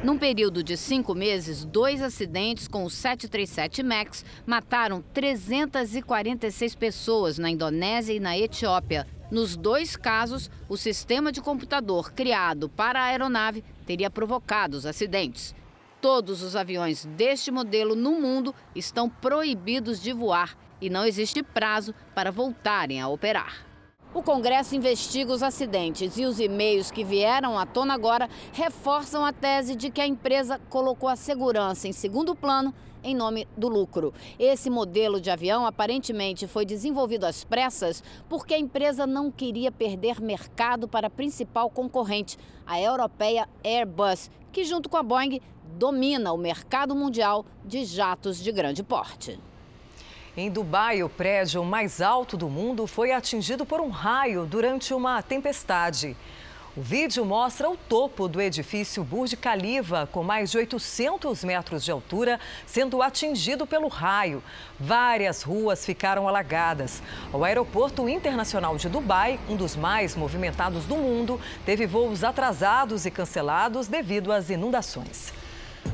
Num 0.04 0.18
período 0.18 0.62
de 0.62 0.76
cinco 0.76 1.16
meses, 1.16 1.64
dois 1.64 2.02
acidentes 2.02 2.68
com 2.68 2.84
o 2.84 2.90
737 2.90 3.82
MAX 3.82 4.26
mataram 4.46 5.02
346 5.14 6.76
pessoas 6.76 7.38
na 7.38 7.50
Indonésia 7.50 8.14
e 8.14 8.20
na 8.20 8.38
Etiópia. 8.38 9.08
Nos 9.32 9.56
dois 9.56 9.96
casos, 9.96 10.52
o 10.68 10.76
sistema 10.76 11.32
de 11.32 11.40
computador 11.40 12.12
criado 12.12 12.68
para 12.68 13.00
a 13.00 13.06
aeronave 13.06 13.64
teria 13.86 14.10
provocado 14.10 14.76
os 14.76 14.86
acidentes. 14.86 15.56
Todos 16.02 16.44
os 16.44 16.54
aviões 16.54 17.06
deste 17.06 17.50
modelo 17.50 17.96
no 17.96 18.20
mundo 18.20 18.54
estão 18.76 19.10
proibidos 19.10 20.04
de 20.04 20.12
voar 20.12 20.58
e 20.82 20.90
não 20.90 21.06
existe 21.06 21.42
prazo 21.42 21.96
para 22.14 22.30
voltarem 22.30 23.00
a 23.00 23.08
operar. 23.08 23.73
O 24.14 24.22
Congresso 24.22 24.76
investiga 24.76 25.34
os 25.34 25.42
acidentes 25.42 26.20
e 26.20 26.26
os 26.26 26.40
e-mails 26.40 26.92
que 26.92 27.04
vieram 27.04 27.58
à 27.58 27.66
tona 27.66 27.96
agora 27.96 28.30
reforçam 28.52 29.26
a 29.26 29.34
tese 29.34 29.76
de 29.76 29.90
que 29.90 30.00
a 30.00 30.06
empresa 30.06 30.62
colocou 30.70 31.10
a 31.10 31.16
segurança 31.16 31.88
em 31.88 31.92
segundo 31.92 32.36
plano 32.36 32.72
em 33.04 33.16
nome 33.16 33.48
do 33.58 33.68
lucro. 33.68 34.14
Esse 34.38 34.70
modelo 34.70 35.20
de 35.20 35.32
avião 35.32 35.66
aparentemente 35.66 36.46
foi 36.46 36.64
desenvolvido 36.64 37.26
às 37.26 37.44
pressas 37.44 38.04
porque 38.30 38.54
a 38.54 38.60
empresa 38.60 39.08
não 39.08 39.32
queria 39.32 39.72
perder 39.72 40.22
mercado 40.22 40.88
para 40.88 41.08
a 41.08 41.10
principal 41.10 41.68
concorrente, 41.68 42.38
a 42.68 42.80
europeia 42.80 43.50
Airbus, 43.64 44.30
que 44.52 44.64
junto 44.64 44.90
com 44.90 44.98
a 44.98 45.02
Boeing 45.02 45.42
domina 45.76 46.32
o 46.34 46.38
mercado 46.38 46.96
mundial 46.96 47.44
de 47.66 47.84
jatos 47.84 48.38
de 48.38 48.52
grande 48.52 48.84
porte. 48.84 49.40
Em 50.36 50.50
Dubai, 50.50 51.04
o 51.04 51.10
prédio 51.10 51.64
mais 51.64 52.02
alto 52.02 52.36
do 52.36 52.50
mundo 52.50 52.88
foi 52.88 53.12
atingido 53.12 53.68
por 53.68 53.80
um 53.80 53.90
raio 53.90 54.48
durante 54.48 54.92
uma 54.92 55.22
tempestade. 55.22 56.18
O 56.76 56.82
vídeo 56.82 57.24
mostra 57.24 57.70
o 57.70 57.78
topo 57.78 58.28
do 58.28 58.42
edifício 58.42 59.04
Burj 59.04 59.36
Khalifa, 59.36 60.10
com 60.12 60.24
mais 60.24 60.50
de 60.50 60.58
800 60.58 61.44
metros 61.44 61.86
de 61.86 61.92
altura, 61.92 62.40
sendo 62.66 63.04
atingido 63.04 63.68
pelo 63.68 63.88
raio. 63.88 64.42
Várias 64.80 65.44
ruas 65.44 65.86
ficaram 65.86 66.28
alagadas. 66.28 67.04
O 67.32 67.44
aeroporto 67.44 68.10
internacional 68.10 68.76
de 68.76 68.90
Dubai, 68.90 69.40
um 69.48 69.56
dos 69.56 69.76
mais 69.76 70.16
movimentados 70.16 70.86
do 70.86 70.96
mundo, 70.96 71.40
teve 71.64 71.86
voos 71.86 72.24
atrasados 72.24 73.06
e 73.06 73.12
cancelados 73.12 73.88
devido 73.88 74.32
às 74.32 74.50
inundações. 74.50 75.32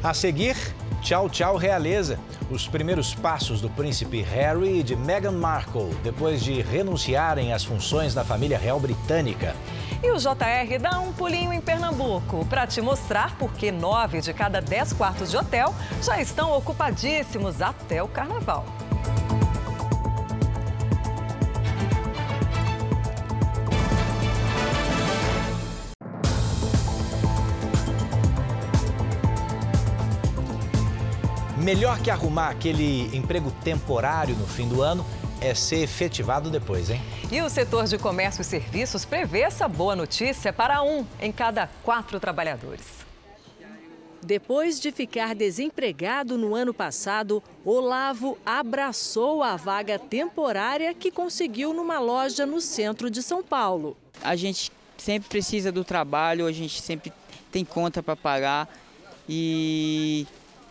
A 0.04 0.14
seguir, 0.14 0.56
tchau, 1.02 1.30
tchau, 1.30 1.58
realeza. 1.58 2.20
Os 2.50 2.68
primeiros 2.68 3.14
passos 3.14 3.62
do 3.62 3.70
príncipe 3.70 4.22
Harry 4.22 4.80
e 4.80 4.84
de 4.84 4.96
Meghan 4.96 5.34
Markle, 5.34 5.94
depois 6.04 6.42
de 6.42 6.62
renunciarem 6.62 7.54
às 7.54 7.64
funções 7.64 8.14
da 8.14 8.24
família 8.24 8.58
real 8.58 8.80
britânica. 8.80 9.56
E 10.02 10.10
o 10.12 10.18
JR 10.18 10.80
dá 10.82 11.00
um 11.00 11.12
pulinho 11.12 11.52
em 11.52 11.60
Pernambuco 11.60 12.46
para 12.46 12.66
te 12.66 12.82
mostrar 12.82 13.36
por 13.38 13.52
que 13.54 13.72
nove 13.72 14.22
de 14.22 14.34
cada 14.34 14.62
dez 14.62 14.94
quartos 14.94 15.30
de 15.30 15.38
hotel 15.38 15.76
já 16.02 16.22
estão 16.22 16.56
ocupadíssimos 16.58 17.62
até 17.62 18.02
o 18.02 18.08
carnaval. 18.08 18.66
Melhor 31.60 32.02
que 32.02 32.10
arrumar 32.10 32.50
aquele 32.50 33.14
emprego 33.16 33.52
temporário 33.64 34.34
no 34.34 34.48
fim 34.48 34.66
do 34.66 34.82
ano 34.82 35.06
é 35.42 35.54
ser 35.54 35.84
efetivado 35.84 36.50
depois, 36.50 36.90
hein? 36.90 37.02
E 37.30 37.42
o 37.42 37.50
setor 37.50 37.86
de 37.86 37.98
comércio 37.98 38.42
e 38.42 38.46
serviços 38.46 39.04
prevê 39.04 39.42
essa 39.42 39.68
boa 39.68 39.94
notícia 39.94 40.54
para 40.54 40.82
um 40.82 41.06
em 41.20 41.34
cada 41.34 41.68
quatro 41.84 42.18
trabalhadores. 42.18 42.86
Depois 44.24 44.80
de 44.80 44.92
ficar 44.92 45.36
desempregado 45.36 46.38
no 46.38 46.56
ano 46.56 46.74
passado, 46.74 47.44
Olavo 47.66 48.38
abraçou 48.46 49.44
a 49.44 49.58
vaga 49.58 50.00
temporária 50.00 50.94
que 50.94 51.12
conseguiu 51.12 51.74
numa 51.74 52.00
loja 52.00 52.46
no 52.46 52.62
centro 52.62 53.10
de 53.10 53.22
São 53.22 53.44
Paulo. 53.44 53.98
A 54.22 54.36
gente 54.36 54.72
sempre 54.98 55.28
precisa 55.28 55.74
do 55.74 55.84
trabalho, 55.84 56.46
a 56.46 56.52
gente 56.54 56.82
sempre 56.82 57.12
tem 57.52 57.66
conta 57.66 58.02
para 58.02 58.16
pagar 58.16 58.70
e 59.28 60.26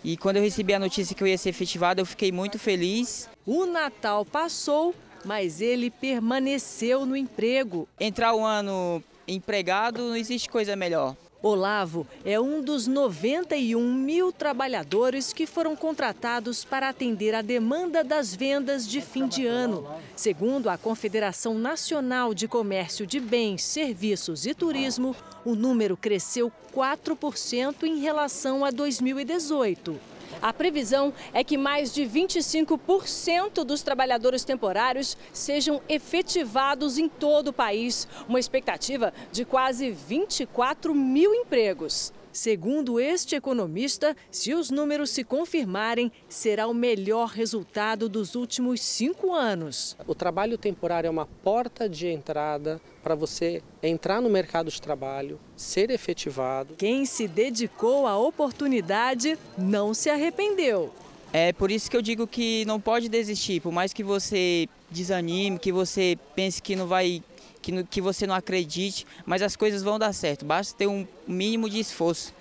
e 0.05 0.17
quando 0.17 0.37
eu 0.37 0.43
recebi 0.43 0.73
a 0.75 0.79
notícia 0.79 1.15
que 1.15 1.23
eu 1.23 1.27
ia 1.27 1.39
ser 1.39 1.51
efetivado, 1.51 2.01
eu 2.01 2.07
fiquei 2.07 2.31
muito 2.31 2.59
feliz. 2.59 3.29
O 3.45 3.67
Natal 3.67 4.25
passou, 4.25 4.95
mas 5.25 5.61
ele 5.61 5.91
permaneceu 5.91 7.05
no 7.05 7.17
emprego. 7.17 7.89
Entrar 7.99 8.35
o 8.35 8.45
ano 8.45 9.03
empregado, 9.27 10.01
não 10.09 10.17
existe 10.17 10.49
coisa 10.49 10.77
melhor. 10.77 11.17
Olavo 11.41 12.05
é 12.25 12.41
um 12.41 12.61
dos 12.61 12.89
91 12.89 13.81
mil 13.95 14.33
trabalhadores 14.33 15.33
que 15.33 15.47
foram 15.47 15.77
contratados 15.77 16.65
para 16.65 16.89
atender 16.89 17.33
a 17.33 17.43
demanda 17.43 18.03
das 18.03 18.35
vendas 18.35 18.87
de 18.89 19.01
fim 19.01 19.29
de 19.29 19.47
ano. 19.47 19.87
Segundo 20.17 20.69
a 20.69 20.77
Confederação 20.77 21.55
Nacional 21.55 22.35
de 22.35 22.49
Comércio 22.49 23.07
de 23.07 23.21
Bens, 23.21 23.63
Serviços 23.63 24.47
e 24.47 24.55
Turismo, 24.55 25.15
o 25.45 25.55
número 25.55 25.97
cresceu 25.97 26.51
4% 26.75 27.85
em 27.85 28.01
relação 28.01 28.65
a 28.65 28.71
2018. 28.73 30.18
A 30.41 30.53
previsão 30.53 31.13
é 31.33 31.43
que 31.43 31.57
mais 31.57 31.93
de 31.93 32.03
25% 32.03 33.65
dos 33.65 33.83
trabalhadores 33.83 34.45
temporários 34.45 35.17
sejam 35.33 35.81
efetivados 35.89 36.99
em 36.99 37.09
todo 37.09 37.49
o 37.49 37.53
país, 37.53 38.07
uma 38.29 38.41
expectativa 38.41 39.13
de 39.33 39.45
quase 39.45 39.91
24 39.91 40.95
mil 40.95 41.35
empregos. 41.35 42.13
Segundo 42.33 43.01
este 43.01 43.35
economista, 43.35 44.17
se 44.31 44.55
os 44.55 44.71
números 44.71 45.11
se 45.11 45.25
confirmarem, 45.25 46.13
será 46.29 46.69
o 46.69 46.75
melhor 46.75 47.31
resultado 47.31 48.09
dos 48.09 48.37
últimos 48.37 48.81
cinco 48.81 49.35
anos. 49.35 49.97
O 50.07 50.15
trabalho 50.15 50.57
temporário 50.57 51.09
é 51.09 51.11
uma 51.11 51.27
porta 51.27 51.89
de 51.89 52.07
entrada 52.07 52.81
para 53.09 53.15
você 53.15 53.63
entrar 53.83 54.21
no 54.21 54.29
mercado 54.29 54.71
de 54.71 54.83
trabalho, 54.83 55.41
ser 55.57 55.89
efetivado. 55.89 56.75
Quem 56.75 57.07
se 57.07 57.27
dedicou 57.27 58.07
à 58.07 58.19
oportunidade 58.19 59.39
não 59.57 59.95
se 59.95 60.11
arrependeu. 60.11 60.93
É 61.33 61.51
por 61.55 61.71
isso 61.71 61.91
que 61.91 61.97
eu 61.97 62.03
digo 62.03 62.27
que 62.27 62.67
não 62.67 62.79
pode 62.79 63.09
desistir, 63.09 63.63
por 63.63 63.73
mais 63.73 63.95
que 63.95 64.05
você 64.05 64.69
desanime, 64.91 65.59
que 65.59 65.73
você 65.73 66.19
pense 66.37 66.61
que 66.61 66.77
não 66.77 66.87
vai 66.87 67.23
que, 67.63 67.83
que 67.85 68.01
você 68.03 68.27
não 68.27 68.35
acredite, 68.35 69.07
mas 69.25 69.41
as 69.41 69.57
coisas 69.57 69.83
vão 69.83 69.99
dar 69.99 70.13
certo. 70.13 70.45
Basta 70.45 70.77
ter 70.77 70.87
um 70.87 71.07
mínimo 71.27 71.71
de 71.71 71.81
esforço 71.81 72.35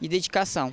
e 0.00 0.06
dedicação. 0.06 0.72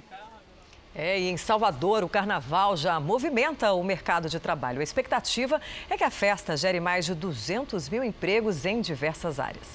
É, 0.95 1.19
e 1.19 1.29
em 1.29 1.37
Salvador, 1.37 2.03
o 2.03 2.09
carnaval 2.09 2.77
já 2.77 2.99
movimenta 2.99 3.73
o 3.73 3.83
mercado 3.83 4.29
de 4.29 4.39
trabalho. 4.39 4.79
A 4.79 4.83
expectativa 4.83 5.59
é 5.89 5.97
que 5.97 6.03
a 6.03 6.11
festa 6.11 6.55
gere 6.55 6.79
mais 6.79 7.05
de 7.05 7.15
200 7.15 7.89
mil 7.89 8.03
empregos 8.03 8.63
em 8.65 8.79
diversas 8.79 9.39
áreas. 9.39 9.67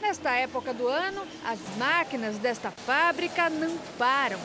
Nesta 0.00 0.30
época 0.30 0.72
do 0.72 0.86
ano, 0.86 1.22
as 1.44 1.58
máquinas 1.76 2.38
desta 2.38 2.70
fábrica 2.70 3.50
não 3.50 3.76
param. 3.98 4.38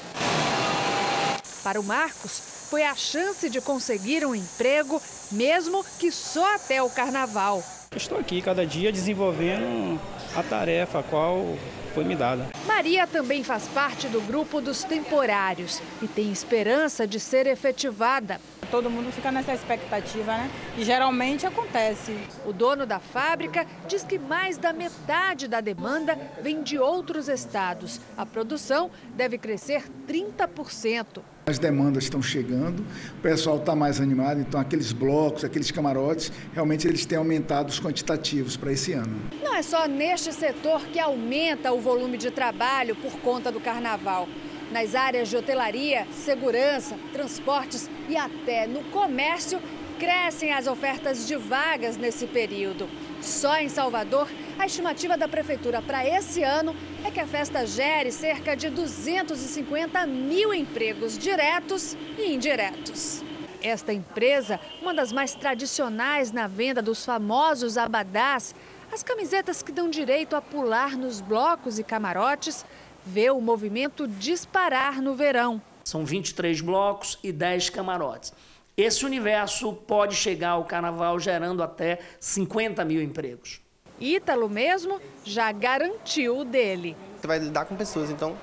Para 1.63 1.79
o 1.79 1.83
Marcos, 1.83 2.67
foi 2.69 2.83
a 2.83 2.95
chance 2.95 3.47
de 3.49 3.61
conseguir 3.61 4.25
um 4.25 4.33
emprego, 4.33 4.99
mesmo 5.31 5.85
que 5.99 6.11
só 6.11 6.55
até 6.55 6.81
o 6.81 6.89
carnaval. 6.89 7.63
Estou 7.95 8.17
aqui 8.17 8.41
cada 8.41 8.65
dia 8.65 8.91
desenvolvendo 8.91 10.01
a 10.35 10.41
tarefa 10.41 10.99
a 10.99 11.03
qual 11.03 11.55
foi 11.93 12.03
me 12.03 12.15
dada. 12.15 12.47
Maria 12.65 13.05
também 13.05 13.43
faz 13.43 13.67
parte 13.67 14.07
do 14.07 14.19
grupo 14.21 14.59
dos 14.59 14.83
temporários 14.83 15.81
e 16.01 16.07
tem 16.07 16.31
esperança 16.31 17.05
de 17.05 17.19
ser 17.19 17.45
efetivada. 17.47 18.41
Todo 18.71 18.89
mundo 18.89 19.11
fica 19.11 19.31
nessa 19.31 19.53
expectativa, 19.53 20.35
né? 20.35 20.49
E 20.77 20.83
geralmente 20.83 21.45
acontece. 21.45 22.17
O 22.45 22.51
dono 22.51 22.85
da 22.85 22.99
fábrica 22.99 23.67
diz 23.87 24.03
que 24.03 24.17
mais 24.17 24.57
da 24.57 24.73
metade 24.73 25.47
da 25.47 25.61
demanda 25.61 26.17
vem 26.41 26.63
de 26.63 26.79
outros 26.79 27.29
estados. 27.29 28.01
A 28.17 28.25
produção 28.25 28.89
deve 29.15 29.37
crescer 29.37 29.83
30%. 30.07 31.21
As 31.45 31.59
demandas 31.59 32.05
estão 32.05 32.21
chegando, 32.21 32.85
o 33.17 33.21
pessoal 33.21 33.57
está 33.57 33.75
mais 33.75 33.99
animado, 33.99 34.39
então 34.39 34.57
aqueles 34.57 34.93
blocos, 34.93 35.43
aqueles 35.43 35.71
camarotes, 35.71 36.31
realmente 36.53 36.87
eles 36.87 37.05
têm 37.05 37.17
aumentado 37.17 37.69
os 37.69 37.81
quantitativos 37.81 38.55
para 38.55 38.71
esse 38.71 38.93
ano. 38.93 39.19
Não 39.43 39.53
é 39.53 39.61
só 39.61 39.85
neste 39.85 40.31
setor 40.31 40.85
que 40.85 40.97
aumenta 40.97 41.73
o 41.73 41.81
volume 41.81 42.17
de 42.17 42.31
trabalho 42.31 42.95
por 42.95 43.11
conta 43.19 43.51
do 43.51 43.59
carnaval. 43.59 44.25
Nas 44.71 44.95
áreas 44.95 45.27
de 45.27 45.35
hotelaria, 45.35 46.07
segurança, 46.13 46.95
transportes 47.11 47.89
e 48.07 48.15
até 48.15 48.65
no 48.65 48.81
comércio, 48.85 49.59
crescem 49.99 50.53
as 50.53 50.65
ofertas 50.65 51.27
de 51.27 51.35
vagas 51.35 51.97
nesse 51.97 52.25
período. 52.25 52.87
Só 53.21 53.57
em 53.57 53.67
Salvador, 53.67 54.29
a 54.57 54.65
estimativa 54.65 55.17
da 55.17 55.27
prefeitura 55.27 55.81
para 55.81 56.07
esse 56.07 56.43
ano 56.43 56.75
é 57.03 57.11
que 57.11 57.19
a 57.19 57.27
festa 57.27 57.65
gere 57.65 58.11
cerca 58.11 58.55
de 58.55 58.69
250 58.69 60.05
mil 60.05 60.53
empregos 60.53 61.17
diretos 61.17 61.95
e 62.17 62.33
indiretos. 62.33 63.23
Esta 63.61 63.93
empresa, 63.93 64.59
uma 64.81 64.93
das 64.93 65.11
mais 65.11 65.33
tradicionais 65.33 66.31
na 66.31 66.47
venda 66.47 66.81
dos 66.81 67.05
famosos 67.05 67.77
abadás, 67.77 68.53
as 68.91 69.01
camisetas 69.01 69.63
que 69.63 69.71
dão 69.71 69.89
direito 69.89 70.35
a 70.35 70.41
pular 70.41 70.97
nos 70.97 71.21
blocos 71.21 71.79
e 71.79 71.83
camarotes, 71.83 72.65
vê 73.05 73.29
o 73.29 73.41
movimento 73.41 74.07
disparar 74.07 75.01
no 75.01 75.15
verão. 75.15 75.61
São 75.83 76.05
23 76.05 76.61
blocos 76.61 77.17
e 77.23 77.31
10 77.31 77.69
camarotes. 77.69 78.33
Esse 78.75 79.05
universo 79.05 79.73
pode 79.73 80.15
chegar 80.15 80.51
ao 80.51 80.65
carnaval 80.65 81.19
gerando 81.19 81.61
até 81.63 81.99
50 82.19 82.83
mil 82.85 83.01
empregos. 83.01 83.62
Ítalo 83.99 84.49
mesmo 84.49 84.99
já 85.23 85.51
garantiu 85.51 86.39
o 86.39 86.45
dele. 86.45 86.95
Você 87.19 87.27
vai 87.27 87.39
lidar 87.39 87.65
com 87.65 87.75
pessoas, 87.75 88.09
então 88.09 88.35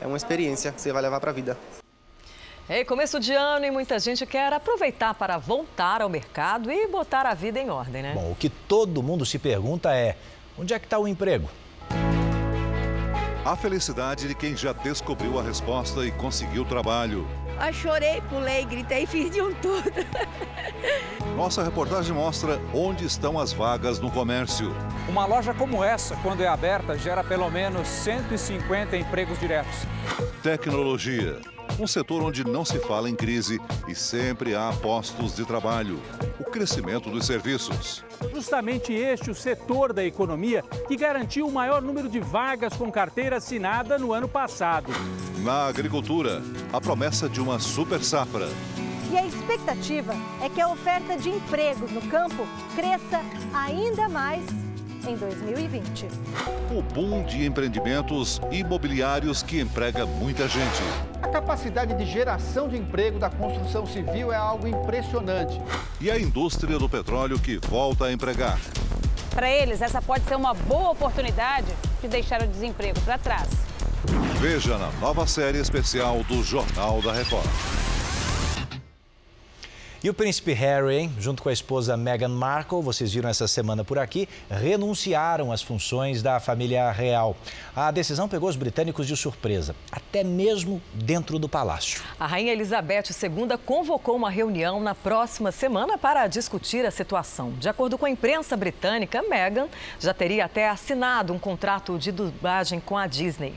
é 0.00 0.06
uma 0.06 0.16
experiência 0.16 0.72
que 0.72 0.80
você 0.80 0.92
vai 0.92 1.02
levar 1.02 1.20
para 1.20 1.30
a 1.30 1.34
vida. 1.34 1.56
É 2.68 2.84
começo 2.84 3.18
de 3.18 3.32
ano 3.32 3.64
e 3.66 3.70
muita 3.70 3.98
gente 3.98 4.24
quer 4.24 4.52
aproveitar 4.52 5.14
para 5.14 5.38
voltar 5.38 6.02
ao 6.02 6.08
mercado 6.08 6.70
e 6.70 6.86
botar 6.86 7.26
a 7.26 7.34
vida 7.34 7.58
em 7.58 7.68
ordem, 7.68 8.02
né? 8.02 8.12
Bom, 8.14 8.30
o 8.30 8.36
que 8.36 8.48
todo 8.48 9.02
mundo 9.02 9.26
se 9.26 9.38
pergunta 9.38 9.92
é: 9.92 10.16
onde 10.56 10.72
é 10.72 10.78
que 10.78 10.86
está 10.86 10.98
o 10.98 11.08
emprego? 11.08 11.48
A 13.44 13.56
felicidade 13.56 14.28
de 14.28 14.34
quem 14.34 14.56
já 14.56 14.72
descobriu 14.72 15.38
a 15.38 15.42
resposta 15.42 16.04
e 16.04 16.12
conseguiu 16.12 16.64
trabalho. 16.64 17.26
Eu 17.66 17.72
chorei, 17.72 18.22
pulei, 18.28 18.64
gritei, 18.64 19.04
fiz 19.06 19.30
de 19.30 19.42
um 19.42 19.52
tudo. 19.54 19.92
Nossa 21.36 21.62
reportagem 21.62 22.14
mostra 22.14 22.60
onde 22.74 23.04
estão 23.04 23.38
as 23.38 23.52
vagas 23.52 24.00
no 24.00 24.10
comércio. 24.10 24.74
Uma 25.08 25.26
loja 25.26 25.54
como 25.54 25.84
essa, 25.84 26.16
quando 26.16 26.42
é 26.42 26.48
aberta, 26.48 26.98
gera 26.98 27.22
pelo 27.22 27.50
menos 27.50 27.86
150 27.86 28.96
empregos 28.96 29.38
diretos. 29.38 29.86
Tecnologia. 30.42 31.38
Um 31.78 31.86
setor 31.86 32.22
onde 32.22 32.44
não 32.44 32.64
se 32.64 32.78
fala 32.78 33.08
em 33.08 33.14
crise 33.14 33.60
e 33.88 33.94
sempre 33.94 34.54
há 34.54 34.72
postos 34.82 35.34
de 35.34 35.44
trabalho. 35.44 36.00
O 36.38 36.44
crescimento 36.44 37.10
dos 37.10 37.26
serviços. 37.26 38.04
Justamente 38.34 38.92
este 38.92 39.30
o 39.30 39.34
setor 39.34 39.92
da 39.92 40.04
economia 40.04 40.62
que 40.86 40.96
garantiu 40.96 41.46
o 41.46 41.52
maior 41.52 41.80
número 41.80 42.08
de 42.08 42.20
vagas 42.20 42.74
com 42.74 42.90
carteira 42.90 43.36
assinada 43.36 43.98
no 43.98 44.12
ano 44.12 44.28
passado. 44.28 44.92
Na 45.42 45.66
agricultura, 45.66 46.42
a 46.72 46.80
promessa 46.80 47.28
de 47.28 47.40
uma 47.40 47.58
super 47.58 48.02
safra. 48.02 48.48
E 49.10 49.16
a 49.16 49.26
expectativa 49.26 50.14
é 50.42 50.48
que 50.48 50.60
a 50.60 50.68
oferta 50.68 51.16
de 51.16 51.30
empregos 51.30 51.90
no 51.90 52.02
campo 52.02 52.46
cresça 52.76 53.20
ainda 53.52 54.08
mais 54.08 54.44
em 55.06 55.16
2020. 55.16 56.06
O 56.70 56.82
boom 56.82 57.24
de 57.24 57.44
empreendimentos 57.44 58.40
imobiliários 58.50 59.42
que 59.42 59.60
emprega 59.60 60.06
muita 60.06 60.48
gente. 60.48 60.82
A 61.22 61.28
capacidade 61.28 61.94
de 61.94 62.04
geração 62.04 62.68
de 62.68 62.76
emprego 62.76 63.18
da 63.18 63.30
construção 63.30 63.86
civil 63.86 64.32
é 64.32 64.36
algo 64.36 64.66
impressionante. 64.66 65.60
E 66.00 66.10
a 66.10 66.18
indústria 66.18 66.78
do 66.78 66.88
petróleo 66.88 67.38
que 67.38 67.58
volta 67.68 68.06
a 68.06 68.12
empregar. 68.12 68.58
Para 69.30 69.50
eles, 69.50 69.80
essa 69.80 70.02
pode 70.02 70.24
ser 70.24 70.36
uma 70.36 70.54
boa 70.54 70.90
oportunidade 70.90 71.68
de 72.00 72.08
deixar 72.08 72.42
o 72.42 72.46
desemprego 72.46 73.00
para 73.00 73.16
trás. 73.16 73.48
Veja 74.40 74.78
na 74.78 74.90
nova 74.92 75.26
série 75.26 75.58
especial 75.58 76.22
do 76.24 76.42
Jornal 76.42 77.00
da 77.02 77.12
Record. 77.12 77.46
E 80.02 80.08
o 80.08 80.14
príncipe 80.14 80.54
Harry, 80.54 80.96
hein, 80.96 81.12
junto 81.18 81.42
com 81.42 81.50
a 81.50 81.52
esposa 81.52 81.94
Meghan 81.94 82.28
Markle, 82.28 82.80
vocês 82.80 83.12
viram 83.12 83.28
essa 83.28 83.46
semana 83.46 83.84
por 83.84 83.98
aqui, 83.98 84.26
renunciaram 84.50 85.52
às 85.52 85.60
funções 85.60 86.22
da 86.22 86.40
família 86.40 86.90
real. 86.90 87.36
A 87.76 87.90
decisão 87.90 88.26
pegou 88.26 88.48
os 88.48 88.56
britânicos 88.56 89.06
de 89.06 89.14
surpresa, 89.14 89.76
até 89.92 90.24
mesmo 90.24 90.80
dentro 90.94 91.38
do 91.38 91.50
palácio. 91.50 92.00
A 92.18 92.26
rainha 92.26 92.50
Elizabeth 92.50 93.10
II 93.22 93.58
convocou 93.66 94.16
uma 94.16 94.30
reunião 94.30 94.80
na 94.80 94.94
próxima 94.94 95.52
semana 95.52 95.98
para 95.98 96.26
discutir 96.28 96.86
a 96.86 96.90
situação. 96.90 97.52
De 97.58 97.68
acordo 97.68 97.98
com 97.98 98.06
a 98.06 98.10
imprensa 98.10 98.56
britânica, 98.56 99.22
Meghan 99.22 99.68
já 99.98 100.14
teria 100.14 100.46
até 100.46 100.66
assinado 100.66 101.34
um 101.34 101.38
contrato 101.38 101.98
de 101.98 102.10
dublagem 102.10 102.80
com 102.80 102.96
a 102.96 103.06
Disney. 103.06 103.52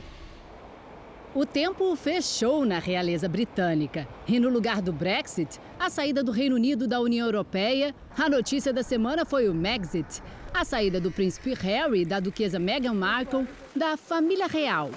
O 1.34 1.44
tempo 1.44 1.96
fechou 1.96 2.64
na 2.64 2.78
realeza 2.78 3.28
britânica. 3.28 4.06
E 4.28 4.38
no 4.38 4.48
lugar 4.48 4.80
do 4.80 4.92
Brexit, 4.92 5.58
a 5.80 5.90
saída 5.90 6.22
do 6.22 6.30
Reino 6.30 6.54
Unido 6.54 6.86
da 6.86 7.00
União 7.00 7.26
Europeia, 7.26 7.92
a 8.16 8.28
notícia 8.28 8.72
da 8.72 8.84
semana 8.84 9.24
foi 9.24 9.48
o 9.48 9.54
Megxit, 9.54 10.22
a 10.54 10.64
saída 10.64 11.00
do 11.00 11.10
príncipe 11.10 11.52
Harry 11.54 12.04
da 12.04 12.20
duquesa 12.20 12.60
Meghan 12.60 12.94
Markle 12.94 13.48
da 13.74 13.96
família 13.96 14.46
real. 14.46 14.92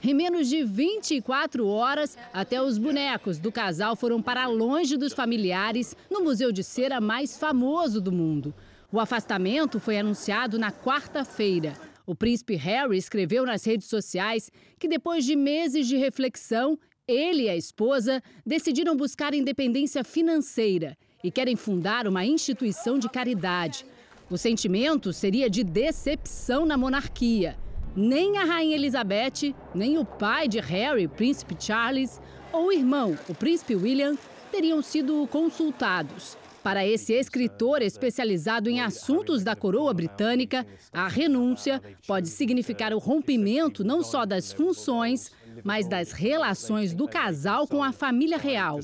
Em 0.00 0.14
menos 0.14 0.48
de 0.48 0.62
24 0.62 1.66
horas, 1.66 2.16
até 2.32 2.62
os 2.62 2.78
bonecos 2.78 3.36
do 3.36 3.50
casal 3.50 3.96
foram 3.96 4.22
para 4.22 4.46
longe 4.46 4.96
dos 4.96 5.12
familiares 5.12 5.96
no 6.08 6.20
museu 6.20 6.52
de 6.52 6.62
cera 6.62 7.00
mais 7.00 7.36
famoso 7.36 8.00
do 8.00 8.12
mundo. 8.12 8.54
O 8.92 9.00
afastamento 9.00 9.80
foi 9.80 9.98
anunciado 9.98 10.56
na 10.56 10.70
quarta-feira. 10.70 11.72
O 12.06 12.14
príncipe 12.14 12.54
Harry 12.54 12.96
escreveu 12.96 13.44
nas 13.44 13.64
redes 13.64 13.88
sociais 13.88 14.50
que 14.78 14.86
depois 14.86 15.24
de 15.24 15.34
meses 15.34 15.88
de 15.88 15.96
reflexão, 15.96 16.78
ele 17.06 17.42
e 17.42 17.48
a 17.48 17.56
esposa 17.56 18.22
decidiram 18.44 18.96
buscar 18.96 19.34
independência 19.34 20.04
financeira 20.04 20.96
e 21.22 21.32
querem 21.32 21.56
fundar 21.56 22.06
uma 22.06 22.24
instituição 22.24 22.96
de 22.96 23.08
caridade. 23.08 23.84
O 24.30 24.38
sentimento 24.38 25.12
seria 25.12 25.50
de 25.50 25.64
decepção 25.64 26.64
na 26.64 26.76
monarquia. 26.76 27.58
Nem 27.96 28.38
a 28.38 28.44
rainha 28.44 28.76
Elizabeth, 28.76 29.52
nem 29.74 29.98
o 29.98 30.04
pai 30.04 30.46
de 30.46 30.60
Harry, 30.60 31.06
o 31.06 31.10
príncipe 31.10 31.56
Charles, 31.58 32.20
ou 32.52 32.66
o 32.66 32.72
irmão, 32.72 33.18
o 33.28 33.34
príncipe 33.34 33.74
William, 33.74 34.16
teriam 34.52 34.80
sido 34.80 35.26
consultados. 35.26 36.36
Para 36.66 36.84
esse 36.84 37.12
escritor 37.12 37.80
especializado 37.80 38.68
em 38.68 38.80
assuntos 38.80 39.44
da 39.44 39.54
coroa 39.54 39.94
britânica, 39.94 40.66
a 40.92 41.06
renúncia 41.06 41.80
pode 42.08 42.26
significar 42.26 42.92
o 42.92 42.98
rompimento 42.98 43.84
não 43.84 44.02
só 44.02 44.26
das 44.26 44.52
funções, 44.52 45.30
mas 45.62 45.86
das 45.86 46.10
relações 46.10 46.92
do 46.92 47.06
casal 47.06 47.68
com 47.68 47.84
a 47.84 47.92
família 47.92 48.36
real. 48.36 48.80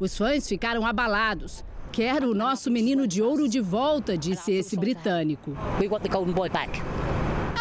Os 0.00 0.18
fãs 0.18 0.48
ficaram 0.48 0.84
abalados. 0.84 1.64
Quero 1.92 2.32
o 2.32 2.34
nosso 2.34 2.68
menino 2.68 3.06
de 3.06 3.22
ouro 3.22 3.48
de 3.48 3.60
volta, 3.60 4.18
disse 4.18 4.50
esse 4.50 4.76
britânico. 4.76 5.56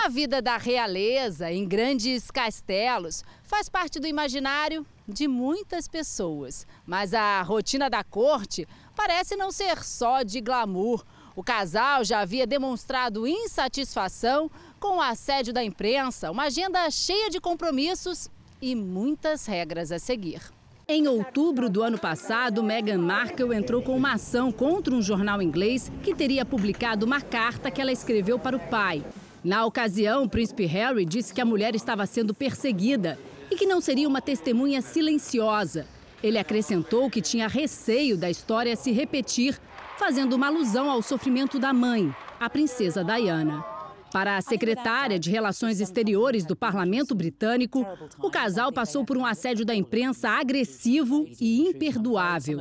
A 0.04 0.10
vida 0.10 0.42
da 0.42 0.58
realeza 0.58 1.52
em 1.52 1.64
grandes 1.64 2.32
castelos 2.32 3.24
faz 3.44 3.70
parte 3.70 4.00
do 4.00 4.08
imaginário 4.08 4.84
de 5.08 5.28
muitas 5.28 5.88
pessoas. 5.88 6.66
Mas 6.88 7.14
a 7.14 7.40
rotina 7.44 7.88
da 7.88 8.04
corte 8.04 8.68
parece 8.96 9.36
não 9.36 9.52
ser 9.52 9.84
só 9.84 10.24
de 10.24 10.42
glamour. 10.42 11.06
O 11.36 11.44
casal 11.44 12.04
já 12.04 12.20
havia 12.20 12.48
demonstrado 12.48 13.28
insatisfação 13.28 14.50
com 14.80 14.98
o 14.98 15.02
assédio 15.02 15.54
da 15.54 15.64
imprensa, 15.64 16.32
uma 16.32 16.46
agenda 16.46 16.90
cheia 16.90 17.30
de 17.30 17.40
compromissos 17.40 18.28
e 18.60 18.74
muitas 18.74 19.46
regras 19.46 19.92
a 19.92 20.00
seguir. 20.00 20.42
Em 20.88 21.08
outubro 21.08 21.70
do 21.70 21.84
ano 21.84 22.00
passado, 22.00 22.64
Meghan 22.64 22.98
Markle 22.98 23.56
entrou 23.56 23.84
com 23.84 23.96
uma 23.96 24.14
ação 24.14 24.52
contra 24.52 24.96
um 24.96 25.02
jornal 25.02 25.44
inglês 25.44 25.92
que 26.02 26.16
teria 26.16 26.44
publicado 26.44 27.06
uma 27.06 27.22
carta 27.22 27.70
que 27.70 27.80
ela 27.80 27.92
escreveu 27.92 28.40
para 28.40 28.58
o 28.58 28.60
pai. 28.60 29.06
Na 29.44 29.66
ocasião, 29.66 30.24
o 30.24 30.30
príncipe 30.30 30.66
Harry 30.66 31.04
disse 31.04 31.34
que 31.34 31.42
a 31.42 31.46
mulher 31.46 31.74
estava 31.74 32.06
sendo 32.06 32.34
perseguida 32.34 33.18
e 33.50 33.56
que 33.56 33.66
não 33.66 33.82
seria 33.82 34.08
uma 34.08 34.22
testemunha 34.22 34.82
silenciosa. 34.82 35.88
Ele 36.22 36.38
acrescentou 36.38 37.10
que 37.10 37.22
tinha 37.22 37.48
receio 37.48 38.16
da 38.16 38.30
história 38.30 38.76
se 38.76 38.92
repetir, 38.92 39.60
fazendo 39.98 40.34
uma 40.34 40.48
alusão 40.48 40.92
ao 40.92 41.02
sofrimento 41.02 41.58
da 41.58 41.74
mãe, 41.74 42.14
a 42.40 42.50
princesa 42.50 43.04
Diana. 43.04 43.71
Para 44.12 44.36
a 44.36 44.42
secretária 44.42 45.18
de 45.18 45.32
Relações 45.32 45.80
Exteriores 45.80 46.46
do 46.46 46.56
Parlamento 46.56 47.16
Britânico, 47.16 47.86
o 48.20 48.30
casal 48.30 48.72
passou 48.72 49.06
por 49.06 49.18
um 49.18 49.26
assédio 49.26 49.66
da 49.66 49.74
imprensa 49.74 50.30
agressivo 50.30 51.26
e 51.40 51.70
imperdoável. 51.70 52.60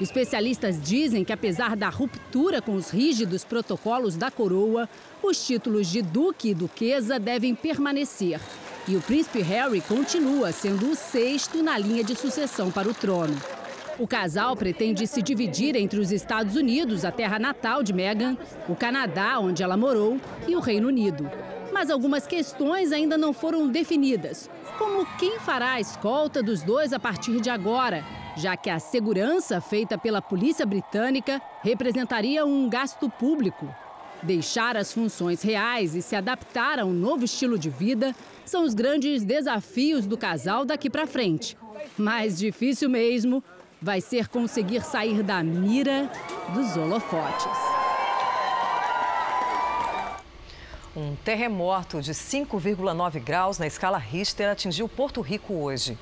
Especialistas 0.00 0.80
dizem 0.82 1.24
que, 1.24 1.32
apesar 1.32 1.76
da 1.76 1.88
ruptura 1.88 2.60
com 2.60 2.74
os 2.74 2.90
rígidos 2.90 3.44
protocolos 3.44 4.16
da 4.16 4.30
coroa, 4.30 4.88
os 5.22 5.46
títulos 5.46 5.86
de 5.86 6.02
duque 6.02 6.50
e 6.50 6.54
duquesa 6.54 7.20
devem 7.20 7.54
permanecer. 7.54 8.40
E 8.88 8.96
o 8.96 9.00
príncipe 9.00 9.42
Harry 9.42 9.80
continua 9.82 10.50
sendo 10.50 10.90
o 10.90 10.96
sexto 10.96 11.62
na 11.62 11.78
linha 11.78 12.02
de 12.02 12.16
sucessão 12.16 12.70
para 12.70 12.88
o 12.88 12.94
trono. 12.94 13.36
O 13.98 14.06
casal 14.06 14.54
pretende 14.54 15.08
se 15.08 15.20
dividir 15.20 15.74
entre 15.74 15.98
os 15.98 16.12
Estados 16.12 16.54
Unidos, 16.54 17.04
a 17.04 17.10
terra 17.10 17.36
natal 17.36 17.82
de 17.82 17.92
Meghan, 17.92 18.36
o 18.68 18.76
Canadá, 18.76 19.40
onde 19.40 19.60
ela 19.60 19.76
morou, 19.76 20.20
e 20.46 20.54
o 20.54 20.60
Reino 20.60 20.86
Unido. 20.86 21.28
Mas 21.72 21.90
algumas 21.90 22.24
questões 22.24 22.92
ainda 22.92 23.18
não 23.18 23.32
foram 23.32 23.66
definidas, 23.66 24.48
como 24.78 25.04
quem 25.18 25.40
fará 25.40 25.72
a 25.72 25.80
escolta 25.80 26.40
dos 26.40 26.62
dois 26.62 26.92
a 26.92 27.00
partir 27.00 27.40
de 27.40 27.50
agora, 27.50 28.04
já 28.36 28.56
que 28.56 28.70
a 28.70 28.78
segurança 28.78 29.60
feita 29.60 29.98
pela 29.98 30.22
polícia 30.22 30.64
britânica 30.64 31.42
representaria 31.64 32.46
um 32.46 32.68
gasto 32.68 33.10
público. 33.10 33.68
Deixar 34.22 34.76
as 34.76 34.92
funções 34.92 35.42
reais 35.42 35.96
e 35.96 36.02
se 36.02 36.14
adaptar 36.14 36.78
a 36.78 36.84
um 36.84 36.92
novo 36.92 37.24
estilo 37.24 37.58
de 37.58 37.68
vida 37.68 38.14
são 38.44 38.62
os 38.62 38.74
grandes 38.74 39.24
desafios 39.24 40.06
do 40.06 40.16
casal 40.16 40.64
daqui 40.64 40.88
para 40.88 41.06
frente. 41.06 41.56
Mais 41.96 42.38
difícil 42.38 42.88
mesmo 42.88 43.42
vai 43.80 44.00
ser 44.00 44.28
conseguir 44.28 44.82
sair 44.82 45.22
da 45.22 45.42
mira 45.42 46.10
dos 46.52 46.76
holofotes. 46.76 47.46
Um 50.96 51.14
terremoto 51.16 52.02
de 52.02 52.12
5,9 52.12 53.20
graus 53.20 53.58
na 53.58 53.66
escala 53.66 53.98
Richter 53.98 54.50
atingiu 54.50 54.88
Porto 54.88 55.20
Rico 55.20 55.54
hoje. 55.54 55.96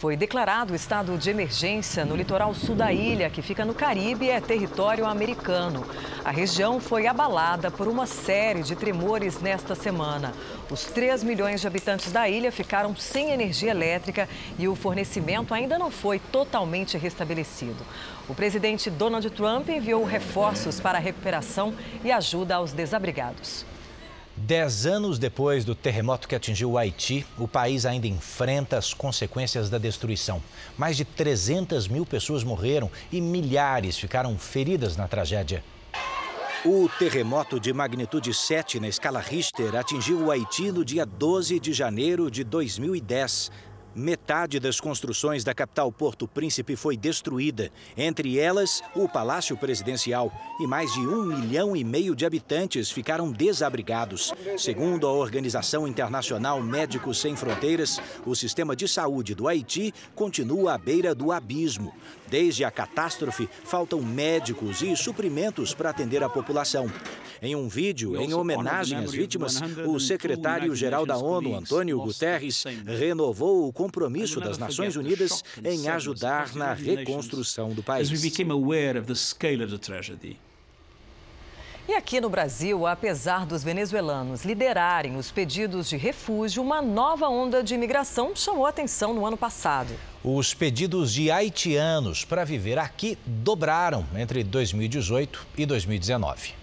Foi 0.00 0.16
declarado 0.16 0.74
estado 0.74 1.18
de 1.18 1.28
emergência 1.28 2.06
no 2.06 2.16
litoral 2.16 2.54
sul 2.54 2.74
da 2.74 2.90
ilha, 2.90 3.28
que 3.28 3.42
fica 3.42 3.66
no 3.66 3.74
Caribe 3.74 4.24
e 4.24 4.30
é 4.30 4.40
território 4.40 5.04
americano. 5.04 5.84
A 6.24 6.30
região 6.30 6.80
foi 6.80 7.06
abalada 7.06 7.70
por 7.70 7.86
uma 7.86 8.06
série 8.06 8.62
de 8.62 8.74
tremores 8.74 9.42
nesta 9.42 9.74
semana. 9.74 10.32
Os 10.70 10.84
3 10.84 11.22
milhões 11.22 11.60
de 11.60 11.66
habitantes 11.66 12.10
da 12.10 12.26
ilha 12.26 12.50
ficaram 12.50 12.96
sem 12.96 13.30
energia 13.30 13.72
elétrica 13.72 14.26
e 14.58 14.66
o 14.66 14.74
fornecimento 14.74 15.52
ainda 15.52 15.78
não 15.78 15.90
foi 15.90 16.18
totalmente 16.18 16.96
restabelecido. 16.96 17.84
O 18.26 18.34
presidente 18.34 18.88
Donald 18.88 19.28
Trump 19.28 19.68
enviou 19.68 20.02
reforços 20.02 20.80
para 20.80 20.96
a 20.96 21.02
recuperação 21.02 21.74
e 22.02 22.10
ajuda 22.10 22.54
aos 22.54 22.72
desabrigados. 22.72 23.66
Dez 24.42 24.86
anos 24.86 25.18
depois 25.18 25.66
do 25.66 25.74
terremoto 25.74 26.26
que 26.26 26.34
atingiu 26.34 26.70
o 26.70 26.78
Haiti, 26.78 27.26
o 27.36 27.46
país 27.46 27.84
ainda 27.84 28.06
enfrenta 28.06 28.78
as 28.78 28.94
consequências 28.94 29.68
da 29.68 29.76
destruição. 29.76 30.42
Mais 30.78 30.96
de 30.96 31.04
300 31.04 31.86
mil 31.86 32.06
pessoas 32.06 32.42
morreram 32.42 32.90
e 33.12 33.20
milhares 33.20 33.98
ficaram 33.98 34.38
feridas 34.38 34.96
na 34.96 35.06
tragédia. 35.06 35.62
O 36.64 36.88
terremoto 36.98 37.60
de 37.60 37.70
magnitude 37.70 38.32
7 38.32 38.80
na 38.80 38.88
escala 38.88 39.20
Richter 39.20 39.76
atingiu 39.76 40.24
o 40.24 40.30
Haiti 40.30 40.72
no 40.72 40.86
dia 40.86 41.04
12 41.04 41.60
de 41.60 41.74
janeiro 41.74 42.30
de 42.30 42.42
2010. 42.42 43.50
Metade 43.94 44.60
das 44.60 44.80
construções 44.80 45.42
da 45.42 45.52
capital 45.52 45.90
Porto 45.90 46.28
Príncipe 46.28 46.76
foi 46.76 46.96
destruída, 46.96 47.72
entre 47.96 48.38
elas 48.38 48.80
o 48.94 49.08
Palácio 49.08 49.56
Presidencial, 49.56 50.32
e 50.60 50.66
mais 50.66 50.92
de 50.92 51.00
um 51.00 51.24
milhão 51.24 51.74
e 51.74 51.82
meio 51.82 52.14
de 52.14 52.24
habitantes 52.24 52.88
ficaram 52.88 53.32
desabrigados. 53.32 54.32
Segundo 54.56 55.08
a 55.08 55.12
Organização 55.12 55.88
Internacional 55.88 56.62
Médicos 56.62 57.20
Sem 57.20 57.34
Fronteiras, 57.34 58.00
o 58.24 58.36
sistema 58.36 58.76
de 58.76 58.86
saúde 58.86 59.34
do 59.34 59.48
Haiti 59.48 59.92
continua 60.14 60.74
à 60.74 60.78
beira 60.78 61.12
do 61.12 61.32
abismo. 61.32 61.92
Desde 62.30 62.64
a 62.64 62.70
catástrofe, 62.70 63.48
faltam 63.64 64.00
médicos 64.00 64.82
e 64.82 64.96
suprimentos 64.96 65.74
para 65.74 65.90
atender 65.90 66.22
a 66.22 66.28
população. 66.28 66.90
Em 67.42 67.56
um 67.56 67.68
vídeo 67.68 68.16
em 68.20 68.34
homenagem 68.34 68.98
às 68.98 69.12
vítimas, 69.12 69.60
o 69.86 69.98
secretário-geral 69.98 71.06
da 71.06 71.16
ONU, 71.16 71.56
Antônio 71.56 71.98
Guterres, 72.00 72.64
renovou 72.86 73.66
o 73.66 73.72
compromisso 73.72 74.40
das 74.40 74.58
Nações 74.58 74.96
Unidas 74.96 75.42
em 75.64 75.88
ajudar 75.88 76.54
na 76.54 76.72
reconstrução 76.72 77.70
do 77.70 77.82
país. 77.82 78.10
E 81.90 81.94
aqui 81.94 82.20
no 82.20 82.30
Brasil, 82.30 82.86
apesar 82.86 83.44
dos 83.44 83.64
venezuelanos 83.64 84.44
liderarem 84.44 85.16
os 85.16 85.32
pedidos 85.32 85.88
de 85.88 85.96
refúgio, 85.96 86.62
uma 86.62 86.80
nova 86.80 87.28
onda 87.28 87.64
de 87.64 87.74
imigração 87.74 88.30
chamou 88.36 88.64
atenção 88.64 89.12
no 89.12 89.26
ano 89.26 89.36
passado. 89.36 89.92
Os 90.22 90.54
pedidos 90.54 91.12
de 91.12 91.32
haitianos 91.32 92.24
para 92.24 92.44
viver 92.44 92.78
aqui 92.78 93.18
dobraram 93.26 94.06
entre 94.14 94.44
2018 94.44 95.44
e 95.58 95.66
2019. 95.66 96.54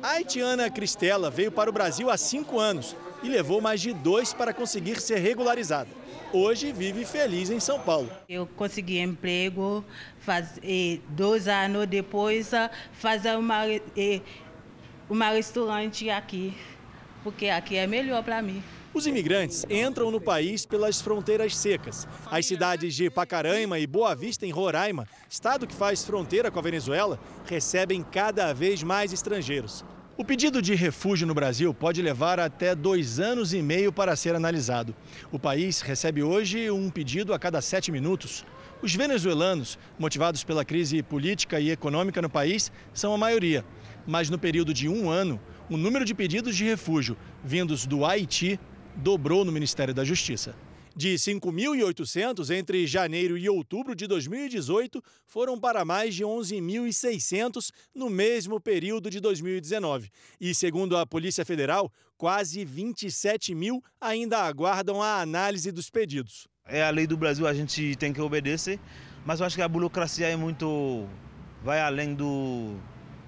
A 0.00 0.10
haitiana 0.10 0.70
Cristela 0.70 1.28
veio 1.28 1.50
para 1.50 1.68
o 1.68 1.72
Brasil 1.72 2.08
há 2.08 2.16
cinco 2.16 2.60
anos 2.60 2.94
e 3.24 3.28
levou 3.28 3.60
mais 3.60 3.80
de 3.80 3.92
dois 3.92 4.32
para 4.32 4.54
conseguir 4.54 5.00
ser 5.00 5.18
regularizada. 5.18 5.88
Hoje 6.34 6.72
vive 6.72 7.04
feliz 7.04 7.50
em 7.50 7.60
São 7.60 7.78
Paulo. 7.78 8.10
Eu 8.26 8.46
consegui 8.46 8.98
emprego, 8.98 9.84
faz, 10.18 10.58
dois 11.10 11.46
anos 11.46 11.86
depois, 11.86 12.50
fazer 12.94 13.36
uma, 13.36 13.64
uma 15.10 15.28
restaurante 15.28 16.08
aqui, 16.08 16.56
porque 17.22 17.48
aqui 17.48 17.76
é 17.76 17.86
melhor 17.86 18.22
para 18.24 18.40
mim. 18.40 18.62
Os 18.94 19.06
imigrantes 19.06 19.66
entram 19.68 20.10
no 20.10 20.20
país 20.20 20.64
pelas 20.64 21.02
fronteiras 21.02 21.54
secas. 21.54 22.08
As 22.30 22.46
cidades 22.46 22.94
de 22.94 23.10
Pacaraima 23.10 23.78
e 23.78 23.86
Boa 23.86 24.14
Vista, 24.14 24.46
em 24.46 24.50
Roraima, 24.50 25.06
estado 25.28 25.66
que 25.66 25.74
faz 25.74 26.02
fronteira 26.02 26.50
com 26.50 26.58
a 26.58 26.62
Venezuela, 26.62 27.20
recebem 27.44 28.02
cada 28.02 28.54
vez 28.54 28.82
mais 28.82 29.12
estrangeiros. 29.12 29.84
O 30.14 30.22
pedido 30.22 30.60
de 30.60 30.74
refúgio 30.74 31.26
no 31.26 31.32
Brasil 31.32 31.72
pode 31.72 32.02
levar 32.02 32.38
até 32.38 32.74
dois 32.74 33.18
anos 33.18 33.54
e 33.54 33.62
meio 33.62 33.90
para 33.90 34.14
ser 34.14 34.34
analisado. 34.34 34.94
O 35.32 35.38
país 35.38 35.80
recebe 35.80 36.22
hoje 36.22 36.70
um 36.70 36.90
pedido 36.90 37.32
a 37.32 37.38
cada 37.38 37.62
sete 37.62 37.90
minutos. 37.90 38.44
Os 38.82 38.94
venezuelanos, 38.94 39.78
motivados 39.98 40.44
pela 40.44 40.66
crise 40.66 41.02
política 41.02 41.58
e 41.58 41.70
econômica 41.70 42.20
no 42.20 42.28
país, 42.28 42.70
são 42.92 43.14
a 43.14 43.18
maioria. 43.18 43.64
Mas 44.06 44.28
no 44.28 44.38
período 44.38 44.74
de 44.74 44.86
um 44.86 45.08
ano, 45.08 45.40
o 45.70 45.78
número 45.78 46.04
de 46.04 46.14
pedidos 46.14 46.56
de 46.56 46.64
refúgio 46.66 47.16
vindos 47.42 47.86
do 47.86 48.04
Haiti 48.04 48.60
dobrou 48.94 49.46
no 49.46 49.52
Ministério 49.52 49.94
da 49.94 50.04
Justiça. 50.04 50.54
De 50.94 51.14
5.800 51.14 52.54
entre 52.54 52.86
janeiro 52.86 53.38
e 53.38 53.48
outubro 53.48 53.94
de 53.94 54.06
2018, 54.06 55.02
foram 55.26 55.58
para 55.58 55.84
mais 55.84 56.14
de 56.14 56.22
11.600 56.22 57.70
no 57.94 58.10
mesmo 58.10 58.60
período 58.60 59.08
de 59.08 59.18
2019. 59.18 60.10
E, 60.38 60.54
segundo 60.54 60.96
a 60.96 61.06
Polícia 61.06 61.44
Federal, 61.44 61.90
quase 62.18 62.64
27 62.64 63.54
mil 63.54 63.82
ainda 64.00 64.38
aguardam 64.42 65.00
a 65.02 65.20
análise 65.20 65.72
dos 65.72 65.88
pedidos. 65.88 66.46
É 66.66 66.82
a 66.82 66.90
lei 66.90 67.06
do 67.06 67.16
Brasil, 67.16 67.46
a 67.46 67.54
gente 67.54 67.96
tem 67.96 68.12
que 68.12 68.20
obedecer, 68.20 68.78
mas 69.24 69.40
eu 69.40 69.46
acho 69.46 69.56
que 69.56 69.62
a 69.62 69.68
burocracia 69.68 70.28
é 70.28 70.36
muito. 70.36 71.08
vai 71.64 71.80
além 71.80 72.14
do, 72.14 72.76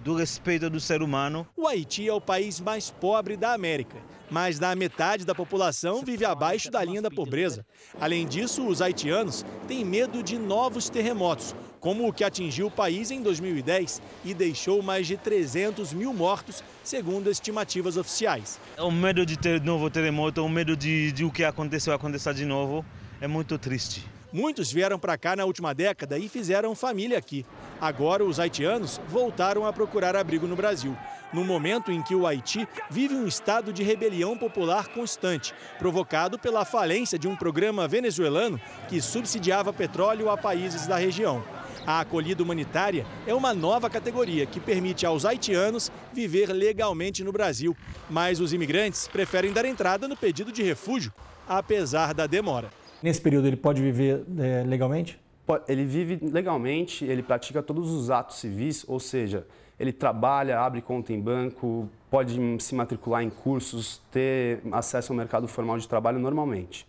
do 0.04 0.14
respeito 0.14 0.70
do 0.70 0.78
ser 0.78 1.02
humano. 1.02 1.46
O 1.56 1.66
Haiti 1.66 2.08
é 2.08 2.12
o 2.12 2.20
país 2.20 2.60
mais 2.60 2.90
pobre 2.90 3.36
da 3.36 3.54
América 3.54 3.96
mais 4.30 4.58
da 4.58 4.74
metade 4.74 5.24
da 5.24 5.34
população 5.34 6.02
vive 6.02 6.24
abaixo 6.24 6.70
da 6.70 6.82
linha 6.82 7.02
da 7.02 7.10
pobreza. 7.10 7.64
Além 8.00 8.26
disso, 8.26 8.66
os 8.66 8.80
haitianos 8.80 9.44
têm 9.68 9.84
medo 9.84 10.22
de 10.22 10.38
novos 10.38 10.88
terremotos, 10.88 11.54
como 11.78 12.08
o 12.08 12.12
que 12.12 12.24
atingiu 12.24 12.66
o 12.66 12.70
país 12.70 13.10
em 13.10 13.22
2010 13.22 14.00
e 14.24 14.34
deixou 14.34 14.82
mais 14.82 15.06
de 15.06 15.16
300 15.16 15.92
mil 15.92 16.12
mortos, 16.12 16.64
segundo 16.82 17.30
estimativas 17.30 17.96
oficiais. 17.96 18.58
O 18.78 18.90
medo 18.90 19.24
de 19.24 19.36
ter 19.36 19.60
novo 19.60 19.90
terremoto, 19.90 20.42
o 20.42 20.48
medo 20.48 20.76
de, 20.76 21.12
de 21.12 21.24
o 21.24 21.30
que 21.30 21.44
aconteceu 21.44 21.92
acontecer 21.92 22.34
de 22.34 22.44
novo, 22.44 22.84
é 23.20 23.28
muito 23.28 23.58
triste. 23.58 24.13
Muitos 24.34 24.72
vieram 24.72 24.98
para 24.98 25.16
cá 25.16 25.36
na 25.36 25.44
última 25.44 25.72
década 25.72 26.18
e 26.18 26.28
fizeram 26.28 26.74
família 26.74 27.16
aqui. 27.16 27.46
Agora, 27.80 28.24
os 28.24 28.40
haitianos 28.40 29.00
voltaram 29.06 29.64
a 29.64 29.72
procurar 29.72 30.16
abrigo 30.16 30.48
no 30.48 30.56
Brasil 30.56 30.96
no 31.32 31.44
momento 31.44 31.92
em 31.92 32.02
que 32.02 32.16
o 32.16 32.26
Haiti 32.26 32.66
vive 32.90 33.14
um 33.14 33.28
estado 33.28 33.72
de 33.72 33.84
rebelião 33.84 34.36
popular 34.36 34.88
constante, 34.88 35.54
provocado 35.78 36.36
pela 36.36 36.64
falência 36.64 37.16
de 37.16 37.28
um 37.28 37.36
programa 37.36 37.86
venezuelano 37.86 38.60
que 38.88 39.00
subsidiava 39.00 39.72
petróleo 39.72 40.28
a 40.28 40.36
países 40.36 40.84
da 40.86 40.96
região. 40.96 41.44
A 41.86 42.00
acolhida 42.00 42.42
humanitária 42.42 43.06
é 43.28 43.34
uma 43.34 43.54
nova 43.54 43.88
categoria 43.88 44.46
que 44.46 44.58
permite 44.58 45.06
aos 45.06 45.24
haitianos 45.24 45.92
viver 46.12 46.52
legalmente 46.52 47.22
no 47.22 47.30
Brasil. 47.30 47.76
Mas 48.10 48.40
os 48.40 48.52
imigrantes 48.52 49.06
preferem 49.06 49.52
dar 49.52 49.64
entrada 49.64 50.08
no 50.08 50.16
pedido 50.16 50.50
de 50.50 50.62
refúgio, 50.62 51.12
apesar 51.48 52.12
da 52.14 52.26
demora. 52.26 52.83
Nesse 53.04 53.20
período 53.20 53.46
ele 53.46 53.56
pode 53.56 53.82
viver 53.82 54.24
é, 54.38 54.64
legalmente? 54.66 55.20
Ele 55.68 55.84
vive 55.84 56.18
legalmente, 56.22 57.04
ele 57.04 57.22
pratica 57.22 57.62
todos 57.62 57.90
os 57.90 58.10
atos 58.10 58.38
civis, 58.38 58.82
ou 58.88 58.98
seja, 58.98 59.46
ele 59.78 59.92
trabalha, 59.92 60.58
abre 60.58 60.80
conta 60.80 61.12
em 61.12 61.20
banco, 61.20 61.86
pode 62.10 62.40
se 62.60 62.74
matricular 62.74 63.22
em 63.22 63.28
cursos, 63.28 64.00
ter 64.10 64.62
acesso 64.72 65.12
ao 65.12 65.18
mercado 65.18 65.46
formal 65.46 65.76
de 65.76 65.86
trabalho 65.86 66.18
normalmente. 66.18 66.86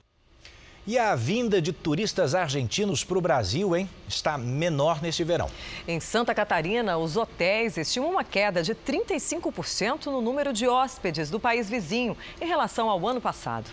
E 0.87 0.97
a 0.97 1.15
vinda 1.15 1.61
de 1.61 1.73
turistas 1.73 2.33
argentinos 2.33 3.03
para 3.03 3.17
o 3.17 3.21
Brasil, 3.21 3.75
hein? 3.75 3.89
Está 4.07 4.37
menor 4.37 5.01
neste 5.01 5.21
verão. 5.21 5.49
Em 5.85 5.99
Santa 5.99 6.33
Catarina, 6.33 6.97
os 6.97 7.17
hotéis 7.17 7.75
estimam 7.75 8.11
uma 8.11 8.23
queda 8.23 8.63
de 8.63 8.73
35% 8.73 10.05
no 10.05 10.21
número 10.21 10.53
de 10.53 10.65
hóspedes 10.65 11.29
do 11.29 11.41
país 11.41 11.69
vizinho 11.69 12.15
em 12.39 12.47
relação 12.47 12.89
ao 12.89 13.05
ano 13.05 13.19
passado. 13.19 13.69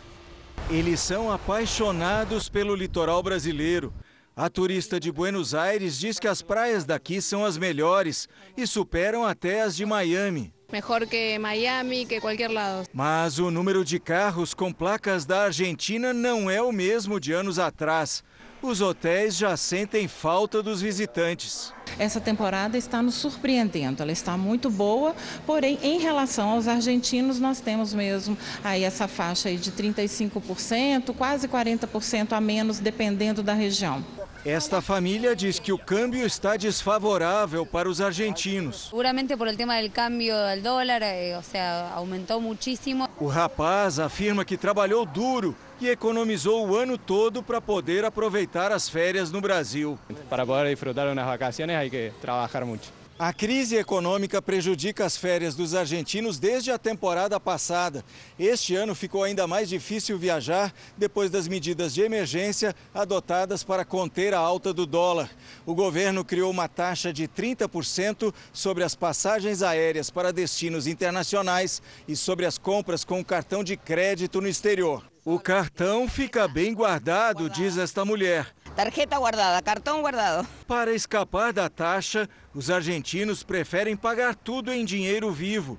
Eles 0.71 1.01
são 1.01 1.31
apaixonados 1.31 2.49
pelo 2.49 2.75
litoral 2.75 3.23
brasileiro. 3.23 3.93
A 4.35 4.49
turista 4.49 4.99
de 4.99 5.13
Buenos 5.13 5.55
Aires 5.55 5.99
diz 5.99 6.19
que 6.19 6.27
as 6.27 6.41
praias 6.41 6.85
daqui 6.85 7.21
são 7.21 7.45
as 7.45 7.59
melhores 7.59 8.27
e 8.57 8.67
superam 8.67 9.27
até 9.27 9.61
as 9.61 9.77
de 9.77 9.85
Miami. 9.85 10.55
Melhor 10.73 11.07
que 11.07 11.39
Miami, 11.39 12.07
que 12.07 12.19
qualquer 12.19 12.49
lado. 12.49 12.89
Mas 12.95 13.39
o 13.39 13.51
número 13.51 13.85
de 13.85 14.01
carros 14.01 14.55
com 14.55 14.73
placas 14.73 15.27
da 15.27 15.43
Argentina 15.43 16.15
não 16.15 16.51
é 16.51 16.63
o 16.63 16.73
mesmo 16.73 17.21
de 17.21 17.33
anos 17.33 17.59
atrás. 17.59 18.25
Os 18.63 18.81
hotéis 18.81 19.37
já 19.37 19.57
sentem 19.57 20.07
falta 20.07 20.63
dos 20.63 20.81
visitantes. 20.81 21.75
Essa 21.99 22.21
temporada 22.21 22.79
está 22.79 23.03
nos 23.03 23.17
surpreendendo, 23.17 24.01
ela 24.03 24.13
está 24.13 24.37
muito 24.37 24.71
boa, 24.71 25.17
porém, 25.45 25.81
em 25.83 25.99
relação 25.99 26.51
aos 26.51 26.69
argentinos, 26.69 27.41
nós 27.41 27.61
temos 27.61 27.93
mesmo 27.93 28.39
aí 28.63 28.85
essa 28.85 29.09
faixa 29.09 29.49
aí 29.49 29.57
de 29.57 29.73
35%, 29.73 31.13
quase 31.13 31.49
40% 31.49 32.33
a 32.33 32.41
menos, 32.41 32.79
dependendo 32.79 33.43
da 33.43 33.53
região. 33.53 34.03
Esta 34.45 34.81
família 34.81 35.37
diz 35.37 35.61
que 35.61 35.73
o 35.73 35.79
câmbio 35.79 36.27
está 36.27 36.57
desfavorável 36.57 37.65
para 37.65 37.89
os 37.89 38.01
argentinos. 38.01 38.89
Seguramente 38.91 39.37
por 39.37 39.47
el 39.47 39.57
tema 39.57 39.77
del 39.77 39.91
cambio 39.93 40.37
del 40.37 40.63
dólar, 40.63 41.03
eh, 41.03 41.37
o 41.39 41.43
sea, 41.43 41.93
aumentou 41.95 42.41
muchísimo. 42.41 43.09
O 43.21 43.29
rapaz 43.29 44.01
afirma 44.01 44.45
que 44.45 44.57
trabalhou 44.57 45.07
duro 45.07 45.55
e 45.83 45.91
economizou 45.91 46.68
o 46.68 46.76
ano 46.76 46.97
todo 46.97 47.43
para 47.43 47.61
poder 47.61 48.05
aproveitar 48.05 48.70
as 48.70 48.89
férias 48.89 49.33
no 49.33 49.41
Brasil. 49.41 49.99
Para 50.28 50.47
poder 50.47 50.70
disfrutar 50.70 51.07
umas 51.09 51.24
vacações, 51.24 51.70
hay 51.70 51.91
que 51.91 52.12
trabalhar 52.20 52.64
muito. 52.64 53.02
A 53.25 53.33
crise 53.33 53.77
econômica 53.77 54.43
prejudica 54.43 55.05
as 55.05 55.16
férias 55.16 55.55
dos 55.55 55.77
argentinos 55.77 56.41
desde 56.41 56.73
a 56.73 56.77
temporada 56.77 57.39
passada. 57.39 58.05
Este 58.37 58.75
ano 58.75 58.97
ficou 58.97 59.23
ainda 59.23 59.47
mais 59.47 59.68
difícil 59.68 60.18
viajar 60.18 60.75
depois 60.99 61.31
das 61.31 61.47
medidas 61.47 61.95
de 61.95 62.01
emergência 62.03 62.75
adotadas 62.93 63.62
para 63.62 63.85
conter 63.85 64.35
a 64.35 64.41
alta 64.41 64.73
do 64.73 64.85
dólar. 64.85 65.31
O 65.64 65.73
governo 65.73 66.25
criou 66.25 66.51
uma 66.51 66.66
taxa 66.66 67.12
de 67.12 67.29
30% 67.29 68.35
sobre 68.53 68.83
as 68.83 68.97
passagens 68.97 69.62
aéreas 69.62 70.11
para 70.11 70.33
destinos 70.33 70.89
internacionais 70.89 71.81
e 72.09 72.16
sobre 72.16 72.45
as 72.45 72.59
compras 72.59 73.05
com 73.05 73.25
cartão 73.25 73.62
de 73.62 73.77
crédito 73.77 74.41
no 74.41 74.49
exterior. 74.49 75.09
O 75.25 75.39
cartão 75.39 76.09
fica 76.09 76.49
bem 76.49 76.75
guardado, 76.75 77.49
diz 77.49 77.79
esta 77.79 78.05
mulher. 78.05 78.53
Tarjeta 78.75 79.18
guardada, 79.18 79.61
cartão 79.61 80.01
guardado. 80.01 80.49
Para 80.66 80.95
escapar 80.95 81.53
da 81.53 81.68
taxa, 81.68 82.29
os 82.55 82.70
argentinos 82.70 83.43
preferem 83.43 83.95
pagar 83.95 84.35
tudo 84.35 84.73
em 84.73 84.83
dinheiro 84.85 85.31
vivo. 85.31 85.79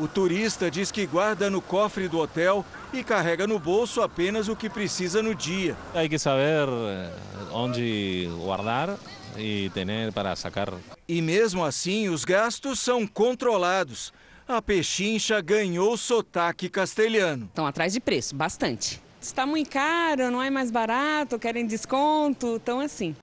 O 0.00 0.08
turista 0.08 0.70
diz 0.70 0.90
que 0.90 1.06
guarda 1.06 1.50
no 1.50 1.60
cofre 1.60 2.08
do 2.08 2.18
hotel 2.18 2.64
e 2.90 3.04
carrega 3.04 3.46
no 3.46 3.58
bolso 3.58 4.00
apenas 4.00 4.48
o 4.48 4.56
que 4.56 4.70
precisa 4.70 5.22
no 5.22 5.34
dia. 5.34 5.76
Hay 5.94 6.08
que 6.08 6.18
saber 6.18 6.66
eh, 6.68 7.10
onde 7.52 8.30
guardar 8.38 8.96
e 9.36 9.70
ter 9.74 9.86
para 10.12 10.34
sacar. 10.34 10.72
E 11.06 11.20
mesmo 11.20 11.62
assim, 11.62 12.08
os 12.08 12.24
gastos 12.24 12.80
são 12.80 13.06
controlados. 13.06 14.10
A 14.48 14.62
pechincha 14.62 15.40
ganhou 15.42 15.96
sotaque 15.98 16.70
castelhano. 16.70 17.44
Estão 17.44 17.66
atrás 17.66 17.92
de 17.92 18.00
preço, 18.00 18.34
bastante 18.34 19.00
está 19.26 19.46
muito 19.46 19.70
caro, 19.70 20.30
não 20.30 20.42
é 20.42 20.50
mais 20.50 20.70
barato, 20.70 21.38
querem 21.38 21.66
desconto, 21.66 22.56
então 22.56 22.80
assim. 22.80 23.14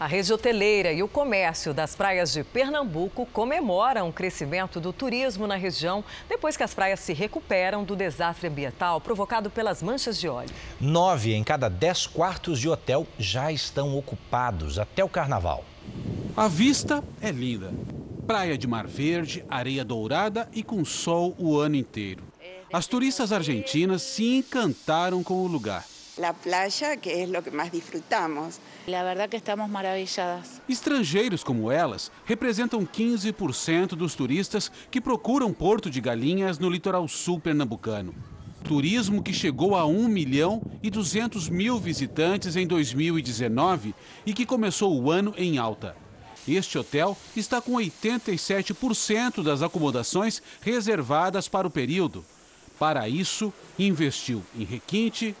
A 0.00 0.06
rede 0.06 0.32
hoteleira 0.32 0.92
e 0.92 1.02
o 1.02 1.08
comércio 1.08 1.74
das 1.74 1.96
praias 1.96 2.32
de 2.32 2.44
Pernambuco 2.44 3.26
comemoram 3.26 4.08
o 4.08 4.12
crescimento 4.12 4.78
do 4.78 4.92
turismo 4.92 5.44
na 5.44 5.56
região 5.56 6.04
depois 6.28 6.56
que 6.56 6.62
as 6.62 6.72
praias 6.72 7.00
se 7.00 7.12
recuperam 7.12 7.82
do 7.82 7.96
desastre 7.96 8.46
ambiental 8.46 9.00
provocado 9.00 9.50
pelas 9.50 9.82
manchas 9.82 10.20
de 10.20 10.28
óleo. 10.28 10.50
Nove 10.80 11.34
em 11.34 11.42
cada 11.42 11.68
dez 11.68 12.06
quartos 12.06 12.60
de 12.60 12.68
hotel 12.68 13.08
já 13.18 13.50
estão 13.50 13.98
ocupados 13.98 14.78
até 14.78 15.02
o 15.02 15.08
carnaval. 15.08 15.64
A 16.36 16.46
vista 16.46 17.02
é 17.20 17.32
linda. 17.32 17.72
Praia 18.24 18.56
de 18.56 18.68
mar 18.68 18.86
verde, 18.86 19.44
areia 19.48 19.84
dourada 19.84 20.48
e 20.52 20.62
com 20.62 20.84
sol 20.84 21.34
o 21.36 21.58
ano 21.58 21.74
inteiro. 21.74 22.27
As 22.70 22.86
turistas 22.86 23.32
argentinas 23.32 24.02
se 24.02 24.36
encantaram 24.36 25.22
com 25.22 25.42
o 25.42 25.46
lugar. 25.46 25.86
La 26.18 26.34
playa, 26.34 26.98
que 26.98 27.08
é 27.08 27.24
o 27.24 27.42
que 27.42 27.50
mais 27.50 27.72
disfrutamos. 27.72 28.60
La 28.86 29.02
verdad 29.02 29.26
que 29.26 29.38
estamos 29.38 29.70
maravilladas. 29.70 30.60
Estrangeiros 30.68 31.42
como 31.42 31.72
elas 31.72 32.12
representam 32.26 32.84
15% 32.84 33.90
dos 33.90 34.14
turistas 34.14 34.70
que 34.90 35.00
procuram 35.00 35.50
Porto 35.50 35.88
de 35.88 35.98
Galinhas 35.98 36.58
no 36.58 36.68
litoral 36.68 37.08
sul 37.08 37.40
pernambucano. 37.40 38.14
Turismo 38.64 39.22
que 39.22 39.32
chegou 39.32 39.74
a 39.74 39.86
1 39.86 40.06
milhão 40.06 40.60
e 40.82 40.90
200 40.90 41.48
mil 41.48 41.78
visitantes 41.78 42.54
em 42.54 42.66
2019 42.66 43.94
e 44.26 44.34
que 44.34 44.44
começou 44.44 44.94
o 45.00 45.10
ano 45.10 45.32
em 45.38 45.56
alta. 45.56 45.96
Este 46.46 46.76
hotel 46.76 47.16
está 47.34 47.62
com 47.62 47.72
87% 47.72 49.42
das 49.42 49.62
acomodações 49.62 50.42
reservadas 50.60 51.48
para 51.48 51.66
o 51.66 51.70
período. 51.70 52.26
Para 52.78 53.08
isso, 53.08 53.52
investiu 53.78 54.44
em 54.56 54.64
requinte, 54.64 55.34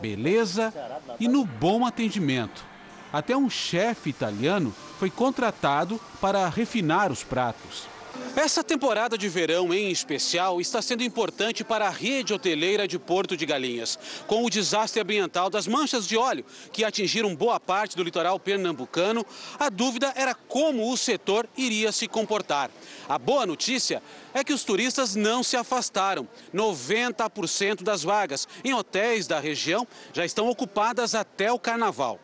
beleza 0.00 0.72
e 1.18 1.28
no 1.28 1.44
bom 1.44 1.86
atendimento. 1.86 2.64
Até 3.12 3.36
um 3.36 3.48
chefe 3.48 4.10
italiano 4.10 4.74
foi 4.98 5.10
contratado 5.10 6.00
para 6.20 6.48
refinar 6.48 7.12
os 7.12 7.22
pratos. 7.22 7.91
Essa 8.34 8.64
temporada 8.64 9.18
de 9.18 9.28
verão, 9.28 9.74
em 9.74 9.90
especial, 9.90 10.60
está 10.60 10.80
sendo 10.80 11.02
importante 11.02 11.62
para 11.62 11.86
a 11.86 11.90
rede 11.90 12.32
hoteleira 12.32 12.88
de 12.88 12.98
Porto 12.98 13.36
de 13.36 13.44
Galinhas, 13.44 13.98
com 14.26 14.44
o 14.44 14.50
desastre 14.50 15.02
ambiental 15.02 15.50
das 15.50 15.66
manchas 15.66 16.08
de 16.08 16.16
óleo 16.16 16.44
que 16.72 16.82
atingiram 16.82 17.36
boa 17.36 17.60
parte 17.60 17.96
do 17.96 18.02
litoral 18.02 18.40
pernambucano. 18.40 19.24
A 19.58 19.68
dúvida 19.68 20.12
era 20.16 20.34
como 20.34 20.90
o 20.90 20.96
setor 20.96 21.46
iria 21.56 21.92
se 21.92 22.08
comportar. 22.08 22.70
A 23.06 23.18
boa 23.18 23.44
notícia 23.44 24.02
é 24.32 24.42
que 24.42 24.52
os 24.52 24.64
turistas 24.64 25.14
não 25.14 25.42
se 25.42 25.56
afastaram. 25.56 26.26
90% 26.54 27.82
das 27.82 28.02
vagas 28.02 28.48
em 28.64 28.72
hotéis 28.72 29.26
da 29.26 29.38
região 29.38 29.86
já 30.12 30.24
estão 30.24 30.48
ocupadas 30.48 31.14
até 31.14 31.52
o 31.52 31.58
carnaval. 31.58 32.18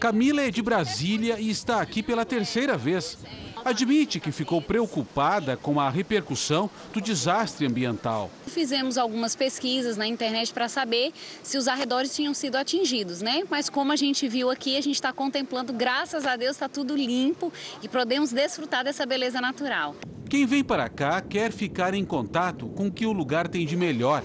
Camila 0.00 0.42
é 0.42 0.50
de 0.50 0.62
Brasília 0.62 1.38
e 1.38 1.48
está 1.50 1.80
aqui 1.80 2.02
pela 2.02 2.24
terceira 2.24 2.76
vez 2.76 3.18
admite 3.64 4.20
que 4.20 4.30
ficou 4.30 4.60
preocupada 4.60 5.56
com 5.56 5.80
a 5.80 5.88
repercussão 5.88 6.68
do 6.92 7.00
desastre 7.00 7.66
ambiental. 7.66 8.30
Fizemos 8.46 8.98
algumas 8.98 9.34
pesquisas 9.34 9.96
na 9.96 10.06
internet 10.06 10.52
para 10.52 10.68
saber 10.68 11.12
se 11.42 11.56
os 11.56 11.66
arredores 11.66 12.14
tinham 12.14 12.34
sido 12.34 12.56
atingidos, 12.56 13.22
né? 13.22 13.42
Mas 13.50 13.70
como 13.70 13.92
a 13.92 13.96
gente 13.96 14.28
viu 14.28 14.50
aqui, 14.50 14.76
a 14.76 14.80
gente 14.80 14.96
está 14.96 15.12
contemplando, 15.12 15.72
graças 15.72 16.26
a 16.26 16.36
Deus, 16.36 16.56
está 16.56 16.68
tudo 16.68 16.94
limpo 16.94 17.52
e 17.82 17.88
podemos 17.88 18.32
desfrutar 18.32 18.84
dessa 18.84 19.06
beleza 19.06 19.40
natural. 19.40 19.96
Quem 20.28 20.46
vem 20.46 20.64
para 20.64 20.88
cá 20.88 21.20
quer 21.20 21.52
ficar 21.52 21.94
em 21.94 22.04
contato 22.04 22.66
com 22.68 22.88
o 22.88 22.92
que 22.92 23.06
o 23.06 23.12
lugar 23.12 23.48
tem 23.48 23.64
de 23.66 23.76
melhor. 23.76 24.22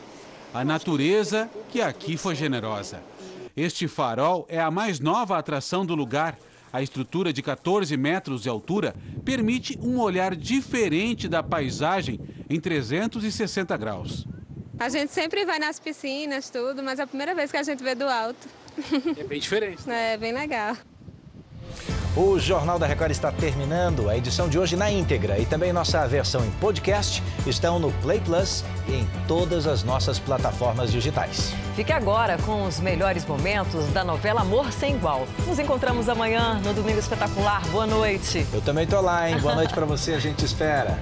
A 0.54 0.66
natureza, 0.66 1.50
que 1.70 1.82
aqui 1.82 2.18
foi 2.18 2.36
generosa. 2.36 3.04
Este 3.56 3.88
farol 3.88 4.46
é 4.50 4.60
a 4.60 4.72
mais 4.72 5.00
nova 5.00 5.38
atração 5.38 5.86
do 5.86 5.94
lugar 5.94 6.38
a 6.72 6.82
estrutura 6.82 7.34
de 7.34 7.42
14 7.42 7.96
metros 7.98 8.44
de 8.44 8.50
altura 8.50 8.96
permite 9.24 9.78
um 9.82 10.00
olhar 10.00 10.36
diferente 10.36 11.28
da 11.28 11.42
paisagem 11.42 12.20
em 12.50 12.60
360 12.60 13.76
graus. 13.78 14.26
A 14.80 14.88
gente 14.90 15.12
sempre 15.12 15.46
vai 15.46 15.60
nas 15.60 15.80
piscinas, 15.80 16.50
tudo, 16.50 16.82
mas 16.82 17.00
é 17.00 17.04
a 17.04 17.08
primeira 17.08 17.36
vez 17.36 17.52
que 17.52 17.58
a 17.58 17.64
gente 17.64 17.84
vê 17.84 17.96
do 17.96 18.06
alto. 18.06 18.48
É 19.18 19.24
bem 19.24 19.40
diferente. 19.40 19.88
Né? 19.88 20.14
É 20.14 20.18
bem 20.18 20.32
legal. 20.32 20.78
O 22.16 22.39
Jornal 22.39 22.80
da 22.80 22.88
Record 22.88 23.12
está 23.12 23.32
terminando. 23.32 24.10
A 24.10 24.18
edição 24.18 24.49
de 24.49 24.57
hoje 24.57 24.76
na 24.76 24.89
íntegra 24.91 25.38
e 25.38 25.45
também 25.45 25.72
nossa 25.72 26.07
versão 26.07 26.43
em 26.43 26.49
podcast 26.51 27.22
estão 27.45 27.78
no 27.78 27.91
Play 28.01 28.20
Plus 28.20 28.64
e 28.88 28.93
em 28.93 29.07
todas 29.28 29.68
as 29.68 29.84
nossas 29.84 30.18
plataformas 30.18 30.91
digitais. 30.91 31.53
Fique 31.76 31.93
agora 31.93 32.38
com 32.39 32.64
os 32.64 32.80
melhores 32.80 33.26
momentos 33.26 33.86
da 33.89 34.03
novela 34.03 34.41
Amor 34.41 34.72
Sem 34.72 34.95
Igual. 34.95 35.28
Nos 35.47 35.60
encontramos 35.60 36.10
amanhã 36.10 36.60
no 36.66 36.74
Domingo 36.74 36.99
Espetacular. 36.99 37.62
Boa 37.68 37.86
noite. 37.86 38.45
Eu 38.51 38.62
também 38.62 38.88
tô 38.88 38.99
lá, 38.99 39.30
hein? 39.30 39.38
Boa 39.39 39.53
noite 39.55 39.74
para 39.74 39.86
você, 39.86 40.14
a 40.14 40.20
gente 40.20 40.43
espera. 40.43 40.97